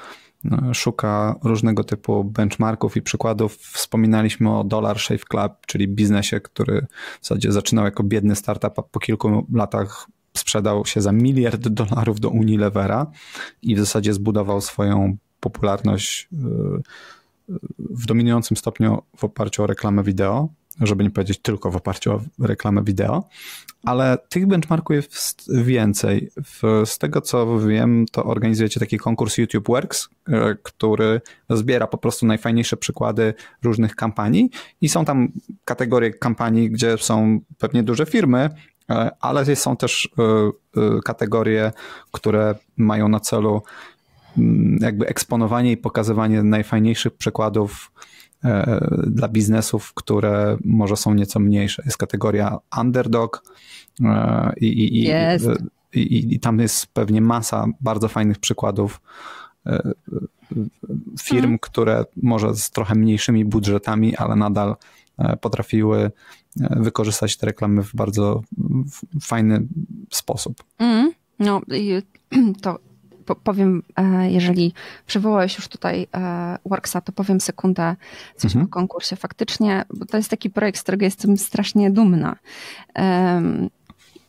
szuka 0.72 1.34
różnego 1.44 1.84
typu 1.84 2.24
benchmarków 2.24 2.96
i 2.96 3.02
przykładów. 3.02 3.56
Wspominaliśmy 3.56 4.58
o 4.58 4.64
Dollar 4.64 4.98
Shave 4.98 5.24
Club, 5.24 5.52
czyli 5.66 5.88
biznesie, 5.88 6.40
który 6.40 6.86
w 7.20 7.26
zasadzie 7.26 7.52
zaczynał 7.52 7.84
jako 7.84 8.02
biedny 8.02 8.36
startup, 8.36 8.78
a 8.78 8.82
po 8.82 9.00
kilku 9.00 9.46
latach 9.52 10.06
sprzedał 10.36 10.86
się 10.86 11.00
za 11.00 11.12
miliard 11.12 11.68
dolarów 11.68 12.20
do 12.20 12.30
Unilevera 12.30 13.06
i 13.62 13.74
w 13.74 13.78
zasadzie 13.78 14.12
zbudował 14.12 14.60
swoją 14.60 15.16
popularność 15.40 16.28
y, 16.32 17.56
w 17.78 18.06
dominującym 18.06 18.56
stopniu 18.56 19.02
w 19.16 19.24
oparciu 19.24 19.62
o 19.62 19.66
reklamę 19.66 20.02
wideo, 20.02 20.48
żeby 20.80 21.04
nie 21.04 21.10
powiedzieć 21.10 21.38
tylko 21.42 21.70
w 21.70 21.76
oparciu 21.76 22.12
o 22.12 22.20
reklamę 22.40 22.84
wideo, 22.84 23.28
ale 23.84 24.18
tych 24.28 24.46
benchmarków 24.46 24.96
jest 24.96 25.62
więcej. 25.64 26.30
Z 26.84 26.98
tego 26.98 27.20
co 27.20 27.58
wiem, 27.58 28.06
to 28.12 28.24
organizujecie 28.24 28.80
taki 28.80 28.98
konkurs 28.98 29.38
YouTube 29.38 29.68
Works, 29.68 30.08
y, 30.28 30.32
który 30.62 31.20
zbiera 31.50 31.86
po 31.86 31.98
prostu 31.98 32.26
najfajniejsze 32.26 32.76
przykłady 32.76 33.34
różnych 33.62 33.94
kampanii 33.96 34.50
i 34.80 34.88
są 34.88 35.04
tam 35.04 35.28
kategorie 35.64 36.10
kampanii, 36.10 36.70
gdzie 36.70 36.98
są 36.98 37.40
pewnie 37.58 37.82
duże 37.82 38.06
firmy, 38.06 38.50
E, 38.90 39.10
ale 39.20 39.56
są 39.56 39.76
też 39.76 40.08
e, 40.18 40.22
e, 40.80 41.00
kategorie, 41.04 41.72
które 42.12 42.54
mają 42.76 43.08
na 43.08 43.20
celu 43.20 43.62
mm, 44.38 44.78
jakby 44.80 45.06
eksponowanie 45.06 45.72
i 45.72 45.76
pokazywanie 45.76 46.42
najfajniejszych 46.42 47.12
przykładów 47.16 47.92
dla 49.06 49.28
biznesów, 49.28 49.94
które 49.94 50.56
może 50.64 50.96
są 50.96 51.14
nieco 51.14 51.40
mniejsze. 51.40 51.82
Jest 51.86 51.98
kategoria 51.98 52.58
underdog 52.80 53.42
i, 54.60 54.66
i, 54.66 55.02
jest. 55.02 55.48
i, 55.94 56.34
i 56.34 56.40
tam 56.40 56.58
jest 56.58 56.86
pewnie 56.86 57.20
masa 57.20 57.66
bardzo 57.80 58.08
fajnych 58.08 58.38
przykładów 58.38 59.00
firm, 61.22 61.40
hmm. 61.40 61.58
które 61.58 62.04
może 62.22 62.56
z 62.56 62.70
trochę 62.70 62.94
mniejszymi 62.94 63.44
budżetami, 63.44 64.16
ale 64.16 64.36
nadal 64.36 64.76
potrafiły 65.40 66.10
wykorzystać 66.56 67.36
te 67.36 67.46
reklamy 67.46 67.82
w 67.82 67.94
bardzo 67.94 68.42
fajny 69.22 69.66
sposób. 70.10 70.64
Mm, 70.78 71.12
no, 71.38 71.60
to 72.62 72.78
powiem, 73.34 73.82
e, 73.96 74.30
jeżeli 74.30 74.74
przywołałeś 75.06 75.56
już 75.56 75.68
tutaj 75.68 76.06
e, 76.14 76.58
Worksa, 76.66 77.00
to 77.00 77.12
powiem 77.12 77.40
sekundę 77.40 77.96
coś 78.36 78.52
mhm. 78.52 78.64
o 78.64 78.68
konkursie. 78.68 79.16
Faktycznie, 79.16 79.84
bo 79.94 80.06
to 80.06 80.16
jest 80.16 80.30
taki 80.30 80.50
projekt, 80.50 80.78
z 80.78 80.82
którego 80.82 81.04
jestem 81.04 81.36
strasznie 81.36 81.90
dumna. 81.90 82.36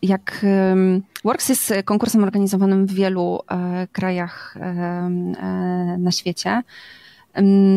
Jak 0.02 0.46
Works 1.24 1.50
jest 1.50 1.74
konkursem 1.86 2.24
organizowanym 2.24 2.86
w 2.86 2.94
wielu 2.94 3.40
e, 3.52 3.88
krajach 3.92 4.58
na 5.98 6.12
świecie. 6.12 6.64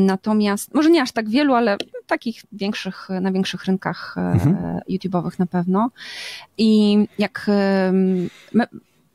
Natomiast, 0.06 0.74
może 0.74 0.90
nie 0.90 1.02
aż 1.02 1.12
tak 1.12 1.28
wielu, 1.28 1.54
ale 1.54 1.76
takich 2.06 2.42
większych, 2.52 3.08
na 3.20 3.32
większych 3.32 3.64
rynkach 3.64 4.14
mhm. 4.18 4.80
YouTube'owych 4.90 5.38
na 5.38 5.46
pewno. 5.46 5.90
I 6.58 6.98
jak 7.18 7.50
my, 8.52 8.66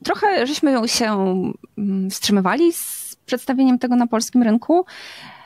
trochę 0.03 0.47
żeśmy 0.47 0.87
się 0.87 1.35
wstrzymywali 2.09 2.73
z 2.73 3.15
przedstawieniem 3.25 3.79
tego 3.79 3.95
na 3.95 4.07
polskim 4.07 4.43
rynku, 4.43 4.85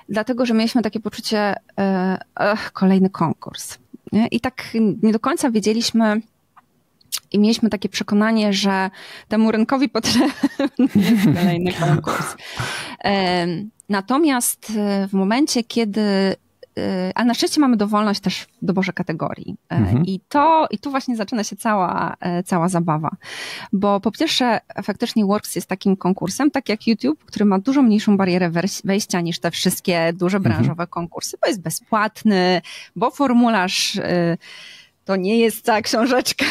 dlatego 0.09 0.45
że 0.45 0.53
mieliśmy 0.53 0.81
takie 0.81 0.99
poczucie, 0.99 1.55
e, 1.79 2.17
ech, 2.35 2.71
kolejny 2.71 3.09
konkurs. 3.09 3.77
Nie? 4.11 4.27
I 4.27 4.39
tak 4.39 4.63
nie 5.03 5.11
do 5.11 5.19
końca 5.19 5.51
wiedzieliśmy, 5.51 6.21
i 7.31 7.39
mieliśmy 7.39 7.69
takie 7.69 7.89
przekonanie, 7.89 8.53
że 8.53 8.89
temu 9.27 9.51
rynkowi 9.51 9.89
potrzebny 9.89 10.87
jest 10.95 11.25
kolejny 11.25 11.73
konkurs. 11.73 12.35
Natomiast 13.89 14.73
e, 14.77 15.07
w 15.07 15.13
momencie, 15.13 15.63
kiedy 15.63 16.35
e, 16.77 17.11
a 17.15 17.25
na 17.25 17.33
szczęście 17.33 17.61
mamy 17.61 17.77
dowolność 17.77 18.19
też 18.19 18.47
w 18.61 18.65
doborze 18.65 18.93
kategorii. 18.93 19.55
E, 19.71 19.75
mhm. 19.75 20.05
I 20.05 20.19
to, 20.29 20.67
i 20.71 20.77
tu 20.77 20.91
właśnie 20.91 21.15
zaczyna 21.15 21.43
się 21.43 21.55
cała, 21.55 22.15
cała 22.45 22.69
zabawa. 22.69 23.09
Bo 23.73 23.99
po 23.99 24.11
pierwsze, 24.11 24.59
faktycznie 24.83 25.25
Works 25.25 25.55
jest 25.55 25.67
takim 25.67 25.97
konkursem, 25.97 26.51
tak 26.51 26.69
jak 26.69 26.87
YouTube, 26.87 27.25
który 27.25 27.45
ma 27.45 27.59
dużo 27.59 27.81
mniejszą 27.81 28.17
barierę 28.17 28.51
wejścia 28.83 29.21
niż 29.21 29.39
te 29.39 29.51
wszystkie 29.51 30.13
duże 30.13 30.37
mhm. 30.37 30.53
branżowe 30.53 30.71
mhm. 30.83 30.89
konkursy, 30.89 31.37
bo 31.41 31.47
jest 31.47 31.61
bezpłatny, 31.61 32.61
bo 32.95 33.11
formularz 33.11 33.99
to 35.05 35.15
nie 35.15 35.39
jest 35.39 35.65
ta 35.65 35.81
książeczka 35.81 36.45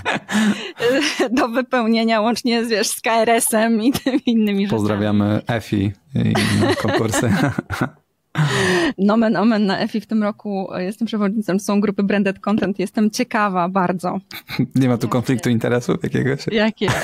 do 1.38 1.48
wypełnienia 1.48 2.20
łącznie 2.20 2.64
wiesz, 2.64 2.88
z 2.88 3.00
KRS-em 3.00 3.82
i 3.82 3.92
tymi 3.92 4.20
innymi 4.26 4.68
Pozdrawiamy 4.68 5.24
rzeczami. 5.24 5.42
Pozdrawiamy 5.46 5.58
EFI 5.58 5.92
i 6.14 6.76
konkursy. 6.82 7.30
Nomen 8.98 9.36
omen 9.36 9.66
na 9.66 9.78
EFI 9.78 10.00
w 10.00 10.06
tym 10.06 10.22
roku 10.22 10.68
jestem 10.78 11.06
przewodniczącą 11.06 11.80
grupy 11.80 12.02
Branded 12.02 12.38
Content. 12.38 12.78
Jestem 12.78 13.10
ciekawa 13.10 13.68
bardzo. 13.68 14.20
Nie 14.74 14.88
ma 14.88 14.98
tu 14.98 15.08
konfliktu 15.08 15.50
interesów 15.50 16.02
jakiegoś? 16.02 16.46
Jakie? 16.52 16.88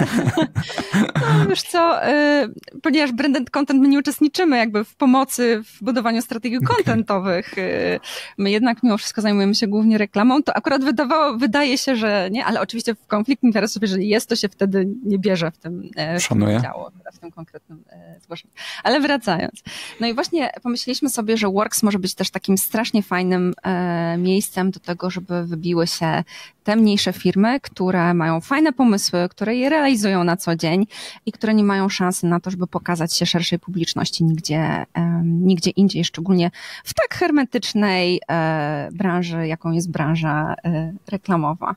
No 1.39 1.47
wiesz 1.49 1.63
co, 1.63 2.09
y, 2.09 2.81
ponieważ 2.83 3.13
Branded 3.13 3.51
Content 3.51 3.81
my 3.81 3.89
nie 3.89 3.99
uczestniczymy 3.99 4.57
jakby 4.57 4.85
w 4.85 4.97
pomocy 4.97 5.63
w 5.65 5.85
budowaniu 5.85 6.23
strategii 6.23 6.59
kontentowych, 6.61 7.59
y, 7.59 8.01
my 8.39 8.51
jednak 8.51 8.83
mimo 8.83 8.99
wszystko 8.99 9.21
zajmujemy 9.21 9.55
się 9.55 9.67
głównie 9.67 9.99
reklamą, 9.99 10.43
to 10.43 10.57
akurat 10.57 10.85
wydawało, 10.85 11.39
wydaje 11.39 11.79
się, 11.79 11.97
że 11.97 12.29
nie, 12.31 12.45
ale 12.45 12.61
oczywiście 12.61 12.95
w 12.95 13.07
konflikt 13.07 13.43
interesów, 13.43 13.83
jeżeli 13.83 14.09
jest, 14.09 14.29
to 14.29 14.37
się 14.37 14.49
wtedy 14.49 14.89
nie 15.05 15.19
bierze 15.19 15.51
w 15.51 15.59
tym, 15.59 15.91
e, 15.97 16.21
w 16.21 16.29
tym 16.29 16.43
udziału, 16.43 16.85
w 17.13 17.19
tym 17.19 17.31
konkretnym 17.31 17.85
e, 17.91 18.21
zgłoszeniu. 18.21 18.55
Ale 18.83 19.01
wracając. 19.01 19.63
No 20.01 20.07
i 20.07 20.15
właśnie 20.15 20.51
pomyśleliśmy 20.63 21.09
sobie, 21.09 21.20
sobie, 21.21 21.37
że 21.37 21.49
Works 21.49 21.83
może 21.83 21.99
być 21.99 22.15
też 22.15 22.31
takim 22.31 22.59
strasznie 22.59 23.03
fajnym 23.03 23.55
e, 23.63 24.17
miejscem 24.19 24.71
do 24.71 24.81
tego, 24.81 25.11
żeby 25.11 25.47
wybiły 25.47 25.87
się 25.87 26.25
te 26.65 26.77
mniejsze 26.77 27.13
firmy, 27.13 27.61
które 27.61 28.15
mają 28.15 28.41
fajne 28.41 28.73
pomysły, 28.73 29.29
które 29.31 29.57
je 29.57 29.69
realizują 29.69 30.25
na 30.25 30.37
co 30.37 30.57
dzień 30.57 30.87
i 31.27 31.33
które 31.33 31.55
nie 31.55 31.65
mają 31.65 31.89
szansy 31.89 32.27
na 32.27 32.41
to, 32.41 32.51
żeby 32.51 32.67
pokazać 32.67 33.15
się 33.17 33.27
szerszej 33.27 33.59
publiczności 33.59 34.25
nigdzie, 34.25 34.87
nigdzie 35.25 35.71
indziej, 35.71 36.05
szczególnie 36.05 36.51
w 36.85 36.95
tak 36.95 37.19
hermetycznej 37.19 38.21
e, 38.31 38.89
branży, 38.93 39.47
jaką 39.47 39.73
jest 39.73 39.91
branża 39.91 40.55
e, 40.65 40.93
reklamowa. 41.11 41.75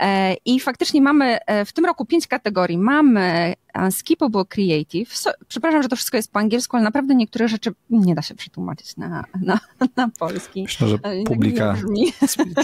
E, 0.00 0.34
I 0.44 0.60
faktycznie 0.60 1.02
mamy 1.02 1.38
w 1.66 1.72
tym 1.72 1.84
roku 1.84 2.06
pięć 2.06 2.26
kategorii. 2.26 2.78
Mamy 2.78 3.54
Skippable 3.90 4.44
Creative. 4.44 5.16
So, 5.16 5.30
przepraszam, 5.48 5.82
że 5.82 5.88
to 5.88 5.96
wszystko 5.96 6.16
jest 6.16 6.32
po 6.32 6.38
angielsku, 6.38 6.76
ale 6.76 6.84
naprawdę 6.84 7.14
niektóre 7.14 7.48
rzeczy 7.48 7.72
nie 7.90 8.14
da 8.14 8.22
się 8.22 8.34
przetłumaczyć 8.34 8.96
na, 8.96 9.24
na, 9.42 9.60
na 9.96 10.08
polski. 10.18 10.62
Myślę, 10.62 10.88
że 10.88 10.98
publika 11.26 11.76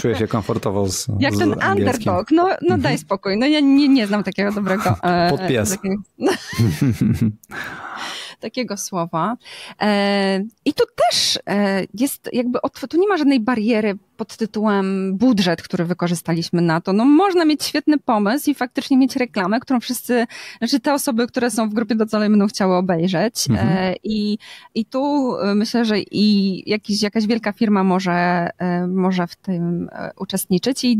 czuje 0.01 0.15
się 0.15 0.27
komfortowo 0.27 0.89
z, 0.89 1.07
Jak 1.19 1.35
z 1.35 1.39
ten 1.39 1.55
underdog. 1.71 2.31
No, 2.31 2.43
no 2.43 2.49
mhm. 2.61 2.81
daj 2.81 2.97
spokój. 2.97 3.37
No 3.37 3.45
ja 3.45 3.59
nie, 3.59 3.89
nie 3.89 4.07
znam 4.07 4.23
takiego 4.23 4.51
dobrego... 4.51 4.95
Podpies. 5.29 5.69
Takiego... 5.69 5.95
takiego 8.41 8.77
słowa. 8.77 9.37
I 10.65 10.73
tu 10.73 10.83
też 11.09 11.39
jest 11.93 12.29
jakby, 12.33 12.59
tu 12.89 12.97
nie 12.97 13.07
ma 13.07 13.17
żadnej 13.17 13.39
bariery 13.39 13.97
pod 14.17 14.37
tytułem 14.37 15.17
budżet, 15.17 15.61
który 15.61 15.85
wykorzystaliśmy 15.85 16.61
na 16.61 16.81
to. 16.81 16.93
No 16.93 17.05
można 17.05 17.45
mieć 17.45 17.63
świetny 17.63 17.97
pomysł 17.97 18.49
i 18.49 18.55
faktycznie 18.55 18.97
mieć 18.97 19.15
reklamę, 19.15 19.59
którą 19.59 19.79
wszyscy, 19.79 20.27
znaczy 20.57 20.79
te 20.79 20.93
osoby, 20.93 21.27
które 21.27 21.51
są 21.51 21.69
w 21.69 21.73
grupie 21.73 21.95
docelowej 21.95 22.29
będą 22.29 22.47
chciały 22.47 22.75
obejrzeć. 22.75 23.49
Mhm. 23.49 23.67
E, 23.69 23.95
I, 24.03 24.37
I 24.75 24.85
tu 24.85 25.35
e, 25.37 25.55
myślę, 25.55 25.85
że 25.85 25.99
i 25.99 26.63
jakiś, 26.69 27.01
jakaś 27.01 27.27
wielka 27.27 27.51
firma 27.51 27.83
może, 27.83 28.49
e, 28.57 28.87
może 28.87 29.27
w 29.27 29.35
tym 29.35 29.89
uczestniczyć 30.17 30.83
i 30.83 30.99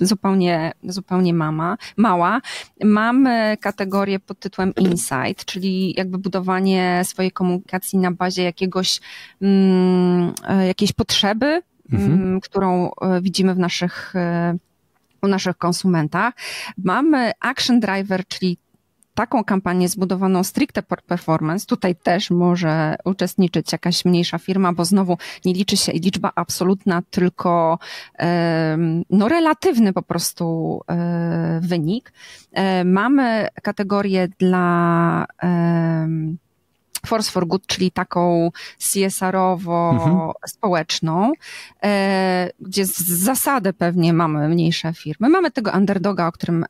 zupełnie, 0.00 0.72
zupełnie 0.84 1.34
mama, 1.34 1.76
mała. 1.96 2.40
Mamy 2.84 3.56
kategorię 3.60 4.18
pod 4.18 4.38
tytułem 4.38 4.72
Insight, 4.74 5.44
czyli 5.44 5.94
jakby 5.96 6.18
budowanie 6.18 7.02
swojej 7.04 7.32
komunikacji 7.32 7.98
na 7.98 8.10
bazie 8.10 8.42
jakiegoś, 8.42 9.00
mm, 9.42 10.32
jakiejś 10.66 10.92
potrzeby, 10.92 11.62
mhm. 11.92 12.12
Mm, 12.12 12.40
którą 12.40 12.90
e, 12.90 13.20
widzimy 13.20 13.54
w 13.54 13.58
naszych, 13.58 14.16
e, 14.16 14.56
u 15.22 15.28
naszych 15.28 15.58
konsumentach. 15.58 16.34
Mamy 16.78 17.32
Action 17.40 17.80
Driver, 17.80 18.26
czyli 18.28 18.58
taką 19.16 19.44
kampanię 19.44 19.88
zbudowaną 19.88 20.44
stricte 20.44 20.82
performance, 20.82 21.66
tutaj 21.66 21.96
też 21.96 22.30
może 22.30 22.96
uczestniczyć 23.04 23.72
jakaś 23.72 24.04
mniejsza 24.04 24.38
firma, 24.38 24.72
bo 24.72 24.84
znowu 24.84 25.18
nie 25.44 25.52
liczy 25.52 25.76
się 25.76 25.92
liczba 25.92 26.32
absolutna, 26.34 27.02
tylko 27.10 27.78
no, 29.10 29.28
relatywny 29.28 29.92
po 29.92 30.02
prostu 30.02 30.80
e, 30.90 31.60
wynik. 31.62 32.12
Mamy 32.84 33.48
kategorię 33.62 34.28
dla 34.38 35.26
Force 37.06 37.30
for 37.30 37.46
Good, 37.46 37.66
czyli 37.66 37.90
taką 37.90 38.50
CSR-owo-społeczną, 38.78 41.16
mhm. 41.16 41.34
e, 41.84 42.50
gdzie 42.60 42.86
z 42.86 42.98
zasady 42.98 43.72
pewnie 43.72 44.12
mamy 44.12 44.48
mniejsze 44.48 44.94
firmy. 44.94 45.28
Mamy 45.28 45.50
tego 45.50 45.70
underdoga, 45.70 46.26
o 46.26 46.32
którym, 46.32 46.64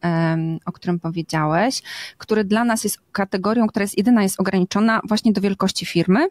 o 0.67 0.73
którym 0.73 1.01
powiedziałeś, 1.01 1.83
który 2.19 2.45
dla 2.45 2.65
nas 2.65 2.85
jest 2.85 2.99
kategorią, 3.13 3.67
która 3.67 3.83
jest 3.83 3.99
jedyna, 3.99 4.23
jest 4.23 4.41
ograniczona 4.41 5.01
właśnie 5.09 5.33
do 5.33 5.41
wielkości 5.41 5.87
firmy 5.87 6.29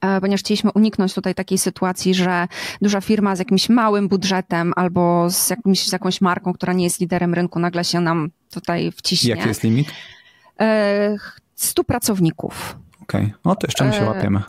e, 0.00 0.20
ponieważ 0.20 0.40
chcieliśmy 0.40 0.70
uniknąć 0.74 1.14
tutaj 1.14 1.34
takiej 1.34 1.58
sytuacji, 1.58 2.14
że 2.14 2.48
duża 2.82 3.00
firma 3.00 3.36
z 3.36 3.38
jakimś 3.38 3.68
małym 3.68 4.08
budżetem 4.08 4.72
albo 4.76 5.30
z, 5.30 5.50
jakimś, 5.50 5.88
z 5.88 5.92
jakąś 5.92 6.20
marką, 6.20 6.52
która 6.52 6.72
nie 6.72 6.84
jest 6.84 7.00
liderem 7.00 7.34
rynku, 7.34 7.58
nagle 7.58 7.84
się 7.84 8.00
nam 8.00 8.30
tutaj 8.50 8.92
wciśnie. 8.92 9.30
Jaki 9.30 9.48
jest 9.48 9.62
limit? 9.62 9.88
E, 11.60 11.66
100 11.66 11.84
pracowników. 11.84 12.78
Okej, 13.02 13.24
okay. 13.24 13.34
no 13.44 13.56
to 13.56 13.66
jeszcze 13.66 13.84
my 13.84 13.92
się 13.92 14.02
e, 14.02 14.06
łapiemy. 14.06 14.42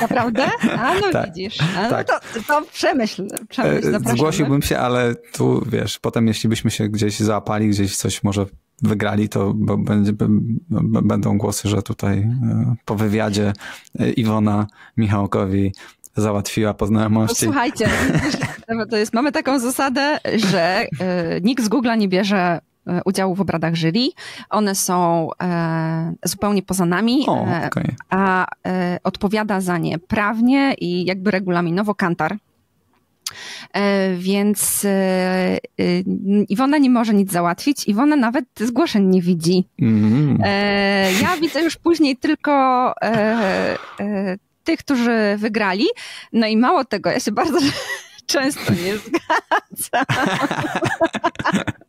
Naprawdę? 0.00 0.46
A 0.78 0.94
no 0.94 1.10
tak, 1.12 1.26
widzisz. 1.26 1.58
A 1.76 1.82
no 1.82 1.90
tak. 1.90 2.06
to, 2.06 2.14
to 2.48 2.62
przemyśl. 2.72 3.28
przemyśl 3.48 3.94
e, 3.94 4.00
Zgłosiłbym 4.16 4.62
się, 4.62 4.78
ale 4.78 5.14
tu 5.14 5.64
wiesz, 5.66 5.98
potem 5.98 6.26
jeśli 6.26 6.48
byśmy 6.48 6.70
się 6.70 6.88
gdzieś 6.88 7.20
załapali, 7.20 7.68
gdzieś 7.68 7.96
coś 7.96 8.22
może 8.22 8.46
wygrali, 8.82 9.28
to 9.28 9.54
będzie, 9.78 10.12
będą 11.02 11.38
głosy, 11.38 11.68
że 11.68 11.82
tutaj 11.82 12.18
e, 12.18 12.74
po 12.84 12.94
wywiadzie 12.94 13.52
Iwona 14.16 14.66
Michałkowi 14.96 15.72
załatwiła 16.16 16.74
po 16.74 16.86
znajomości. 16.86 17.46
No, 17.46 17.52
słuchajcie, 17.52 17.88
to 18.90 18.96
jest, 18.96 19.14
mamy 19.14 19.32
taką 19.32 19.58
zasadę, 19.58 20.18
że 20.36 20.86
nikt 21.42 21.64
z 21.64 21.68
Google 21.68 21.90
nie 21.98 22.08
bierze 22.08 22.60
udziału 23.04 23.34
w 23.34 23.40
obradach 23.40 23.74
jury. 23.74 24.08
One 24.50 24.74
są 24.74 25.28
e, 25.42 26.14
zupełnie 26.24 26.62
poza 26.62 26.86
nami, 26.86 27.24
o, 27.26 27.46
e, 27.46 27.66
okay. 27.66 27.94
a 28.10 28.46
e, 28.66 28.98
odpowiada 29.04 29.60
za 29.60 29.78
nie 29.78 29.98
prawnie 29.98 30.74
i 30.78 31.04
jakby 31.04 31.30
regulaminowo 31.30 31.94
kantar. 31.94 32.36
E, 33.72 34.14
więc 34.14 34.84
e, 34.84 35.58
Iwona 36.48 36.78
nie 36.78 36.90
może 36.90 37.14
nic 37.14 37.32
załatwić. 37.32 37.88
Iwona 37.88 38.16
nawet 38.16 38.44
zgłoszeń 38.56 39.06
nie 39.06 39.22
widzi. 39.22 39.64
Mm. 39.82 40.38
Ja 41.22 41.36
widzę 41.36 41.62
już 41.62 41.76
później 41.76 42.16
tylko 42.16 42.94
tych, 44.64 44.80
którzy 44.80 45.36
wygrali. 45.38 45.86
No 46.32 46.46
i 46.46 46.56
mało 46.56 46.84
tego, 46.84 47.10
ja 47.10 47.20
się 47.20 47.32
bardzo 47.32 47.58
często 48.26 48.72
nie 48.72 48.96
zgadzam. 48.96 50.04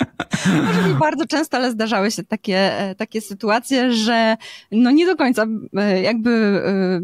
Może 0.45 0.81
mi 0.87 0.93
bardzo 0.93 1.27
często, 1.27 1.57
ale 1.57 1.71
zdarzały 1.71 2.11
się 2.11 2.23
takie, 2.23 2.79
e, 2.79 2.95
takie 2.95 3.21
sytuacje, 3.21 3.93
że 3.93 4.37
no 4.71 4.91
nie 4.91 5.05
do 5.05 5.15
końca 5.15 5.45
e, 5.77 6.01
jakby 6.01 6.61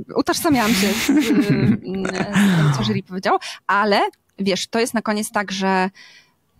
e, 0.09 0.13
utożsamiałam 0.15 0.73
się 0.73 0.87
z, 0.87 1.05
z 1.05 1.47
tym, 1.47 2.71
co 2.77 2.83
jury 2.83 3.03
powiedział, 3.03 3.37
ale 3.67 3.99
wiesz, 4.39 4.67
to 4.67 4.79
jest 4.79 4.93
na 4.93 5.01
koniec 5.01 5.31
tak, 5.31 5.51
że 5.51 5.89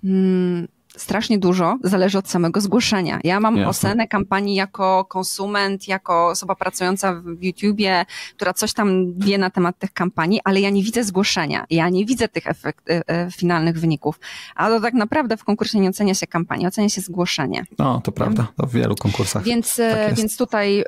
mm, 0.03 0.67
strasznie 0.97 1.37
dużo 1.37 1.77
zależy 1.83 2.17
od 2.17 2.29
samego 2.29 2.61
zgłoszenia. 2.61 3.19
Ja 3.23 3.39
mam 3.39 3.57
Jasne. 3.57 3.69
ocenę 3.69 4.07
kampanii 4.07 4.55
jako 4.55 5.05
konsument, 5.05 5.87
jako 5.87 6.27
osoba 6.27 6.55
pracująca 6.55 7.13
w 7.13 7.43
YouTubie, 7.43 8.05
która 8.35 8.53
coś 8.53 8.73
tam 8.73 9.13
wie 9.17 9.37
na 9.37 9.49
temat 9.49 9.79
tych 9.79 9.93
kampanii, 9.93 10.39
ale 10.43 10.61
ja 10.61 10.69
nie 10.69 10.83
widzę 10.83 11.03
zgłoszenia. 11.03 11.65
Ja 11.69 11.89
nie 11.89 12.05
widzę 12.05 12.27
tych 12.27 12.47
efekt, 12.47 12.89
e, 12.89 13.09
e, 13.09 13.31
finalnych 13.31 13.79
wyników. 13.79 14.19
A 14.55 14.69
to 14.69 14.81
tak 14.81 14.93
naprawdę 14.93 15.37
w 15.37 15.43
konkursie 15.43 15.79
nie 15.79 15.89
ocenia 15.89 16.13
się 16.13 16.27
kampanii, 16.27 16.67
ocenia 16.67 16.89
się 16.89 17.01
zgłoszenie. 17.01 17.65
No, 17.77 18.01
to 18.03 18.11
prawda. 18.11 18.47
To 18.57 18.67
w 18.67 18.71
wielu 18.71 18.95
konkursach. 18.95 19.43
Więc, 19.43 19.79
e, 19.79 20.07
tak 20.07 20.15
więc 20.15 20.37
tutaj 20.37 20.83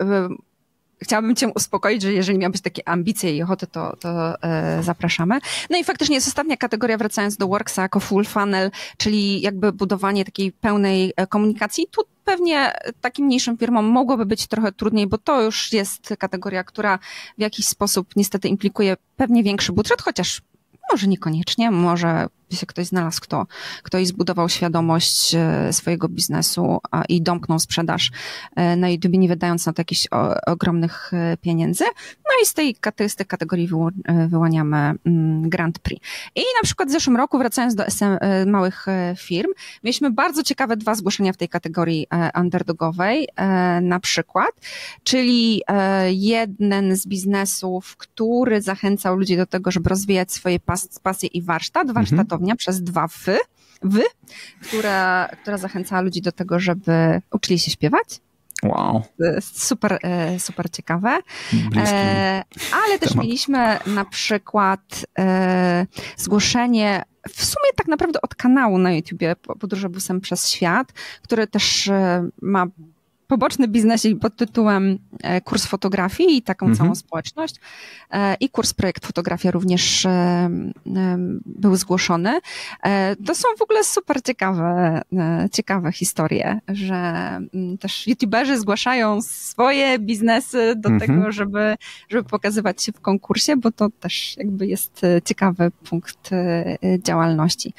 chciałabym 1.02 1.36
Cię 1.36 1.48
uspokoić, 1.48 2.02
że 2.02 2.14
jeżeli 2.14 2.38
miałbyś 2.38 2.62
takie 2.62 2.88
ambicje 2.88 3.38
i 3.38 3.44
ochotę, 3.44 3.68
to, 3.68 3.96
to 3.96 4.44
e, 4.44 4.84
zapraszamy. 4.84 5.40
No 5.70 5.78
i 5.78 5.84
faktycznie 5.84 6.16
jest 6.16 6.28
ostatnia 6.28 6.58
kategoria, 6.58 6.98
wracając 6.98 7.38
do 7.38 7.48
Worksa, 7.48 7.82
jako 7.82 8.00
full 8.00 8.26
funnel, 8.26 8.72
czyli 8.98 9.42
jakby 9.42 9.72
budowanie 9.72 10.26
takiej 10.26 10.52
pełnej 10.52 11.14
e, 11.16 11.28
komunikacji. 11.28 11.88
Tu 11.92 12.02
pewnie 12.26 12.74
takim 13.02 13.26
mniejszym 13.26 13.58
firmom 13.58 13.86
mogłoby 13.86 14.26
być 14.26 14.48
trochę 14.48 14.72
trudniej, 14.72 15.08
bo 15.08 15.18
to 15.18 15.42
już 15.42 15.74
jest 15.74 16.14
kategoria, 16.20 16.64
która 16.64 17.00
w 17.38 17.42
jakiś 17.42 17.68
sposób 17.68 18.16
niestety 18.16 18.48
implikuje 18.48 18.98
pewnie 19.16 19.44
większy 19.44 19.72
budżet, 19.72 20.02
chociaż 20.02 20.42
może 20.92 21.08
niekoniecznie, 21.08 21.72
może 21.72 22.28
by 22.50 22.56
się 22.56 22.66
ktoś 22.66 22.86
znalazł, 22.86 23.22
kto, 23.22 23.48
kto 23.84 23.98
i 23.98 24.06
zbudował 24.06 24.50
świadomość 24.50 25.36
e, 25.36 25.74
swojego 25.74 26.10
biznesu 26.10 26.80
i 27.10 27.22
domknął 27.22 27.60
sprzedaż 27.60 28.12
e, 28.56 28.76
na 28.76 28.90
YouTube, 28.90 29.14
nie 29.14 29.28
wydając 29.28 29.66
na 29.66 29.74
to 29.74 29.80
jakichś 29.80 30.08
ogromnych 30.48 31.14
e, 31.14 31.38
pieniędzy. 31.38 31.84
No 32.26 32.32
i 32.44 32.46
z 32.46 32.54
tej, 32.54 32.76
z 33.08 33.16
tej 33.16 33.26
kategorii 33.26 33.70
wyłaniamy 34.28 34.78
mm, 34.78 35.50
Grand 35.50 35.80
Prix. 35.80 36.08
I 36.36 36.40
na 36.40 36.64
przykład 36.64 36.90
w 36.90 36.92
zeszłym 36.92 37.18
roku, 37.18 37.38
wracając 37.38 37.76
do 37.76 37.86
SM, 37.86 38.18
małych 38.46 38.86
firm, 39.18 39.50
mieliśmy 39.84 40.12
bardzo 40.12 40.44
ciekawe 40.44 40.78
dwa 40.78 40.96
zgłoszenia 40.96 41.34
w 41.34 41.38
tej 41.38 41.50
kategorii 41.50 42.08
underdogowej, 42.40 43.28
na 43.82 44.00
przykład, 44.00 44.52
czyli 45.04 45.62
jeden 46.10 46.96
z 46.96 47.08
biznesów, 47.08 47.98
który 47.98 48.62
zachęcał 48.62 49.16
ludzi 49.16 49.38
do 49.38 49.46
tego, 49.46 49.72
żeby 49.72 49.90
rozwijać 49.90 50.32
swoje 50.32 50.60
pas, 50.60 51.00
pasje 51.04 51.30
i 51.30 51.42
warsztat, 51.42 51.92
warsztatowy 51.92 52.39
mhm 52.40 52.58
przez 52.58 52.84
dwa 52.84 53.08
wy, 53.26 53.38
wy 53.82 54.04
która, 54.62 55.30
która 55.42 55.58
zachęcała 55.58 56.02
ludzi 56.02 56.22
do 56.22 56.32
tego, 56.32 56.60
żeby 56.60 57.22
uczyli 57.32 57.60
się 57.60 57.72
śpiewać. 57.72 58.22
Wow. 58.64 59.02
Super, 59.42 60.00
e, 60.04 60.40
super 60.40 60.72
ciekawe. 60.72 61.20
E, 61.78 62.44
ale 62.86 63.00
też 63.00 63.10
temat. 63.10 63.26
mieliśmy 63.26 63.80
na 63.86 64.06
przykład 64.06 65.06
e, 65.20 65.86
zgłoszenie 66.18 67.04
w 67.30 67.46
sumie 67.46 67.74
tak 67.76 67.88
naprawdę 67.88 68.22
od 68.22 68.36
kanału 68.36 68.78
na 68.78 68.94
YouTubie 68.94 69.36
Podróże 69.36 69.90
busem 69.90 70.22
przez 70.22 70.50
świat, 70.50 70.94
który 71.22 71.48
też 71.48 71.90
ma 72.42 72.66
poboczny 73.30 73.68
biznesik 73.68 74.20
pod 74.20 74.36
tytułem 74.36 75.00
e, 75.24 75.42
kurs 75.42 75.66
fotografii 75.66 76.38
i 76.38 76.42
taką 76.42 76.66
mhm. 76.66 76.78
całą 76.78 76.96
społeczność 76.96 77.56
e, 78.12 78.36
i 78.40 78.50
kurs 78.50 78.74
projekt 78.74 79.06
fotografia 79.06 79.52
również 79.52 80.06
e, 80.06 80.50
był 81.46 81.76
zgłoszony. 81.76 82.40
To 83.26 83.36
są 83.36 83.48
w 83.58 83.62
ogóle 83.62 83.84
super 83.84 84.22
ciekawe, 84.24 85.02
ciekawe 85.52 85.92
historie, 85.92 86.60
że 86.68 86.96
mm, 86.96 87.78
też 87.80 88.08
youtuberzy 88.08 88.58
zgłaszają 88.58 89.22
swoje 89.22 90.00
biznesy 90.00 90.74
do 90.76 90.90
mhm. 90.90 91.00
tego, 91.00 91.32
żeby, 91.32 91.76
żeby 92.10 92.30
pokazywać 92.30 92.84
się 92.84 92.92
w 92.92 93.02
konkursie, 93.02 93.58
bo 93.58 93.72
to 93.72 93.90
też 93.90 94.38
jakby 94.38 94.68
jest 94.68 95.02
ciekawy 95.26 95.72
punkt 95.90 96.30
działalności. 97.04 97.74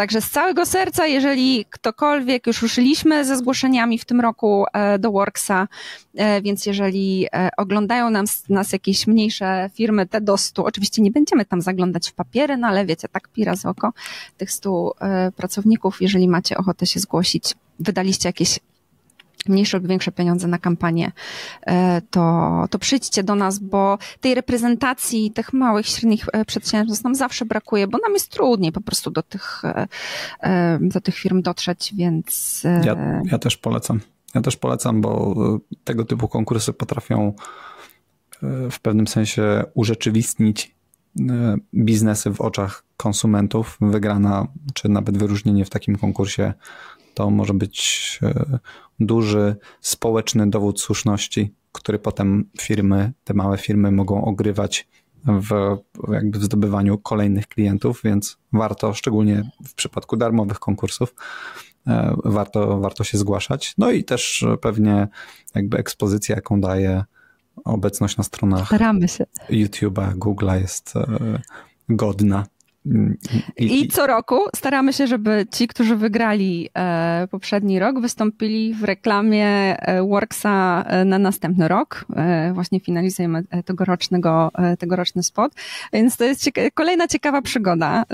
Także 0.00 0.20
z 0.20 0.30
całego 0.30 0.66
serca, 0.66 1.06
jeżeli 1.06 1.64
ktokolwiek, 1.70 2.46
już 2.46 2.62
ruszyliśmy 2.62 3.24
ze 3.24 3.36
zgłoszeniami 3.36 3.98
w 3.98 4.04
tym 4.04 4.20
roku 4.20 4.64
do 4.98 5.10
Worksa, 5.10 5.68
e, 6.14 6.42
więc 6.42 6.66
jeżeli 6.66 7.26
e, 7.32 7.50
oglądają 7.56 8.10
nas, 8.10 8.48
nas 8.48 8.72
jakieś 8.72 9.06
mniejsze 9.06 9.70
firmy, 9.74 10.06
te 10.06 10.20
do 10.20 10.36
100, 10.36 10.64
oczywiście 10.64 11.02
nie 11.02 11.10
będziemy 11.10 11.44
tam 11.44 11.60
zaglądać 11.60 12.10
w 12.10 12.12
papiery, 12.12 12.56
no 12.56 12.68
ale 12.68 12.86
wiecie, 12.86 13.08
tak 13.08 13.28
pira 13.28 13.56
z 13.56 13.66
oko 13.66 13.92
tych 14.36 14.50
100 14.50 14.94
pracowników, 15.36 16.02
jeżeli 16.02 16.28
macie 16.28 16.56
ochotę 16.56 16.86
się 16.86 17.00
zgłosić, 17.00 17.54
wydaliście 17.78 18.28
jakieś 18.28 18.60
mniejsze 19.48 19.78
lub 19.78 19.86
większe 19.86 20.12
pieniądze 20.12 20.48
na 20.48 20.58
kampanię, 20.58 21.12
e, 21.66 22.02
to, 22.10 22.64
to 22.70 22.78
przyjdźcie 22.78 23.22
do 23.22 23.34
nas, 23.34 23.58
bo 23.58 23.98
tej 24.20 24.34
reprezentacji 24.34 25.30
tych 25.30 25.52
małych, 25.52 25.86
średnich 25.86 26.26
e, 26.32 26.44
przedsiębiorstw 26.44 27.04
nam 27.04 27.14
zawsze 27.14 27.44
brakuje, 27.44 27.86
bo 27.86 27.98
nam 27.98 28.12
jest 28.12 28.28
trudniej 28.28 28.72
po 28.72 28.80
prostu 28.80 29.10
do 29.10 29.22
tych, 29.22 29.62
e, 30.42 30.78
do 30.80 31.00
tych 31.00 31.14
firm 31.14 31.42
dotrzeć, 31.42 31.94
więc... 31.96 32.62
Ja, 32.84 33.22
ja 33.24 33.38
też 33.38 33.56
polecam. 33.56 34.00
Ja 34.34 34.40
też 34.40 34.56
polecam, 34.56 35.00
bo 35.00 35.34
tego 35.84 36.04
typu 36.04 36.28
konkursy 36.28 36.72
potrafią 36.72 37.32
w 38.70 38.80
pewnym 38.80 39.06
sensie 39.06 39.64
urzeczywistnić 39.74 40.74
biznesy 41.74 42.30
w 42.30 42.40
oczach 42.40 42.84
konsumentów. 42.96 43.78
Wygrana, 43.80 44.46
czy 44.74 44.88
nawet 44.88 45.18
wyróżnienie 45.18 45.64
w 45.64 45.70
takim 45.70 45.96
konkursie 45.96 46.52
to 47.14 47.30
może 47.30 47.54
być 47.54 48.20
duży 49.00 49.56
społeczny 49.80 50.50
dowód 50.50 50.80
słuszności, 50.80 51.54
który 51.72 51.98
potem 51.98 52.50
firmy, 52.60 53.12
te 53.24 53.34
małe 53.34 53.58
firmy 53.58 53.92
mogą 53.92 54.24
ogrywać 54.24 54.88
w, 55.24 55.76
jakby 56.12 56.38
w 56.38 56.44
zdobywaniu 56.44 56.98
kolejnych 56.98 57.46
klientów, 57.48 58.00
więc 58.04 58.38
warto, 58.52 58.94
szczególnie 58.94 59.50
w 59.66 59.74
przypadku 59.74 60.16
darmowych 60.16 60.58
konkursów, 60.58 61.14
warto, 62.24 62.80
warto 62.80 63.04
się 63.04 63.18
zgłaszać. 63.18 63.74
No 63.78 63.90
i 63.90 64.04
też 64.04 64.44
pewnie 64.60 65.08
jakby 65.54 65.78
ekspozycja, 65.78 66.36
jaką 66.36 66.60
daje 66.60 67.04
obecność 67.64 68.16
na 68.16 68.24
stronach. 68.24 68.68
YouTube'a, 69.50 70.14
Google'a 70.14 70.60
jest 70.60 70.96
e, 70.96 71.06
godna. 71.88 72.46
I, 73.56 73.80
I, 73.80 73.88
co 73.88 74.06
roku 74.06 74.38
staramy 74.56 74.92
się, 74.92 75.06
żeby 75.06 75.46
ci, 75.52 75.68
którzy 75.68 75.96
wygrali 75.96 76.68
e, 76.74 77.28
poprzedni 77.30 77.78
rok, 77.78 78.00
wystąpili 78.00 78.74
w 78.74 78.84
reklamie 78.84 79.46
e, 79.46 80.02
Worksa 80.02 80.84
e, 80.86 81.04
na 81.04 81.18
następny 81.18 81.68
rok. 81.68 82.04
E, 82.16 82.52
właśnie 82.52 82.80
finalizujemy 82.80 83.44
tegorocznego, 83.64 84.50
e, 84.54 84.76
tegoroczny 84.76 85.22
spot. 85.22 85.52
Więc 85.92 86.16
to 86.16 86.24
jest 86.24 86.42
cieka 86.42 86.60
kolejna 86.74 87.08
ciekawa 87.08 87.42
przygoda, 87.42 88.04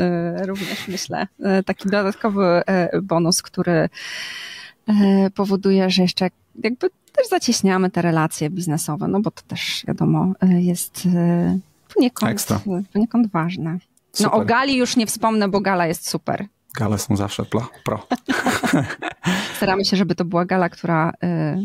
również 0.47 0.89
myślę. 0.89 1.27
taki 1.67 1.89
dodatkowy 1.89 2.63
bonus, 3.03 3.43
który 3.43 3.89
powoduje, 5.35 5.91
że 5.91 6.03
jeszcze 6.03 6.31
jakby 6.65 6.91
też 7.13 7.29
zacieśniamy 7.31 7.91
te 7.91 8.03
relacje 8.03 8.51
biznesowe, 8.51 9.09
no 9.09 9.21
bo 9.21 9.31
to 9.31 9.43
też 9.43 9.85
wiadomo 9.89 10.33
jest 10.59 11.09
poniekąd, 11.95 12.47
poniekąd 12.93 13.31
ważne. 13.31 13.79
Super. 14.17 14.33
No 14.33 14.39
o 14.39 14.45
Gali 14.45 14.77
już 14.77 14.97
nie 14.97 15.07
wspomnę, 15.07 15.49
bo 15.49 15.61
Gala 15.61 15.87
jest 15.87 16.09
super. 16.09 16.47
Gale 16.79 16.99
są 16.99 17.17
zawsze 17.17 17.45
pro. 17.85 18.07
Staramy 19.57 19.85
się, 19.85 19.97
żeby 19.97 20.15
to 20.15 20.25
była 20.25 20.45
gala, 20.45 20.69
która, 20.69 21.11
y, 21.11 21.15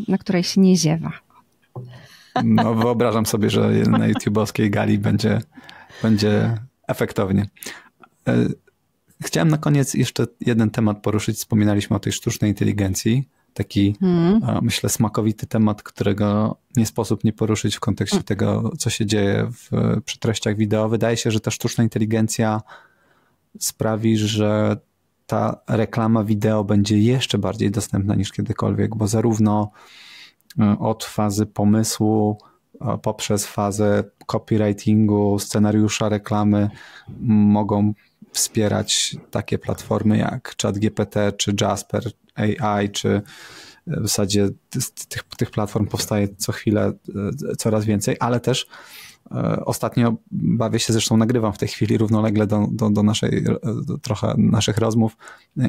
na 0.08 0.18
której 0.18 0.44
się 0.44 0.60
nie 0.60 0.76
ziewa. 0.76 1.12
No 2.44 2.74
wyobrażam 2.74 3.26
sobie, 3.26 3.50
że 3.50 3.68
na 3.68 3.98
YouTube'owskiej 3.98 4.70
gali 4.70 4.98
będzie, 4.98 5.40
będzie 6.02 6.58
efektownie. 6.88 7.46
Y, 8.28 8.54
chciałem 9.22 9.48
na 9.48 9.58
koniec 9.58 9.94
jeszcze 9.94 10.26
jeden 10.40 10.70
temat 10.70 11.02
poruszyć. 11.02 11.36
Wspominaliśmy 11.36 11.96
o 11.96 12.00
tej 12.00 12.12
sztucznej 12.12 12.50
inteligencji. 12.50 13.28
Taki, 13.54 13.96
hmm. 14.00 14.40
myślę, 14.62 14.88
smakowity 14.88 15.46
temat, 15.46 15.82
którego 15.82 16.56
nie 16.76 16.86
sposób 16.86 17.24
nie 17.24 17.32
poruszyć 17.32 17.76
w 17.76 17.80
kontekście 17.80 18.16
hmm. 18.16 18.24
tego, 18.24 18.72
co 18.78 18.90
się 18.90 19.06
dzieje 19.06 19.50
w, 19.52 19.70
przy 20.04 20.18
treściach 20.18 20.56
wideo. 20.56 20.88
Wydaje 20.88 21.16
się, 21.16 21.30
że 21.30 21.40
ta 21.40 21.50
sztuczna 21.50 21.84
inteligencja 21.84 22.62
sprawi, 23.58 24.18
że 24.18 24.76
ta 25.26 25.60
reklama 25.68 26.24
wideo 26.24 26.64
będzie 26.64 26.98
jeszcze 26.98 27.38
bardziej 27.38 27.70
dostępna 27.70 28.14
niż 28.14 28.32
kiedykolwiek, 28.32 28.96
bo 28.96 29.06
zarówno 29.06 29.70
e, 30.58 30.76
od 30.78 31.04
fazy 31.04 31.46
pomysłu, 31.46 32.38
poprzez 33.02 33.46
fazę 33.46 34.04
copywritingu, 34.26 35.38
scenariusza 35.38 36.08
reklamy 36.08 36.70
mogą 37.28 37.92
wspierać 38.32 39.16
takie 39.30 39.58
platformy 39.58 40.18
jak 40.18 40.54
ChatGPT 40.62 41.16
czy 41.36 41.54
Jasper 41.60 42.12
AI, 42.34 42.90
czy 42.90 43.22
w 43.86 44.02
zasadzie 44.02 44.48
tych, 45.08 45.22
tych 45.22 45.50
platform 45.50 45.86
powstaje 45.86 46.28
co 46.36 46.52
chwilę 46.52 46.92
e, 47.50 47.56
coraz 47.56 47.84
więcej, 47.84 48.16
ale 48.20 48.40
też 48.40 48.66
e, 49.30 49.62
Ostatnio 49.64 50.14
bawię 50.30 50.78
się, 50.78 50.92
zresztą 50.92 51.16
nagrywam 51.16 51.52
w 51.52 51.58
tej 51.58 51.68
chwili 51.68 51.98
równolegle 51.98 52.46
do, 52.46 52.66
do, 52.72 52.90
do 52.90 53.02
naszej, 53.02 53.44
do 53.86 53.98
trochę 53.98 54.34
naszych 54.38 54.78
rozmów 54.78 55.16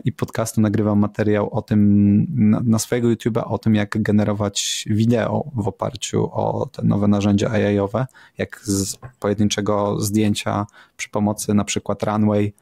i 0.05 0.11
podcastu 0.11 0.61
nagrywam 0.61 0.99
materiał 0.99 1.49
o 1.53 1.61
tym, 1.61 2.25
na, 2.29 2.61
na 2.65 2.79
swojego 2.79 3.07
YouTube'a, 3.07 3.43
o 3.45 3.57
tym 3.57 3.75
jak 3.75 4.01
generować 4.01 4.85
wideo 4.89 5.51
w 5.55 5.67
oparciu 5.67 6.29
o 6.33 6.69
te 6.71 6.83
nowe 6.83 7.07
narzędzia 7.07 7.51
AI-owe, 7.51 8.05
jak 8.37 8.59
z 8.63 8.97
pojedynczego 9.19 9.99
zdjęcia 9.99 10.65
przy 10.97 11.09
pomocy 11.09 11.53
na 11.53 11.63
przykład 11.63 12.03
Runway 12.03 12.53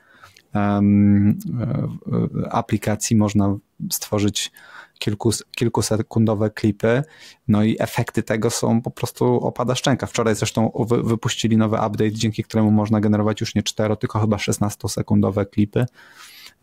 aplikacji 2.49 3.15
można 3.15 3.57
stworzyć 3.91 4.51
kilku, 4.99 5.31
kilkusekundowe 5.55 6.49
klipy, 6.49 7.03
no 7.47 7.63
i 7.63 7.75
efekty 7.79 8.23
tego 8.23 8.49
są 8.49 8.81
po 8.81 8.91
prostu 8.91 9.25
opada 9.25 9.75
szczęka. 9.75 10.07
Wczoraj 10.07 10.35
zresztą 10.35 10.71
wy, 10.89 11.03
wypuścili 11.03 11.57
nowy 11.57 11.75
update, 11.75 12.11
dzięki 12.11 12.43
któremu 12.43 12.71
można 12.71 12.99
generować 12.99 13.41
już 13.41 13.55
nie 13.55 13.63
4, 13.63 13.97
tylko 13.97 14.19
chyba 14.19 14.37
16-sekundowe 14.37 15.45
klipy 15.49 15.85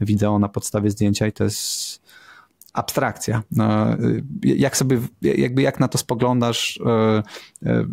wideo 0.00 0.38
na 0.38 0.48
podstawie 0.48 0.90
zdjęcia 0.90 1.26
i 1.26 1.32
to 1.32 1.44
jest 1.44 2.00
abstrakcja. 2.72 3.42
No, 3.50 3.86
jak 4.42 4.76
sobie, 4.76 5.00
jakby 5.22 5.62
jak 5.62 5.80
na 5.80 5.88
to 5.88 5.98
spoglądasz, 5.98 6.80
e, 6.86 7.22
e, 7.66 7.84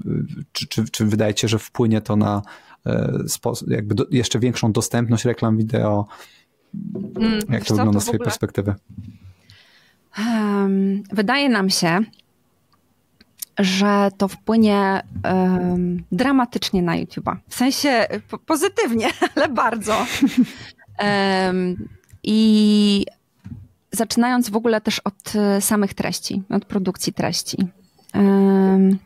czy, 0.51 0.67
czy, 0.67 0.85
czy 0.91 1.05
wydaje 1.05 1.37
się, 1.37 1.47
że 1.47 1.59
wpłynie 1.59 2.01
to 2.01 2.15
na 2.15 2.37
e, 2.37 2.41
jakby 3.67 3.95
do, 3.95 4.05
jeszcze 4.11 4.39
większą 4.39 4.71
dostępność 4.71 5.25
reklam 5.25 5.57
wideo? 5.57 6.07
Mm, 7.19 7.39
jak 7.49 7.65
to 7.65 7.75
wygląda 7.75 7.99
z 7.99 8.03
twojej 8.03 8.19
perspektywy? 8.19 8.75
wydaje 11.11 11.49
nam 11.49 11.69
się, 11.69 11.99
że 13.59 14.09
to 14.17 14.27
wpłynie 14.27 15.01
um, 15.23 16.03
dramatycznie 16.11 16.81
na 16.81 16.93
YouTube'a. 16.97 17.35
W 17.49 17.55
sensie 17.55 18.07
po 18.29 18.37
pozytywnie, 18.37 19.07
ale 19.35 19.49
bardzo. 19.49 20.05
Um, 20.99 21.87
I 22.23 23.05
zaczynając 23.91 24.49
w 24.49 24.55
ogóle 24.55 24.81
też 24.81 24.99
od 24.99 25.33
samych 25.59 25.93
treści, 25.93 26.43
od 26.49 26.65
produkcji 26.65 27.13
treści. 27.13 27.57
Um, 28.13 28.97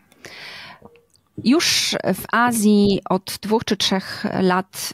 już 1.44 1.96
w 2.14 2.24
Azji 2.32 3.02
od 3.10 3.40
dwóch 3.42 3.66
czy 3.66 3.78
trzech 3.78 4.26
lat, 4.42 4.94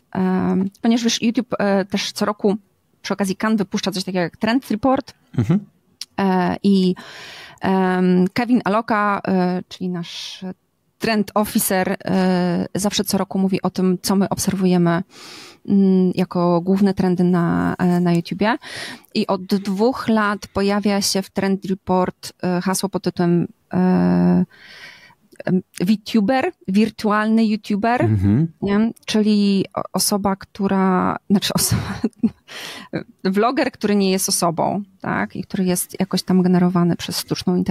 ponieważ 0.81 1.21
YouTube 1.21 1.55
e, 1.59 1.85
też 1.85 2.11
co 2.11 2.25
roku 2.25 2.57
przy 3.01 3.13
okazji 3.13 3.35
Cannes 3.35 3.57
wypuszcza 3.57 3.91
coś 3.91 4.03
takiego 4.03 4.19
jak 4.23 4.37
Trend 4.37 4.71
Report, 4.71 5.13
mhm. 5.37 5.59
E, 6.19 6.57
I 6.63 6.95
Kevin 8.33 8.61
Aloka, 8.65 9.21
e, 9.27 9.61
czyli 9.69 9.89
nasz 9.89 10.45
trend 10.99 11.31
officer, 11.33 11.97
zawsze 12.75 13.03
co 13.03 13.17
roku 13.17 13.39
mówi 13.39 13.61
o 13.61 13.69
tym, 13.69 13.97
co 14.01 14.15
my 14.15 14.29
obserwujemy 14.29 15.03
mm, 15.69 16.11
jako 16.15 16.61
główne 16.61 16.93
trendy 16.93 17.23
na, 17.23 17.75
na 18.01 18.13
YouTubie. 18.13 18.57
I 19.13 19.27
od 19.27 19.45
dwóch 19.45 20.07
lat 20.07 20.47
pojawia 20.47 21.01
się 21.01 21.21
w 21.21 21.29
Trend 21.29 21.65
Report 21.65 22.33
hasło 22.61 22.89
pod 22.89 23.03
tytułem 23.03 23.47
VTuber, 25.79 26.51
wirtualny 26.67 27.45
YouTuber, 27.45 28.01
mm 28.01 28.47
-hmm. 28.61 28.91
czyli 29.05 29.65
osoba, 29.93 30.35
która, 30.35 31.17
znaczy 31.29 31.53
osoba, 31.53 31.81
vloger, 33.23 33.71
który 33.71 33.95
nie 33.95 34.11
jest 34.11 34.29
osobą, 34.29 34.83
tak, 35.01 35.35
i 35.35 35.43
który 35.43 35.65
jest 35.65 35.99
jakoś 35.99 36.23
tam 36.23 36.41
generowany 36.41 36.95
przez 36.95 37.19
sztuczną 37.19 37.63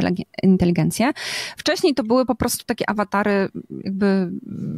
inteligencję. 0.42 1.10
Wcześniej 1.56 1.94
to 1.94 2.02
były 2.02 2.26
po 2.26 2.34
prostu 2.34 2.64
takie 2.64 2.90
awatary 2.90 3.48
jakby 3.84 4.30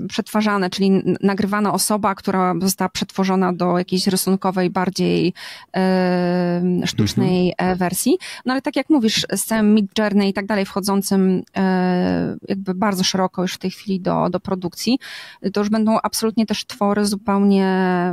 przetwarzane, 0.08 0.70
czyli 0.70 0.90
nagrywana 1.20 1.72
osoba, 1.72 2.14
która 2.14 2.54
została 2.62 2.88
przetworzona 2.88 3.52
do 3.52 3.78
jakiejś 3.78 4.06
rysunkowej, 4.06 4.70
bardziej 4.70 5.34
e, 5.76 6.62
sztucznej 6.84 7.54
mhm. 7.58 7.78
wersji. 7.78 8.18
No 8.44 8.52
ale 8.52 8.62
tak 8.62 8.76
jak 8.76 8.90
mówisz, 8.90 9.26
z 9.32 9.44
całym 9.44 9.74
Mid 9.74 9.98
Journey 9.98 10.28
i 10.28 10.32
tak 10.32 10.46
dalej 10.46 10.66
wchodzącym 10.66 11.42
e, 11.56 12.36
jakby 12.48 12.74
bardzo 12.76 13.04
szeroko 13.04 13.42
już 13.42 13.54
w 13.54 13.58
tej 13.58 13.70
chwili 13.70 14.00
do, 14.00 14.30
do 14.30 14.40
produkcji, 14.40 14.98
to 15.52 15.60
już 15.60 15.68
będą 15.68 15.98
absolutnie 16.02 16.46
też 16.46 16.66
twory 16.66 17.04
zupełnie, 17.06 17.66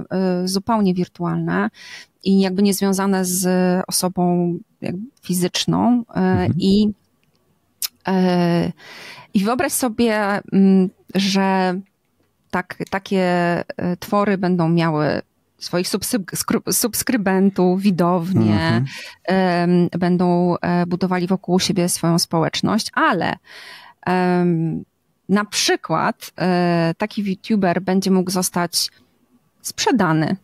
e, 0.10 0.48
zupełnie 0.48 0.94
wirtualne 0.94 1.70
i 2.24 2.40
jakby 2.40 2.64
niezwiązane 2.64 3.26
z 3.26 3.48
osobą 3.88 4.54
fizyczną 5.22 6.04
e, 6.10 6.20
mhm. 6.20 6.54
i 6.58 6.94
e, 8.08 8.72
i 9.34 9.44
wyobraź 9.44 9.72
sobie, 9.72 10.42
mm, 10.52 10.90
że 11.16 11.80
tak, 12.52 12.78
takie 12.90 13.64
twory 14.00 14.38
będą 14.38 14.70
miały 14.70 15.22
swoich 15.64 15.88
subskrybentów, 16.72 17.82
widownie, 17.82 18.84
mm-hmm. 19.30 19.98
będą 19.98 20.56
e, 20.58 20.86
budowali 20.86 21.28
wokół 21.28 21.60
siebie 21.60 21.90
swoją 21.90 22.20
społeczność, 22.20 22.92
ale 22.94 23.36
na 25.30 25.46
przykład 25.46 26.32
e, 26.40 26.94
taki 26.98 27.30
YouTuber 27.30 27.82
będzie 27.82 28.12
mógł 28.12 28.32
zostać 28.32 28.90
sprzedany 29.62 30.36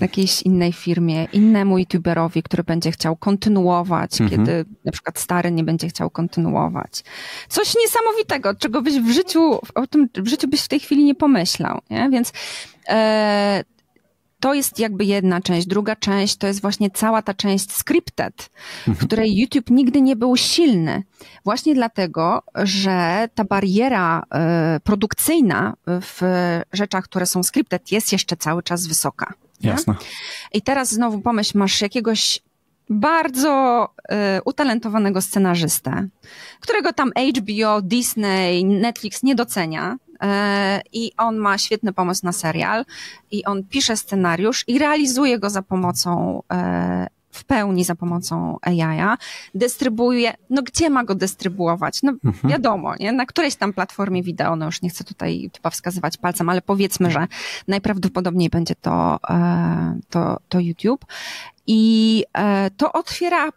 jakiejś 0.00 0.42
innej 0.42 0.72
firmie, 0.72 1.24
innemu 1.32 1.78
youtuberowi, 1.78 2.42
który 2.42 2.64
będzie 2.64 2.92
chciał 2.92 3.16
kontynuować, 3.16 4.20
mhm. 4.20 4.30
kiedy 4.30 4.64
na 4.84 4.92
przykład 4.92 5.18
stary 5.18 5.50
nie 5.50 5.64
będzie 5.64 5.88
chciał 5.88 6.10
kontynuować. 6.10 7.04
Coś 7.48 7.74
niesamowitego, 7.84 8.54
czego 8.54 8.82
byś 8.82 8.94
w 8.94 9.10
życiu, 9.10 9.58
o 9.74 9.86
tym 9.86 10.08
w 10.14 10.28
życiu 10.28 10.48
byś 10.48 10.60
w 10.60 10.68
tej 10.68 10.80
chwili 10.80 11.04
nie 11.04 11.14
pomyślał, 11.14 11.80
nie? 11.90 12.10
Więc 12.10 12.32
e, 12.88 13.64
to 14.40 14.54
jest 14.54 14.78
jakby 14.78 15.04
jedna 15.04 15.40
część. 15.40 15.66
Druga 15.66 15.96
część 15.96 16.36
to 16.36 16.46
jest 16.46 16.60
właśnie 16.60 16.90
cała 16.90 17.22
ta 17.22 17.34
część 17.34 17.72
scripted, 17.72 18.50
w 18.84 18.88
mhm. 18.88 19.06
której 19.06 19.38
YouTube 19.38 19.70
nigdy 19.70 20.02
nie 20.02 20.16
był 20.16 20.36
silny. 20.36 21.02
Właśnie 21.44 21.74
dlatego, 21.74 22.42
że 22.54 23.28
ta 23.34 23.44
bariera 23.44 24.22
y, 24.76 24.80
produkcyjna 24.80 25.74
w 25.86 26.20
rzeczach, 26.72 27.04
które 27.04 27.26
są 27.26 27.42
scripted 27.42 27.92
jest 27.92 28.12
jeszcze 28.12 28.36
cały 28.36 28.62
czas 28.62 28.86
wysoka. 28.86 29.34
Jasne. 29.60 29.94
I 30.52 30.62
teraz 30.62 30.90
znowu 30.90 31.20
pomyśl, 31.20 31.58
masz 31.58 31.80
jakiegoś 31.80 32.40
bardzo 32.90 33.84
y, 33.98 34.14
utalentowanego 34.44 35.20
scenarzystę, 35.20 36.08
którego 36.60 36.92
tam 36.92 37.10
HBO, 37.36 37.82
Disney, 37.82 38.64
Netflix 38.64 39.22
nie 39.22 39.34
docenia. 39.34 39.96
Y, 40.22 40.26
I 40.92 41.12
on 41.16 41.36
ma 41.36 41.58
świetny 41.58 41.92
pomysł 41.92 42.26
na 42.26 42.32
serial, 42.32 42.84
i 43.30 43.44
on 43.44 43.64
pisze 43.64 43.96
scenariusz 43.96 44.64
i 44.66 44.78
realizuje 44.78 45.38
go 45.38 45.50
za 45.50 45.62
pomocą 45.62 46.42
y, 46.52 47.18
w 47.30 47.44
pełni 47.44 47.84
za 47.84 47.94
pomocą 47.94 48.56
AI, 48.62 49.16
dystrybuuje, 49.54 50.34
no 50.50 50.62
gdzie 50.62 50.90
ma 50.90 51.04
go 51.04 51.14
dystrybuować? 51.14 52.02
No 52.02 52.12
mhm. 52.24 52.50
wiadomo, 52.52 52.94
nie? 53.00 53.12
na 53.12 53.26
którejś 53.26 53.56
tam 53.56 53.72
platformie 53.72 54.22
wideo, 54.22 54.56
no 54.56 54.66
już 54.66 54.82
nie 54.82 54.90
chcę 54.90 55.04
tutaj 55.04 55.50
chyba 55.56 55.70
wskazywać 55.70 56.16
palcem, 56.16 56.48
ale 56.48 56.62
powiedzmy, 56.62 57.10
że 57.10 57.26
najprawdopodobniej 57.68 58.50
będzie 58.50 58.74
to, 58.74 59.18
e, 59.30 59.98
to, 60.10 60.38
to 60.48 60.60
YouTube. 60.60 61.04
I 61.66 62.24
e, 62.32 62.70
to 62.70 62.92
otwiera 62.92 63.48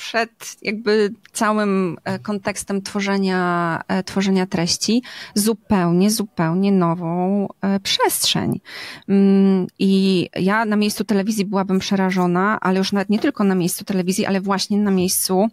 przed 0.00 0.56
jakby 0.62 1.14
całym 1.32 1.96
e, 2.04 2.18
kontekstem 2.18 2.82
tworzenia, 2.82 3.82
e, 3.88 4.02
tworzenia 4.02 4.46
treści 4.46 5.02
zupełnie, 5.34 6.10
zupełnie 6.10 6.72
nową 6.72 7.48
e, 7.60 7.80
przestrzeń. 7.80 8.60
Mm, 9.08 9.66
I 9.78 10.28
ja 10.36 10.64
na 10.64 10.76
miejscu 10.76 11.04
telewizji 11.04 11.44
byłabym 11.44 11.78
przerażona, 11.78 12.58
ale 12.60 12.78
już 12.78 12.92
nawet 12.92 13.10
nie 13.10 13.18
tylko 13.18 13.44
na 13.44 13.54
miejscu 13.54 13.84
telewizji, 13.84 14.26
ale 14.26 14.40
właśnie 14.40 14.78
na 14.78 14.90
miejscu 14.90 15.48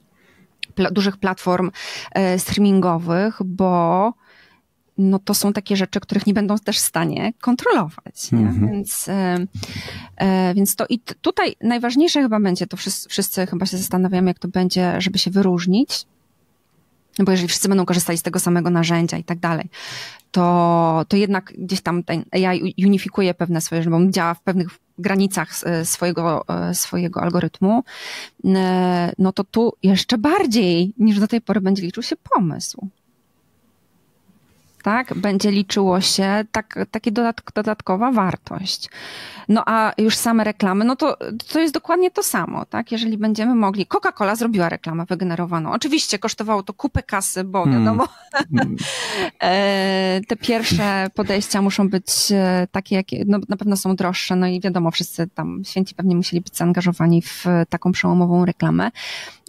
dużych 0.92 1.18
platform 1.18 1.72
streamingowych, 2.38 3.38
bo 3.46 4.14
no 4.98 5.20
to 5.20 5.34
są 5.34 5.54
takie 5.54 5.76
rzeczy, 5.76 6.00
których 6.00 6.28
nie 6.28 6.34
będą 6.34 6.58
też 6.58 6.78
w 6.78 6.82
stanie 6.82 7.34
kontrolować. 7.42 8.34
Mhm. 8.34 8.72
Więc, 8.72 9.10
e, 9.10 9.38
e, 10.18 10.54
więc 10.54 10.76
to 10.76 10.86
i 10.90 11.00
tutaj 11.00 11.56
najważniejsze 11.62 12.22
chyba 12.22 12.40
będzie, 12.40 12.68
to 12.68 12.78
wszyscy, 12.78 13.10
wszyscy 13.10 13.48
chyba 13.48 13.66
się 13.66 13.78
zastanawiamy, 13.78 14.28
jak 14.28 14.40
to 14.40 14.48
będzie, 14.48 15.02
żeby 15.02 15.20
się 15.20 15.32
wyróżnić. 15.32 16.06
No 17.20 17.26
bo 17.26 17.32
jeżeli 17.32 17.48
wszyscy 17.48 17.70
będą 17.70 17.86
korzystali 17.86 18.18
z 18.18 18.24
tego 18.24 18.40
samego 18.40 18.70
narzędzia 18.70 19.18
i 19.18 19.24
tak 19.24 19.40
dalej, 19.40 19.70
to, 20.32 21.06
to 21.08 21.18
jednak 21.18 21.54
gdzieś 21.58 21.82
tam 21.82 22.04
ten 22.04 22.26
AI 22.32 22.74
unifikuje 22.86 23.34
pewne 23.34 23.62
swoje, 23.62 23.84
żeby 23.84 23.96
on 23.96 24.14
działa 24.14 24.34
w 24.34 24.42
pewnych 24.42 24.68
granicach 25.00 25.50
e, 25.64 25.86
swojego, 25.86 26.46
swojego 26.74 27.22
algorytmu, 27.22 27.84
no 29.18 29.34
to 29.34 29.44
tu 29.44 29.74
jeszcze 29.84 30.18
bardziej 30.18 30.94
niż 30.98 31.20
do 31.20 31.28
tej 31.28 31.42
pory 31.42 31.62
będzie 31.62 31.84
liczył 31.84 32.04
się 32.04 32.16
pomysł 32.16 32.90
tak, 34.88 35.14
będzie 35.14 35.52
liczyło 35.52 36.02
się 36.02 36.46
tak, 36.52 36.80
takie 36.92 37.12
dodatk 37.12 37.52
dodatkowa 37.54 38.12
wartość. 38.12 38.90
No 39.50 39.64
a 39.66 39.94
już 39.98 40.16
same 40.16 40.44
reklamy, 40.44 40.86
no 40.86 40.96
to, 40.96 41.18
to 41.54 41.60
jest 41.60 41.74
dokładnie 41.74 42.12
to 42.12 42.24
samo, 42.24 42.66
tak? 42.66 42.92
Jeżeli 42.92 43.18
będziemy 43.18 43.56
mogli, 43.56 43.86
Coca-Cola 43.86 44.36
zrobiła 44.36 44.70
reklamę 44.70 45.06
wygenerowaną. 45.06 45.72
Oczywiście 45.72 46.20
kosztowało 46.20 46.64
to 46.64 46.74
kupę 46.74 47.04
kasy, 47.04 47.44
bo 47.44 47.64
hmm. 47.64 47.80
wiadomo, 47.80 48.08
hmm. 48.34 48.76
te 50.28 50.36
pierwsze 50.36 51.08
podejścia 51.16 51.62
muszą 51.62 51.90
być 51.90 52.12
e, 52.32 52.68
takie, 52.72 52.96
jakie, 52.96 53.24
no 53.28 53.40
na 53.50 53.58
pewno 53.58 53.78
są 53.78 53.96
droższe, 53.96 54.36
no 54.36 54.48
i 54.48 54.62
wiadomo, 54.62 54.92
wszyscy 54.92 55.28
tam 55.28 55.62
święci 55.66 55.96
pewnie 55.96 56.16
musieli 56.16 56.42
być 56.42 56.58
zaangażowani 56.58 57.22
w 57.22 57.46
taką 57.70 57.92
przełomową 57.92 58.46
reklamę, 58.46 58.92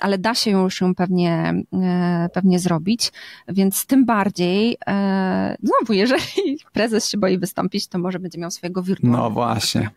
ale 0.00 0.18
da 0.18 0.34
się 0.34 0.50
już 0.50 0.80
ją 0.80 0.94
pewnie, 0.94 1.54
e, 1.72 2.28
pewnie 2.32 2.58
zrobić, 2.58 3.12
więc 3.48 3.86
tym 3.86 4.04
bardziej 4.04 4.76
e, 4.86 5.27
znowu, 5.62 5.92
jeżeli 5.92 6.22
prezes 6.72 7.08
się 7.08 7.18
boi 7.18 7.38
wystąpić, 7.38 7.86
to 7.86 7.98
może 7.98 8.18
będzie 8.18 8.38
miał 8.38 8.50
swojego 8.50 8.82
wirtualnego. 8.82 9.24
No 9.24 9.30
właśnie 9.30 9.90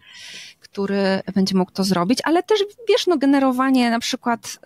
który 0.72 1.22
będzie 1.36 1.58
mógł 1.58 1.72
to 1.72 1.84
zrobić, 1.84 2.20
ale 2.24 2.44
też 2.44 2.60
wiesz, 2.90 3.08
no 3.08 3.18
generowanie 3.18 3.90
na 3.90 4.00
przykład 4.00 4.60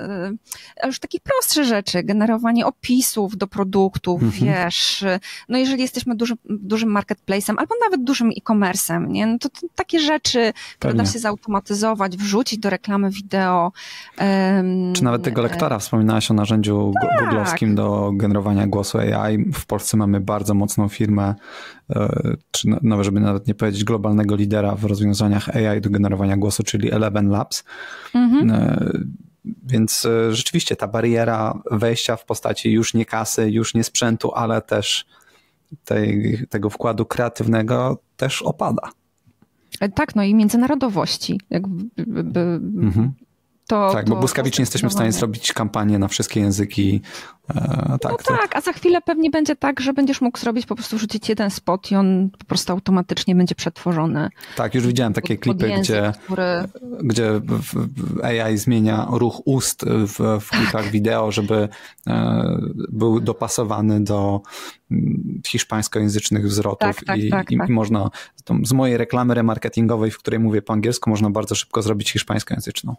y, 0.84 0.88
już 0.88 1.00
takich 1.00 1.22
prostsze 1.22 1.66
rzeczy, 1.66 2.04
generowanie 2.04 2.66
opisów 2.66 3.38
do 3.38 3.48
produktów, 3.48 4.24
mhm. 4.24 4.44
wiesz, 4.46 5.06
no 5.50 5.58
jeżeli 5.58 5.82
jesteśmy 5.82 6.16
duży, 6.16 6.34
dużym 6.46 6.92
marketplacem 6.92 7.60
albo 7.60 7.76
nawet 7.84 8.04
dużym 8.04 8.30
e-commerce'em, 8.30 9.08
nie, 9.08 9.28
no 9.28 9.40
to, 9.40 9.50
to, 9.50 9.68
takie 9.76 10.00
rzeczy, 10.00 10.54
które 10.80 10.94
da 10.94 11.06
się 11.06 11.20
zautomatyzować, 11.20 12.18
wrzucić 12.18 12.60
do 12.60 12.70
reklamy 12.70 13.10
wideo. 13.10 13.72
Um, 14.20 14.94
Czy 14.94 15.04
nawet 15.04 15.24
tego 15.24 15.42
lektora, 15.42 15.80
wspominałaś 15.80 16.32
o 16.32 16.34
narzędziu 16.34 16.94
tak. 17.02 17.26
googlowskim 17.26 17.76
do 17.76 18.12
generowania 18.14 18.68
głosu 18.68 18.98
AI. 18.98 19.52
W 19.54 19.66
Polsce 19.66 19.98
mamy 19.98 20.20
bardzo 20.20 20.54
mocną 20.54 20.88
firmę, 20.88 21.36
e, 21.85 21.85
czy 22.52 22.68
nawet, 22.82 23.06
żeby 23.06 23.20
nawet 23.20 23.48
nie 23.48 23.56
powiedzieć 23.56 23.84
globalnego 23.84 24.36
lidera 24.36 24.76
w 24.76 24.84
rozwiązaniach 24.86 25.50
AI 25.50 25.82
do 25.82 25.90
generowania 25.90 26.38
głosu, 26.38 26.64
czyli 26.64 26.92
Eleven 26.92 27.30
Labs. 27.30 27.64
Mhm. 28.14 28.52
E, 28.52 28.92
więc 29.64 30.06
e, 30.06 30.34
rzeczywiście 30.36 30.76
ta 30.76 30.88
bariera 30.88 31.62
wejścia 31.72 32.16
w 32.16 32.26
postaci 32.26 32.72
już 32.72 32.94
nie 32.94 33.06
kasy, 33.06 33.52
już 33.52 33.74
nie 33.74 33.84
sprzętu, 33.84 34.32
ale 34.34 34.62
też 34.62 35.06
tej, 35.86 36.40
tego 36.50 36.70
wkładu 36.70 37.06
kreatywnego 37.06 38.00
też 38.18 38.42
opada. 38.42 38.90
E, 39.80 39.90
tak, 39.90 40.16
no 40.16 40.24
i 40.24 40.36
międzynarodowości. 40.36 41.40
Mhm. 41.50 43.14
To, 43.68 43.90
tak, 43.94 44.10
bo 44.10 44.16
błyskawicznie 44.16 44.62
jesteśmy 44.62 44.90
w 44.90 44.94
stanie 44.94 45.12
zrobić 45.12 45.54
kampanię 45.54 46.00
na 46.00 46.08
wszystkie 46.08 46.40
języki. 46.40 47.02
E, 47.50 47.98
tak, 48.02 48.12
no 48.12 48.18
tak, 48.18 48.24
tak, 48.24 48.56
a 48.56 48.62
za 48.62 48.74
chwilę 48.74 49.02
pewnie 49.02 49.30
będzie 49.30 49.56
tak, 49.56 49.80
że 49.80 49.94
będziesz 49.94 50.22
mógł 50.22 50.40
zrobić, 50.40 50.66
po 50.66 50.76
prostu 50.76 50.98
rzucić 50.98 51.30
jeden 51.30 51.52
spot 51.52 51.92
i 51.92 51.96
on 51.96 52.30
po 52.40 52.46
prostu 52.46 52.74
automatycznie 52.74 53.36
będzie 53.36 53.56
przetworzony. 53.56 54.30
Tak, 54.56 54.76
już 54.76 54.88
widziałem 54.88 55.14
takie 55.14 55.38
klipy, 55.38 55.70
język, 55.70 55.84
gdzie, 55.84 56.14
który... 56.24 56.44
gdzie 57.04 57.42
AI 58.24 58.58
zmienia 58.58 59.08
ruch 59.12 59.42
ust 59.46 59.86
w, 59.88 60.40
w 60.42 60.50
klipach 60.50 60.92
wideo, 60.92 61.32
żeby 61.32 61.70
e, 62.08 62.58
był 62.90 63.20
dopasowany 63.20 64.04
do 64.04 64.42
mm, 64.92 65.42
hiszpańskojęzycznych 65.48 66.48
wzrotów 66.48 66.96
tak, 66.96 67.06
tak, 67.06 67.20
i, 67.20 67.30
tak, 67.30 67.52
i, 67.52 67.58
tak. 67.58 67.70
i 67.70 67.72
można 67.72 68.10
z 68.64 68.74
mojej 68.74 68.98
reklamy 68.98 69.34
remarketingowej, 69.34 70.12
w 70.12 70.18
której 70.18 70.40
mówię 70.40 70.62
po 70.62 70.74
angielsku, 70.74 71.10
można 71.10 71.30
bardzo 71.30 71.56
szybko 71.56 71.82
zrobić 71.82 72.12
hiszpańskojęzyczną 72.12 72.96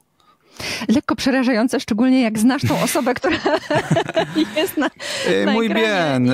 lekko 0.88 1.16
przerażające, 1.16 1.80
szczególnie 1.80 2.22
jak 2.22 2.38
znasz 2.38 2.62
tą 2.68 2.82
osobę, 2.82 3.14
która 3.14 3.36
jest 4.56 4.76
na, 4.76 4.90
na 5.46 5.52
Muy 5.52 5.68
bien, 5.68 6.32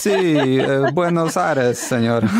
si, 0.00 0.10
Buenos 0.94 1.36
Aires, 1.36 1.92
señor. 1.92 2.28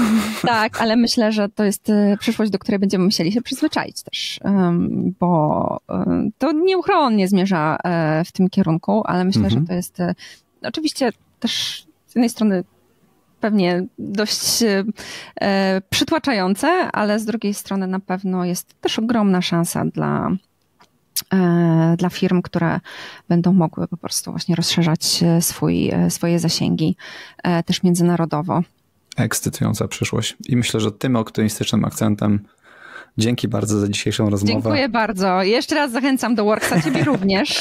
Tak, 0.43 0.81
ale 0.81 0.97
myślę, 0.97 1.33
że 1.33 1.49
to 1.49 1.65
jest 1.65 1.93
przyszłość, 2.19 2.51
do 2.51 2.59
której 2.59 2.79
będziemy 2.79 3.05
musieli 3.05 3.33
się 3.33 3.43
przyzwyczaić 3.43 4.03
też, 4.03 4.41
bo 5.21 5.81
to 6.39 6.53
nieuchronnie 6.53 7.29
zmierza 7.29 7.79
w 8.27 8.33
tym 8.33 8.49
kierunku, 8.51 9.03
ale 9.05 9.25
myślę, 9.25 9.45
mhm. 9.45 9.61
że 9.63 9.69
to 9.69 9.75
jest 9.75 9.99
oczywiście 10.63 11.13
też 11.41 11.87
z 12.07 12.15
jednej 12.15 12.31
strony 12.31 12.65
pewnie 13.41 13.85
dość 13.99 14.63
e, 15.41 15.81
przytłaczające, 15.91 16.69
ale 16.93 17.19
z 17.19 17.25
drugiej 17.25 17.55
strony 17.55 17.87
na 17.87 18.01
pewno 18.01 18.45
jest 18.45 18.81
też 18.81 18.99
ogromna 18.99 19.43
szansa 19.43 19.85
dla 19.85 20.31
E, 20.31 20.37
dla 21.97 22.09
firm, 22.11 22.43
które 22.43 22.81
będą 23.29 23.53
mogły 23.53 23.89
po 23.89 23.97
prostu 23.97 24.31
właśnie 24.31 24.55
rozszerzać 24.55 25.23
e, 25.23 25.43
swój, 25.43 25.91
e, 25.91 26.11
swoje 26.11 26.39
zasięgi 26.39 26.97
też 27.67 27.83
międzynarodowo. 27.83 28.63
Ekscytująca 29.17 29.89
przyszłość. 29.89 30.37
I 30.49 30.57
myślę, 30.57 30.81
że 30.81 30.93
tym 30.93 31.17
optymistycznym 31.17 31.85
akcentem 31.85 32.41
Dzięki 33.19 33.49
bardzo 33.49 33.81
za 33.81 33.89
dzisiejszą 33.89 34.31
rozmowę. 34.31 34.53
Dziękuję 34.53 34.89
bardzo. 34.89 35.43
Jeszcze 35.43 35.75
raz 35.75 35.93
zachęcam 35.93 36.35
do 36.35 36.45
Worksa, 36.45 36.83
ciebie 36.83 37.05
również. 37.13 37.61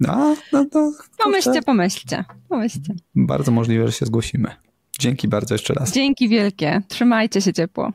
No, 0.00 0.36
no 0.52 0.64
to, 0.64 0.92
pomyślcie, 1.24 1.62
pomyślcie, 1.62 2.24
pomyślcie. 2.48 2.94
Bardzo 3.14 3.52
możliwe, 3.52 3.86
że 3.86 3.92
się 3.92 4.06
zgłosimy. 4.06 4.50
Dzięki 4.98 5.28
bardzo 5.28 5.54
jeszcze 5.54 5.74
raz. 5.74 5.92
Dzięki 5.92 6.28
wielkie. 6.28 6.82
Trzymajcie 6.88 7.40
się 7.40 7.52
ciepło. 7.52 7.92